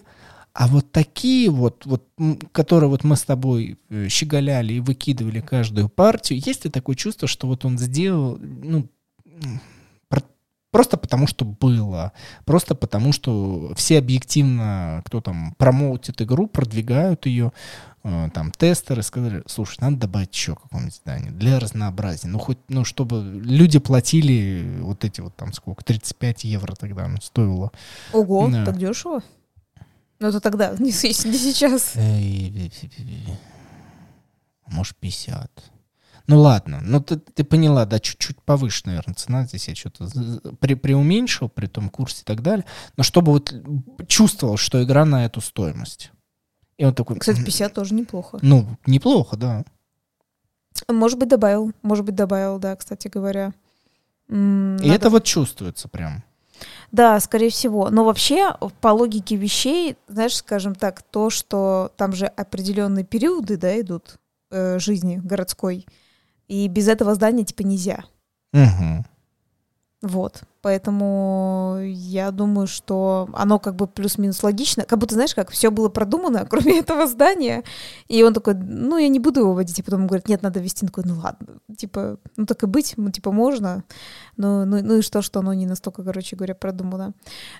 А 0.54 0.68
вот 0.68 0.90
такие 0.94 1.50
вот, 1.50 1.86
вот 1.86 2.08
которые 2.54 2.90
вот 2.90 3.04
мы 3.04 3.18
с 3.18 3.24
тобой 3.24 3.78
э, 3.90 4.08
щеголяли 4.08 4.76
и 4.76 4.80
выкидывали 4.80 5.42
каждую 5.42 5.90
партию, 5.90 6.42
есть 6.44 6.64
ли 6.64 6.72
такое 6.72 6.96
чувство, 6.96 7.28
что 7.28 7.48
вот 7.48 7.66
он 7.66 7.78
сделал, 7.78 8.40
ну, 8.40 8.88
просто 10.78 10.95
потому 10.95 11.25
что 11.25 11.43
было, 11.43 12.11
просто 12.45 12.75
потому 12.75 13.11
что 13.11 13.73
все 13.75 13.97
объективно, 13.97 15.01
кто 15.07 15.21
там 15.21 15.55
промоутит 15.57 16.21
игру, 16.21 16.45
продвигают 16.45 17.25
ее, 17.25 17.51
э, 18.03 18.30
там 18.32 18.51
тестеры 18.51 19.01
сказали, 19.01 19.41
слушай, 19.47 19.80
надо 19.82 19.97
добавить 19.97 20.36
еще 20.36 20.53
какое-нибудь 20.53 20.93
здание 20.93 21.32
для 21.32 21.59
разнообразия, 21.59 22.28
ну 22.28 22.38
хоть, 22.38 22.59
ну 22.67 22.86
чтобы 22.86 23.23
люди 23.43 23.80
платили 23.80 24.78
вот 24.82 25.03
эти 25.03 25.19
вот 25.19 25.36
там 25.36 25.51
сколько, 25.51 25.84
35 25.84 26.43
евро 26.43 26.75
тогда 26.75 27.05
оно 27.05 27.17
стоило. 27.21 27.71
Ого, 28.13 28.47
Да. 28.47 28.63
так 28.63 28.78
дешево? 28.78 29.23
Ну, 30.19 30.28
это 30.28 30.39
тогда, 30.39 30.75
не, 30.78 30.91
не 30.91 30.91
сейчас. 30.91 31.95
Может, 34.67 34.95
50. 34.97 35.49
Ну 36.28 36.41
ладно, 36.41 36.82
ну 36.84 37.01
ты, 37.01 37.17
ты 37.17 37.45
поняла, 37.45 37.86
да, 37.86 37.99
чуть-чуть 37.99 38.41
повыше, 38.41 38.84
наверное, 38.86 39.15
цена. 39.15 39.45
Здесь 39.45 39.69
я 39.69 39.75
что-то 39.75 40.09
при, 40.59 40.73
преуменьшил 40.73 41.47
при 41.47 41.67
том 41.67 41.89
курсе 41.89 42.21
и 42.21 42.25
так 42.25 42.41
далее. 42.41 42.65
Но 42.97 43.03
чтобы 43.03 43.32
вот 43.32 43.53
чувствовал, 44.07 44.57
что 44.57 44.84
игра 44.84 45.05
на 45.05 45.25
эту 45.25 45.39
стоимость. 45.39 46.11
И 46.78 46.84
он 46.84 46.93
такой... 46.93 47.17
Кстати, 47.17 47.39
«М, 47.39 47.45
50 47.45 47.73
тоже 47.73 47.93
неплохо. 47.93 48.39
Ну, 48.41 48.78
неплохо, 48.86 49.38
да. 49.38 49.63
Может 50.89 51.17
быть, 51.17 51.30
добавил. 51.30 51.71
Может 51.82 52.05
быть, 52.05 52.15
добавил, 52.15 52.59
да, 52.59 52.75
кстати 52.75 53.07
говоря. 53.07 53.53
И 54.30 54.89
это 54.89 55.09
вот 55.09 55.23
чувствуется 55.23 55.88
прям. 55.88 56.23
Да, 56.91 57.19
скорее 57.19 57.49
всего. 57.49 57.89
Но 57.89 58.03
вообще, 58.03 58.53
по 58.82 58.89
логике 58.89 59.36
вещей, 59.36 59.95
знаешь, 60.07 60.36
скажем 60.36 60.75
так, 60.75 61.01
то, 61.01 61.30
что 61.30 61.91
там 61.97 62.13
же 62.13 62.25
определенные 62.25 63.05
периоды, 63.05 63.57
да, 63.57 63.80
идут 63.80 64.17
э, 64.51 64.80
жизни 64.80 65.21
городской, 65.23 65.86
и 66.48 66.68
без 66.68 66.88
этого 66.88 67.16
здания 67.16 67.43
типа 67.43 67.62
нельзя. 67.64 68.04
Мгм. 68.54 69.06
Вот. 70.04 70.43
Поэтому 70.62 71.80
я 71.82 72.30
думаю, 72.32 72.68
что 72.68 73.30
оно 73.34 73.58
как 73.58 73.76
бы 73.76 73.88
плюс-минус 73.88 74.43
логично. 74.43 74.84
Как 74.84 75.00
будто, 75.00 75.16
знаешь, 75.16 75.34
как 75.34 75.50
все 75.50 75.72
было 75.72 75.89
продумано, 75.89 76.45
кроме 76.50 76.80
этого 76.80 77.08
здания. 77.08 77.64
И 78.08 78.24
он 78.24 78.34
такой, 78.34 78.54
ну, 78.54 78.98
я 78.98 79.08
не 79.08 79.20
буду 79.20 79.39
его 79.39 79.54
вводить. 79.54 79.80
И 79.80 79.84
потом 79.84 80.02
он 80.02 80.08
говорит, 80.08 80.30
нет, 80.30 80.43
надо 80.43 80.60
ввести. 80.60 80.86
Он 80.86 80.89
такой, 80.89 81.04
ну 81.06 81.20
ладно. 81.20 81.48
Типа, 81.76 82.20
ну 82.38 82.45
так 82.45 82.62
и 82.64 82.68
быть, 82.68 82.93
ну, 82.98 83.10
типа, 83.10 83.32
можно. 83.32 83.84
Ну, 84.38 84.66
ну, 84.66 84.84
ну 84.84 84.98
и 84.98 85.02
что, 85.02 85.22
что 85.24 85.39
оно 85.39 85.54
не 85.54 85.66
настолько, 85.66 86.04
короче 86.04 86.36
говоря, 86.36 86.54
продумано. 86.54 87.14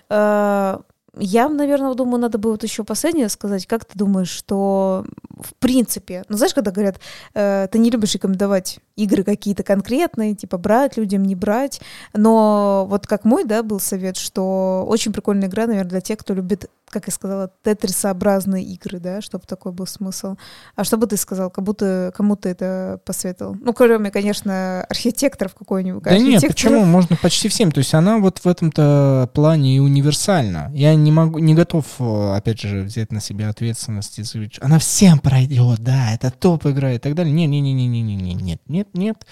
Э, 0.08 0.78
Я, 1.16 1.48
наверное, 1.48 1.94
думаю, 1.94 2.20
надо 2.20 2.38
бы 2.38 2.50
вот 2.52 2.62
еще 2.62 2.84
последнее 2.84 3.28
сказать. 3.30 3.66
Как 3.66 3.84
ты 3.84 3.98
думаешь, 3.98 4.30
что 4.30 5.04
в 5.42 5.54
принципе. 5.58 6.24
Ну, 6.28 6.36
знаешь, 6.36 6.54
когда 6.54 6.70
говорят, 6.70 7.00
э, 7.34 7.68
ты 7.70 7.78
не 7.78 7.90
любишь 7.90 8.14
рекомендовать 8.14 8.78
игры 8.96 9.22
какие-то 9.22 9.62
конкретные, 9.62 10.34
типа 10.34 10.58
брать 10.58 10.96
людям, 10.96 11.22
не 11.22 11.34
брать, 11.34 11.80
но 12.14 12.86
вот 12.88 13.06
как 13.06 13.24
мой, 13.24 13.44
да, 13.44 13.62
был 13.62 13.80
совет, 13.80 14.16
что 14.16 14.84
очень 14.88 15.12
прикольная 15.12 15.48
игра, 15.48 15.66
наверное, 15.66 15.90
для 15.90 16.00
тех, 16.00 16.18
кто 16.18 16.34
любит 16.34 16.70
как 16.90 17.06
я 17.06 17.12
сказала, 17.12 17.50
тетрисообразные 17.62 18.64
игры, 18.64 18.98
да, 18.98 19.20
чтобы 19.20 19.44
такой 19.46 19.72
был 19.72 19.86
смысл. 19.86 20.36
А 20.74 20.84
что 20.84 20.96
бы 20.96 21.06
ты 21.06 21.16
сказал, 21.16 21.50
как 21.50 21.64
будто 21.64 22.12
кому 22.16 22.36
ты 22.36 22.50
это 22.50 23.00
посоветовал? 23.04 23.56
Ну, 23.60 23.72
кроме, 23.72 24.10
конечно, 24.10 24.84
архитекторов 24.84 25.54
какой-нибудь. 25.54 26.02
Да 26.02 26.18
нет, 26.18 26.42
почему? 26.46 26.84
Можно 26.84 27.16
почти 27.16 27.48
всем. 27.48 27.72
То 27.72 27.78
есть 27.78 27.94
она 27.94 28.18
вот 28.18 28.38
в 28.38 28.46
этом-то 28.46 29.30
плане 29.34 29.76
и 29.76 29.78
универсальна. 29.80 30.70
Я 30.74 30.94
не 30.94 31.12
могу, 31.12 31.38
не 31.38 31.54
готов, 31.54 31.84
опять 32.00 32.60
же, 32.60 32.82
взять 32.82 33.12
на 33.12 33.20
себя 33.20 33.50
ответственность. 33.50 34.18
Она 34.60 34.78
всем 34.78 35.18
пройдет, 35.28 35.80
да, 35.80 36.14
это 36.14 36.30
топ 36.30 36.64
игра 36.66 36.94
и 36.94 36.98
так 36.98 37.14
далее. 37.14 37.32
Не, 37.32 37.46
не, 37.46 37.60
не, 37.60 37.74
не, 37.74 37.86
не, 37.86 38.02
не, 38.02 38.16
не, 38.16 38.32
нет, 38.32 38.62
нет, 38.66 38.88
нет. 38.94 39.26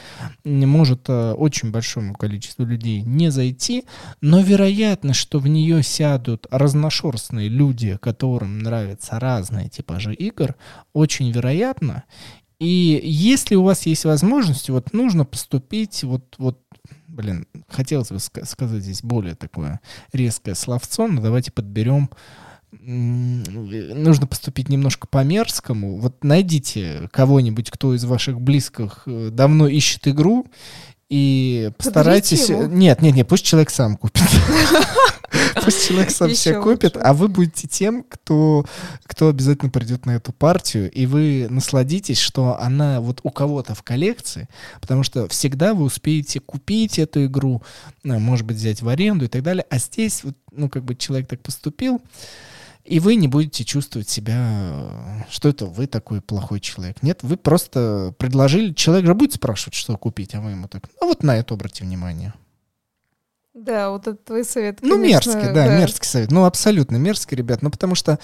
Может 0.44 1.08
э, 1.08 1.32
очень 1.32 1.70
большому 1.70 2.12
количеству 2.12 2.66
людей 2.66 3.00
не 3.00 3.30
зайти, 3.30 3.84
но 4.20 4.40
вероятно, 4.40 5.14
что 5.14 5.38
в 5.38 5.48
нее 5.48 5.82
сядут 5.82 6.46
разношерстные 6.50 7.48
люди, 7.48 7.96
которым 7.96 8.58
нравятся 8.58 9.18
разные 9.18 9.70
типажи 9.70 10.12
игр, 10.12 10.56
очень 10.92 11.30
вероятно. 11.30 12.04
И 12.58 13.00
если 13.02 13.54
у 13.54 13.62
вас 13.62 13.86
есть 13.86 14.04
возможность, 14.04 14.68
вот 14.68 14.92
нужно 14.92 15.24
поступить, 15.24 16.04
вот, 16.04 16.34
вот 16.36 16.60
блин, 17.08 17.46
хотелось 17.68 18.10
бы 18.10 18.18
сказать 18.18 18.82
здесь 18.82 19.02
более 19.02 19.34
такое 19.34 19.80
резкое 20.12 20.56
словцо, 20.56 21.08
но 21.08 21.22
давайте 21.22 21.52
подберем 21.52 22.10
нужно 22.72 24.26
поступить 24.26 24.68
немножко 24.68 25.06
по-мерзкому. 25.06 25.98
Вот 25.98 26.22
найдите 26.24 27.08
кого-нибудь, 27.12 27.70
кто 27.70 27.94
из 27.94 28.04
ваших 28.04 28.40
близких 28.40 29.02
э, 29.06 29.30
давно 29.32 29.66
ищет 29.68 30.08
игру, 30.08 30.46
и 31.08 31.70
постарайтесь... 31.78 32.48
Нет, 32.48 33.00
нет, 33.00 33.14
нет, 33.14 33.28
пусть 33.28 33.44
человек 33.44 33.70
сам 33.70 33.96
купит. 33.96 34.22
Пусть 35.64 35.88
человек 35.88 36.10
сам 36.10 36.30
все 36.30 36.60
купит, 36.60 36.96
а 36.96 37.12
вы 37.12 37.28
будете 37.28 37.66
тем, 37.66 38.04
кто, 38.08 38.64
кто 39.04 39.28
обязательно 39.28 39.70
придет 39.70 40.06
на 40.06 40.12
эту 40.12 40.32
партию, 40.32 40.90
и 40.90 41.06
вы 41.06 41.46
насладитесь, 41.50 42.18
что 42.18 42.60
она 42.60 43.00
вот 43.00 43.20
у 43.22 43.30
кого-то 43.30 43.74
в 43.74 43.82
коллекции, 43.82 44.48
потому 44.80 45.02
что 45.02 45.28
всегда 45.28 45.74
вы 45.74 45.84
успеете 45.84 46.40
купить 46.40 46.98
эту 46.98 47.26
игру, 47.26 47.62
ну, 48.02 48.18
может 48.18 48.46
быть, 48.46 48.56
взять 48.56 48.82
в 48.82 48.88
аренду 48.88 49.24
и 49.24 49.28
так 49.28 49.42
далее, 49.42 49.66
а 49.68 49.78
здесь, 49.78 50.24
вот, 50.24 50.34
ну, 50.52 50.68
как 50.68 50.84
бы 50.84 50.94
человек 50.94 51.28
так 51.28 51.40
поступил, 51.40 52.00
и 52.86 53.00
вы 53.00 53.16
не 53.16 53.28
будете 53.28 53.64
чувствовать 53.64 54.08
себя, 54.08 55.24
что 55.30 55.48
это 55.48 55.66
вы 55.66 55.86
такой 55.86 56.20
плохой 56.20 56.60
человек. 56.60 57.02
Нет, 57.02 57.22
вы 57.22 57.36
просто 57.36 58.14
предложили, 58.18 58.72
человек 58.72 59.06
же 59.06 59.14
будет 59.14 59.34
спрашивать, 59.34 59.74
что 59.74 59.96
купить, 59.96 60.34
а 60.34 60.40
вы 60.40 60.52
ему 60.52 60.68
так, 60.68 60.84
ну 61.00 61.08
вот 61.08 61.22
на 61.22 61.36
это 61.36 61.54
обрати 61.54 61.84
внимание. 61.84 62.32
Да, 63.54 63.90
вот 63.90 64.06
это 64.06 64.16
твой 64.16 64.44
совет. 64.44 64.80
Конечно, 64.80 64.98
ну, 64.98 65.02
мерзкий, 65.02 65.54
да, 65.54 65.66
да, 65.66 65.78
мерзкий 65.78 66.06
совет. 66.06 66.30
Ну, 66.30 66.44
абсолютно 66.44 66.96
мерзкий, 66.96 67.38
ребят. 67.38 67.62
Ну, 67.62 67.70
потому 67.70 67.94
что 67.94 68.18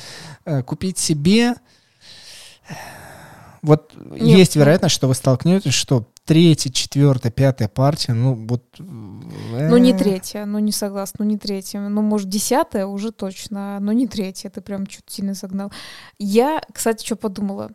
э, 0.45 0.63
купить 0.63 0.99
себе... 0.99 1.55
Вот 3.63 3.95
Нет, 4.11 4.39
есть 4.39 4.57
вероятность, 4.57 4.95
что 4.95 5.09
вы 5.09 5.15
столкнетесь, 5.15 5.73
что 5.73 6.07
третья, 6.27 6.71
четвертая, 6.71 7.33
пятая 7.33 7.69
партия, 7.69 8.13
ну 8.13 8.35
вот... 8.35 8.65
Ну 9.51 9.77
не 9.77 9.93
э. 9.93 9.99
третья, 9.99 10.45
ну 10.45 10.59
не 10.59 10.73
согласна, 10.73 11.25
ну 11.25 11.31
не 11.31 11.39
третья. 11.39 11.81
Ну, 11.81 12.03
может, 12.03 12.29
десятая 12.29 12.87
уже 12.87 13.13
точно, 13.13 13.79
но 13.81 13.93
не 13.93 14.07
третья, 14.07 14.51
ты 14.51 14.61
прям 14.61 14.87
чуть 14.87 15.05
сильно 15.09 15.35
загнал. 15.35 15.73
Я, 16.19 16.63
кстати, 16.73 17.05
что 17.05 17.17
подумала? 17.17 17.71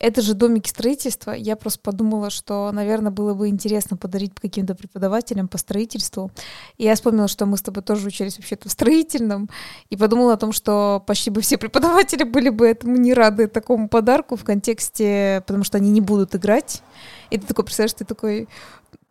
Это 0.00 0.22
же 0.22 0.32
домики 0.32 0.70
строительства. 0.70 1.32
Я 1.32 1.56
просто 1.56 1.80
подумала, 1.82 2.30
что, 2.30 2.72
наверное, 2.72 3.12
было 3.12 3.34
бы 3.34 3.48
интересно 3.48 3.98
подарить 3.98 4.32
каким-то 4.34 4.74
преподавателям 4.74 5.46
по 5.46 5.58
строительству. 5.58 6.30
И 6.78 6.84
я 6.84 6.94
вспомнила, 6.94 7.28
что 7.28 7.44
мы 7.44 7.58
с 7.58 7.62
тобой 7.62 7.82
тоже 7.82 8.08
учились 8.08 8.38
вообще-то 8.38 8.70
в 8.70 8.72
строительном. 8.72 9.50
И 9.90 9.98
подумала 9.98 10.32
о 10.32 10.36
том, 10.38 10.52
что 10.52 11.04
почти 11.06 11.28
бы 11.28 11.42
все 11.42 11.58
преподаватели 11.58 12.22
были 12.24 12.48
бы 12.48 12.66
этому 12.66 12.96
не 12.96 13.12
рады, 13.12 13.46
такому 13.46 13.90
подарку 13.90 14.36
в 14.36 14.44
контексте, 14.44 15.44
потому 15.46 15.64
что 15.64 15.76
они 15.76 15.90
не 15.90 16.00
будут 16.00 16.34
играть. 16.34 16.82
И 17.28 17.36
ты 17.36 17.46
такой 17.46 17.64
представляешь, 17.64 17.92
ты 17.92 18.06
такой, 18.06 18.48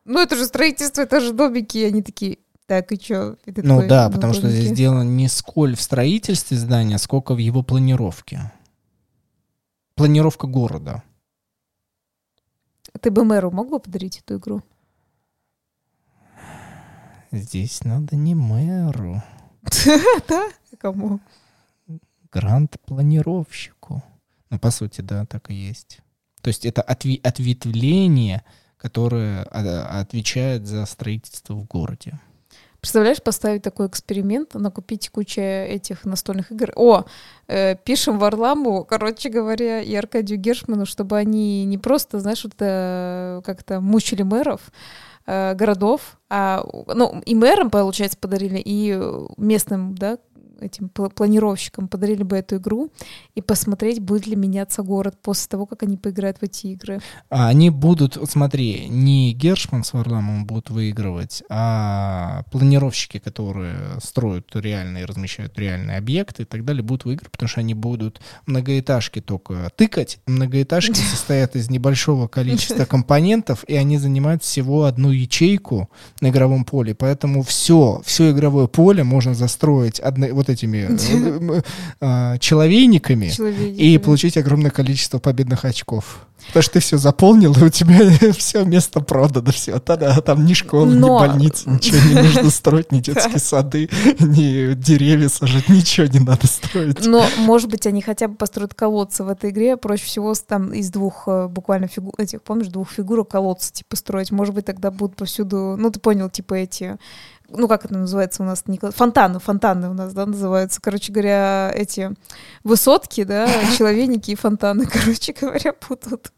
ну 0.10 0.20
это 0.20 0.36
же 0.36 0.46
строительство, 0.46 1.02
это 1.02 1.22
же 1.22 1.34
домики. 1.34 1.78
И 1.78 1.86
они 1.86 2.02
такие, 2.02 2.40
так, 2.66 2.92
и 2.92 3.02
что? 3.02 3.38
ну 3.46 3.54
такой, 3.54 3.88
да, 3.88 4.10
ну, 4.10 4.16
потому 4.16 4.34
домики. 4.34 4.48
что 4.48 4.50
здесь 4.50 4.72
дело 4.72 5.04
не 5.04 5.28
сколь 5.28 5.76
в 5.76 5.82
строительстве 5.82 6.58
здания, 6.58 6.98
сколько 6.98 7.34
в 7.34 7.38
его 7.38 7.64
планировке 7.64 8.52
планировка 10.00 10.48
города. 10.48 11.04
Ты 13.02 13.12
бы 13.12 13.26
мэру 13.26 13.52
мог 13.52 13.70
бы 13.70 13.80
подарить 13.80 14.20
эту 14.20 14.38
игру? 14.38 14.64
Здесь 17.32 17.84
надо 17.84 18.16
не 18.16 18.34
мэру. 18.34 19.22
Да? 20.28 20.50
Кому? 20.78 21.20
Грант-планировщику. 22.32 24.02
Ну, 24.50 24.60
по 24.60 24.72
сути, 24.72 25.02
да, 25.02 25.26
так 25.26 25.52
и 25.52 25.54
есть. 25.54 26.00
То 26.42 26.48
есть 26.48 26.66
это 26.66 26.82
ответвление, 26.82 28.46
которое 28.80 29.44
а, 29.52 30.00
отвечает 30.00 30.66
за 30.66 30.86
строительство 30.86 31.54
в 31.54 31.66
городе. 31.66 32.20
Представляешь, 32.80 33.22
поставить 33.22 33.62
такой 33.62 33.88
эксперимент, 33.88 34.54
накупить 34.54 35.10
кучу 35.10 35.42
этих 35.42 36.06
настольных 36.06 36.52
игр. 36.52 36.72
О, 36.78 37.04
э, 37.48 37.76
пишем 37.76 38.18
Варламу, 38.20 38.86
короче 38.86 39.28
говоря, 39.30 39.82
и 39.82 39.94
Аркадию 39.96 40.40
Гершману, 40.40 40.86
чтобы 40.86 41.18
они 41.18 41.66
не 41.66 41.78
просто, 41.78 42.20
знаешь, 42.20 42.46
вот 42.46 42.54
э, 42.60 43.42
как-то 43.44 43.82
мучили 43.82 44.22
мэров, 44.22 44.62
э, 45.26 45.56
городов, 45.56 46.18
а, 46.30 46.64
ну, 46.88 47.22
и 47.26 47.36
мэрам, 47.36 47.70
получается, 47.70 48.18
подарили, 48.18 48.62
и 48.64 48.98
местным, 49.36 49.96
да, 49.96 50.18
этим 50.62 50.90
планировщикам 50.90 51.88
подарили 51.88 52.24
бы 52.24 52.38
эту 52.38 52.58
игру 52.58 52.92
и 53.36 53.42
посмотреть, 53.42 54.00
будет 54.00 54.28
ли 54.28 54.36
меняться 54.36 54.84
город 54.84 55.16
после 55.22 55.48
того, 55.50 55.66
как 55.66 55.84
они 55.84 55.98
поиграют 55.98 56.38
в 56.38 56.44
эти 56.44 56.68
игры. 56.68 57.00
А 57.30 57.48
они 57.48 57.70
будут, 57.70 58.18
смотри, 58.30 58.88
не 58.90 59.34
Гершман 59.34 59.84
с 59.84 59.94
Варламом 59.94 60.46
будут 60.46 60.70
выигрывать, 60.70 61.44
а 61.50 62.44
планировщики, 62.52 63.20
которые 63.20 64.00
строят 64.04 64.48
реальные, 64.54 65.06
размещают 65.06 65.58
реальные 65.58 65.98
объекты 65.98 66.44
и 66.44 66.46
так 66.46 66.66
далее, 66.66 66.84
будут 66.84 67.06
выигрывать, 67.06 67.32
потому 67.32 67.50
что 67.50 67.60
они 67.60 67.74
будут 67.74 68.22
многоэтажки 68.46 69.22
только 69.22 69.70
тыкать. 69.76 70.20
Многоэтажки 70.26 70.94
состоят 71.12 71.56
из 71.56 71.70
небольшого 71.70 72.28
количества 72.28 72.86
компонентов, 72.86 73.64
и 73.68 73.76
они 73.76 73.98
занимают 73.98 74.44
всего 74.44 74.86
одну 74.86 75.12
ячейку 75.12 75.90
на 76.22 76.30
игровом 76.30 76.66
поле, 76.66 76.96
поэтому 76.96 77.44
все, 77.44 78.02
все 78.06 78.32
игровое 78.32 78.68
поле 78.68 79.04
можно 79.04 79.34
застроить 79.34 80.00
одно, 80.00 80.28
вот 80.32 80.49
этими 80.50 80.88
э, 81.58 81.62
а, 82.02 82.38
человейниками 82.38 83.32
и 83.76 83.98
получить 83.98 84.38
огромное 84.38 84.72
количество 84.72 85.20
победных 85.20 85.66
очков. 85.66 86.26
Потому 86.48 86.64
что 86.64 86.74
ты 86.74 86.80
все 86.80 86.98
заполнил, 86.98 87.54
и 87.54 87.64
у 87.64 87.70
тебя 87.70 88.32
все 88.38 88.64
место 88.64 89.02
продано, 89.02 89.52
все. 89.52 89.80
Тогда 89.80 90.20
там 90.22 90.46
ни 90.46 90.54
школы, 90.54 90.96
Но... 90.96 91.24
ни 91.24 91.28
больницы, 91.28 91.70
ничего 91.70 91.98
не 92.08 92.22
нужно 92.24 92.50
строить, 92.50 92.92
ни 92.92 93.00
детские 93.00 93.40
сады, 93.40 93.90
ни 94.20 94.74
деревья 94.74 95.30
сажать, 95.30 95.70
ничего 95.70 96.08
не 96.08 96.20
надо 96.20 96.48
строить. 96.48 97.06
Но, 97.06 97.26
может 97.38 97.70
быть, 97.70 97.86
они 97.86 98.02
хотя 98.02 98.28
бы 98.28 98.36
построят 98.36 98.74
колодцы 98.74 99.24
в 99.24 99.30
этой 99.30 99.52
игре. 99.52 99.78
Проще 99.78 100.06
всего 100.06 100.34
там 100.48 100.74
из 100.74 100.90
двух 100.90 101.24
э, 101.28 101.48
буквально 101.48 101.88
фигур, 101.88 102.14
этих, 102.18 102.42
помнишь, 102.42 102.68
двух 102.68 102.90
фигурок 102.90 103.30
колодцы 103.30 103.72
типа 103.74 103.96
строить. 103.96 104.32
Может 104.32 104.56
быть, 104.56 104.66
тогда 104.66 104.92
будут 104.92 105.16
повсюду, 105.18 105.76
ну, 105.78 105.92
ты 105.92 106.00
понял, 106.00 106.30
типа 106.30 106.56
эти 106.56 106.98
ну 107.52 107.68
как 107.68 107.86
это 107.86 107.96
называется 107.96 108.44
у 108.44 108.46
нас, 108.46 108.64
фонтаны, 108.96 109.40
фонтаны 109.40 109.90
у 109.90 109.94
нас, 109.94 110.14
да, 110.14 110.26
называются, 110.26 110.82
короче 110.82 111.12
говоря, 111.12 111.72
эти 111.76 112.12
высотки, 112.64 113.24
да, 113.24 113.50
человейники 113.78 114.32
и 114.32 114.36
фонтаны, 114.36 114.86
короче 114.86 115.34
говоря, 115.40 115.74
путают. 115.74 116.32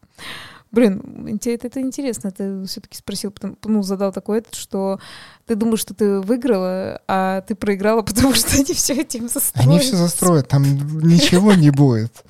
Блин, 0.70 1.28
это, 1.44 1.66
это 1.66 1.80
интересно, 1.82 2.30
ты 2.30 2.64
все-таки 2.64 2.96
спросил, 2.96 3.30
потому, 3.30 3.56
ну, 3.64 3.82
задал 3.82 4.10
такой 4.10 4.38
этот, 4.38 4.54
что 4.54 4.98
ты 5.46 5.54
думаешь, 5.54 5.80
что 5.80 5.92
ты 5.92 6.20
выиграла, 6.20 7.02
а 7.06 7.42
ты 7.42 7.54
проиграла, 7.54 8.00
потому 8.02 8.32
что 8.32 8.54
они 8.54 8.72
все 8.72 8.94
этим 8.94 9.28
застроят. 9.28 9.68
Они 9.68 9.78
все 9.78 9.96
застроят, 9.96 10.48
там 10.48 10.62
ничего 10.62 11.52
не 11.52 11.70
будет. 11.70 12.24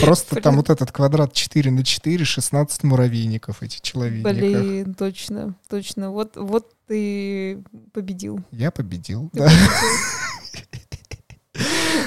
Просто 0.00 0.36
там 0.36 0.56
вот 0.56 0.70
этот 0.70 0.92
квадрат 0.92 1.32
4 1.32 1.70
на 1.70 1.84
4, 1.84 2.24
16 2.24 2.84
муравейников, 2.84 3.62
эти 3.62 3.80
человейников. 3.80 4.36
Блин, 4.36 4.94
точно, 4.94 5.54
точно. 5.68 6.10
Вот, 6.10 6.36
вот 6.36 6.74
ты 6.86 7.62
победил. 7.92 8.40
Я 8.50 8.70
победил, 8.70 9.30
да. 9.32 9.50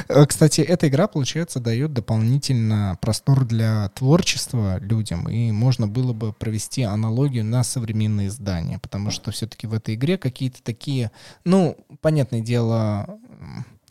Э, 0.09 0.26
кстати, 0.26 0.61
эта 0.61 0.88
игра, 0.88 1.07
получается, 1.07 1.59
дает 1.59 1.93
дополнительно 1.93 2.97
простор 3.01 3.45
для 3.45 3.89
творчества 3.89 4.78
людям, 4.80 5.30
и 5.30 5.51
можно 5.51 5.88
было 5.88 6.13
бы 6.13 6.34
провести 6.34 6.84
аналогию 6.84 7.45
на 7.45 7.63
современные 7.63 8.28
издания, 8.28 8.80
потому 8.80 9.11
что 9.11 9.32
все-таки 9.32 9.67
в 9.67 9.74
этой 9.74 9.95
игре 9.95 10.17
какие-то 10.17 10.61
такие, 10.61 11.11
ну, 11.45 11.78
понятное 12.01 12.41
дело, 12.41 13.19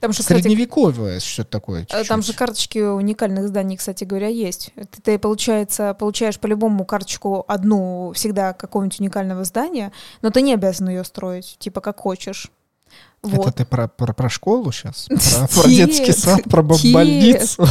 Там 0.03 0.13
же, 0.13 0.19
кстати, 0.19 0.41
Средневековое 0.43 1.21
что-то 1.21 1.51
такое. 1.51 1.87
э, 1.89 2.03
там 2.03 2.19
чуть-чуть. 2.19 2.25
же 2.27 2.33
карточки 2.33 2.79
уникальных 2.81 3.47
зданий, 3.47 3.77
кстати 3.77 4.03
говоря, 4.03 4.27
есть. 4.27 4.73
Ты, 4.75 5.01
ты, 5.01 5.17
получается, 5.17 5.95
получаешь 5.95 6.41
по-любому 6.41 6.85
карточку 6.85 7.45
одну 7.47 8.11
всегда 8.13 8.53
какого-нибудь 8.53 8.99
уникального 8.99 9.45
здания, 9.45 9.93
но 10.21 10.31
ты 10.31 10.43
не 10.43 10.55
обязан 10.55 10.89
ее 10.89 11.05
строить, 11.05 11.55
типа 11.61 11.81
как 11.81 12.01
хочешь. 12.01 12.51
Это 13.25 13.37
Вот. 13.37 13.55
ты 13.55 13.65
про, 13.65 13.87
про, 13.87 14.13
про 14.13 14.29
школу 14.29 14.73
сейчас? 14.73 15.07
Про, 15.09 15.63
про 15.63 15.69
детский 15.69 16.13
сад, 16.13 16.43
про 16.45 16.63
больницу? 16.63 17.65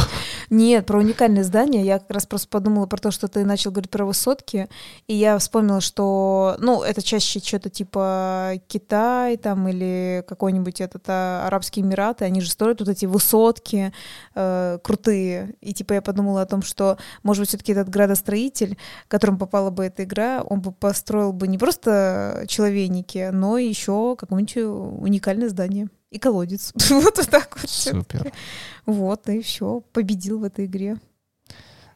Нет, 0.48 0.86
про 0.86 0.98
уникальные 0.98 1.44
здания. 1.44 1.84
Я 1.84 1.98
как 1.98 2.10
раз 2.10 2.26
просто 2.26 2.48
подумала 2.48 2.86
про 2.86 2.96
то, 2.96 3.10
что 3.10 3.28
ты 3.28 3.44
начал 3.44 3.70
говорить 3.70 3.90
про 3.90 4.06
высотки, 4.06 4.68
и 5.08 5.14
я 5.14 5.36
вспомнила, 5.38 5.82
что, 5.82 6.56
ну, 6.58 6.82
это 6.82 7.02
чаще 7.02 7.40
что-то 7.40 7.68
типа 7.68 8.54
Китай 8.66 9.36
там 9.36 9.68
или 9.68 10.24
какой-нибудь 10.26 10.80
этот 10.80 11.04
а, 11.08 11.46
Арабские 11.46 11.84
Эмираты, 11.84 12.24
они 12.24 12.40
же 12.40 12.50
строят 12.50 12.80
вот 12.80 12.88
эти 12.88 13.04
высотки 13.04 13.92
э, 14.34 14.78
крутые. 14.82 15.54
И 15.60 15.74
типа 15.74 15.94
я 15.94 16.02
подумала 16.02 16.42
о 16.42 16.46
том, 16.46 16.62
что, 16.62 16.96
может 17.22 17.42
быть, 17.42 17.48
все-таки 17.50 17.72
этот 17.72 17.90
градостроитель, 17.90 18.78
которым 19.08 19.36
попала 19.38 19.68
бы 19.70 19.84
эта 19.84 20.04
игра, 20.04 20.42
он 20.42 20.62
бы 20.62 20.72
построил 20.72 21.34
бы 21.34 21.46
не 21.46 21.58
просто 21.58 22.44
человейники, 22.48 23.28
но 23.32 23.58
еще 23.58 24.16
какое-нибудь 24.16 25.02
уникальное 25.42 25.48
здание. 25.48 25.88
И 26.10 26.18
колодец. 26.18 26.72
Вот 26.90 27.14
так 27.30 27.58
вот. 27.60 27.70
Супер. 27.70 28.32
Вот, 28.86 29.28
и 29.28 29.40
все, 29.42 29.80
победил 29.92 30.40
в 30.40 30.44
этой 30.44 30.66
игре. 30.66 30.98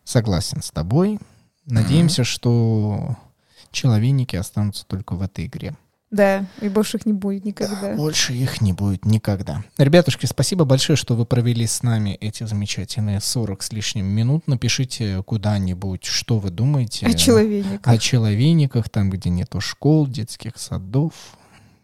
Согласен 0.05 0.63
с 0.63 0.71
тобой. 0.71 1.19
Надеемся, 1.67 2.25
что 2.25 3.17
человейники 3.73 4.37
останутся 4.37 4.87
только 4.87 5.15
в 5.15 5.23
этой 5.23 5.47
игре. 5.47 5.75
Да, 6.13 6.47
и 6.61 6.69
больше 6.69 6.99
их 6.99 7.07
не 7.07 7.13
будет 7.13 7.45
никогда. 7.45 7.97
Больше 7.97 8.33
их 8.33 8.61
не 8.61 8.73
будет 8.73 9.05
никогда. 9.05 9.65
Ребятушки, 9.77 10.27
спасибо 10.27 10.65
большое, 10.65 10.97
что 10.97 11.17
вы 11.17 11.27
провели 11.27 11.67
с 11.67 11.83
нами 11.83 12.11
эти 12.11 12.45
замечательные 12.45 13.21
40 13.21 13.63
с 13.63 13.73
лишним 13.73 14.07
минут. 14.07 14.47
Напишите 14.47 15.23
куда-нибудь, 15.25 16.05
что 16.05 16.39
вы 16.39 16.51
думаете 16.51 17.07
А 17.07 17.13
человек. 17.13 17.67
о 17.83 17.99
человейниках, 17.99 18.89
там, 18.89 19.11
где 19.11 19.31
нету 19.31 19.61
школ, 19.61 20.07
детских 20.07 20.57
садов. 20.57 21.13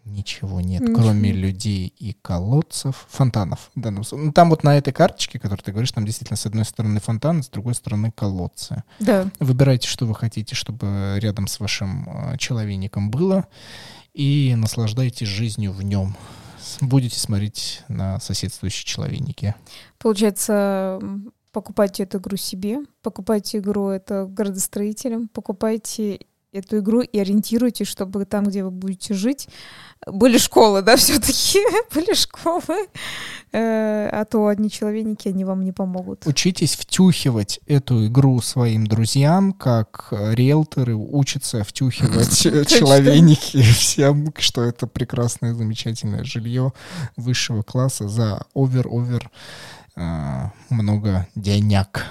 Ничего 0.05 0.59
нет, 0.59 0.81
Ничего. 0.81 0.97
кроме 0.97 1.31
людей 1.31 1.87
и 1.97 2.13
колодцев, 2.21 3.07
фонтанов. 3.09 3.71
случае. 3.73 4.17
Ну, 4.17 4.31
там 4.33 4.49
вот 4.49 4.63
на 4.63 4.77
этой 4.77 4.91
карточке, 4.91 5.39
которую 5.39 5.63
ты 5.63 5.71
говоришь, 5.71 5.93
там 5.93 6.05
действительно 6.05 6.35
с 6.35 6.45
одной 6.45 6.65
стороны 6.65 6.99
фонтаны, 6.99 7.41
с 7.41 7.47
другой 7.47 7.73
стороны 7.73 8.11
колодцы. 8.11 8.83
Да. 8.99 9.29
Выбирайте, 9.39 9.87
что 9.87 10.05
вы 10.05 10.13
хотите, 10.13 10.55
чтобы 10.55 11.17
рядом 11.21 11.47
с 11.47 11.59
вашим 11.61 12.07
э, 12.09 12.37
человейником 12.37 13.11
было, 13.11 13.47
и 14.13 14.53
наслаждайтесь 14.57 15.27
жизнью 15.27 15.71
в 15.71 15.81
нем. 15.83 16.17
Будете 16.81 17.17
смотреть 17.17 17.83
на 17.87 18.19
соседствующие 18.19 18.85
человейники. 18.85 19.55
Получается, 19.99 20.99
покупайте 21.53 22.03
эту 22.03 22.17
игру 22.17 22.35
себе, 22.35 22.79
покупайте 23.01 23.59
игру 23.59 23.87
это 23.87 24.25
градостроителям, 24.25 25.29
покупайте 25.29 26.19
эту 26.53 26.79
игру 26.79 27.01
и 27.01 27.19
ориентируйтесь, 27.19 27.87
чтобы 27.87 28.25
там, 28.25 28.45
где 28.45 28.63
вы 28.63 28.71
будете 28.71 29.13
жить, 29.13 29.47
были 30.05 30.37
школы, 30.37 30.81
да, 30.81 30.95
все-таки 30.97 31.59
были 31.93 32.13
школы, 32.13 32.87
Э, 33.55 34.09
а 34.11 34.25
то 34.25 34.47
одни 34.47 34.69
человейники, 34.71 35.27
они 35.27 35.45
вам 35.45 35.63
не 35.63 35.71
помогут. 35.71 36.25
Учитесь 36.25 36.75
втюхивать 36.75 37.59
эту 37.67 38.07
игру 38.07 38.41
своим 38.41 38.87
друзьям, 38.87 39.53
как 39.53 40.07
риэлторы 40.11 40.95
учатся 40.95 41.63
втюхивать 41.63 42.41
Точно. 42.43 42.65
человейники 42.65 43.61
всем, 43.61 44.33
что 44.39 44.63
это 44.63 44.87
прекрасное, 44.87 45.53
замечательное 45.53 46.23
жилье 46.23 46.73
высшего 47.15 47.61
класса 47.61 48.07
за 48.07 48.41
овер-овер 48.55 49.29
э, 49.97 50.49
много 50.71 51.27
денег. 51.35 52.07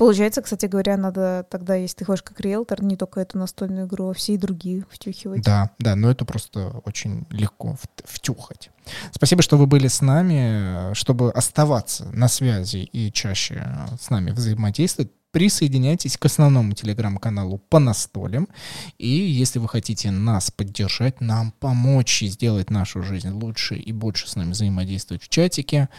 Получается, 0.00 0.40
кстати 0.40 0.64
говоря, 0.64 0.96
надо 0.96 1.44
тогда, 1.50 1.74
если 1.74 1.98
ты 1.98 2.04
хочешь 2.06 2.22
как 2.22 2.40
риэлтор, 2.40 2.82
не 2.82 2.96
только 2.96 3.20
эту 3.20 3.36
настольную 3.36 3.86
игру, 3.86 4.08
а 4.08 4.14
все 4.14 4.32
и 4.32 4.38
другие 4.38 4.86
втюхивать. 4.88 5.42
Да, 5.42 5.72
да, 5.78 5.94
но 5.94 6.10
это 6.10 6.24
просто 6.24 6.80
очень 6.86 7.26
легко 7.28 7.76
вт- 7.78 8.02
втюхать. 8.06 8.70
Спасибо, 9.12 9.42
что 9.42 9.58
вы 9.58 9.66
были 9.66 9.88
с 9.88 10.00
нами. 10.00 10.94
Чтобы 10.94 11.30
оставаться 11.32 12.06
на 12.14 12.28
связи 12.28 12.78
и 12.78 13.12
чаще 13.12 13.62
с 14.00 14.08
нами 14.08 14.30
взаимодействовать, 14.30 15.10
присоединяйтесь 15.32 16.16
к 16.16 16.24
основному 16.24 16.72
телеграм-каналу 16.72 17.58
по 17.58 17.78
настолям. 17.78 18.48
И 18.96 19.06
если 19.06 19.58
вы 19.58 19.68
хотите 19.68 20.10
нас 20.10 20.50
поддержать, 20.50 21.20
нам 21.20 21.52
помочь 21.52 22.22
и 22.22 22.28
сделать 22.28 22.70
нашу 22.70 23.02
жизнь 23.02 23.32
лучше 23.32 23.76
и 23.76 23.92
больше 23.92 24.30
с 24.30 24.34
нами 24.34 24.52
взаимодействовать 24.52 25.22
в 25.22 25.28
чатике, 25.28 25.90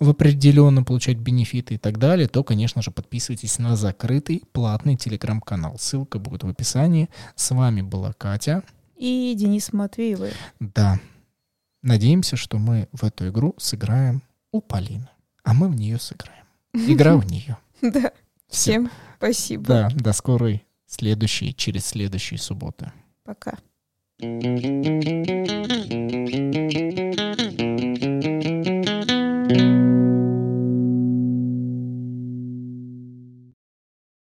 в 0.00 0.08
определенно 0.08 0.82
получать 0.82 1.18
бенефиты 1.18 1.74
и 1.74 1.78
так 1.78 1.98
далее, 1.98 2.26
то, 2.26 2.42
конечно 2.42 2.80
же, 2.80 2.90
подписывайтесь 2.90 3.58
на 3.58 3.76
закрытый 3.76 4.42
платный 4.52 4.96
телеграм-канал. 4.96 5.76
Ссылка 5.78 6.18
будет 6.18 6.42
в 6.42 6.48
описании. 6.48 7.10
С 7.36 7.50
вами 7.50 7.82
была 7.82 8.14
Катя. 8.14 8.64
И 8.96 9.34
Денис 9.36 9.72
Матвеевой. 9.72 10.32
Да. 10.58 10.98
Надеемся, 11.82 12.36
что 12.36 12.58
мы 12.58 12.88
в 12.92 13.04
эту 13.04 13.28
игру 13.28 13.54
сыграем 13.58 14.22
у 14.52 14.60
Полины. 14.60 15.08
А 15.44 15.52
мы 15.52 15.68
в 15.68 15.76
нее 15.76 15.98
сыграем. 15.98 16.44
Игра 16.72 17.16
в 17.16 17.30
нее. 17.30 17.56
Да, 17.82 18.12
всем 18.46 18.90
спасибо. 19.16 19.64
Да, 19.64 19.88
до 19.94 20.12
скорой 20.12 20.66
следующей, 20.86 21.54
через 21.54 21.86
следующие 21.86 22.38
субботы. 22.38 22.92
Пока. 23.24 23.56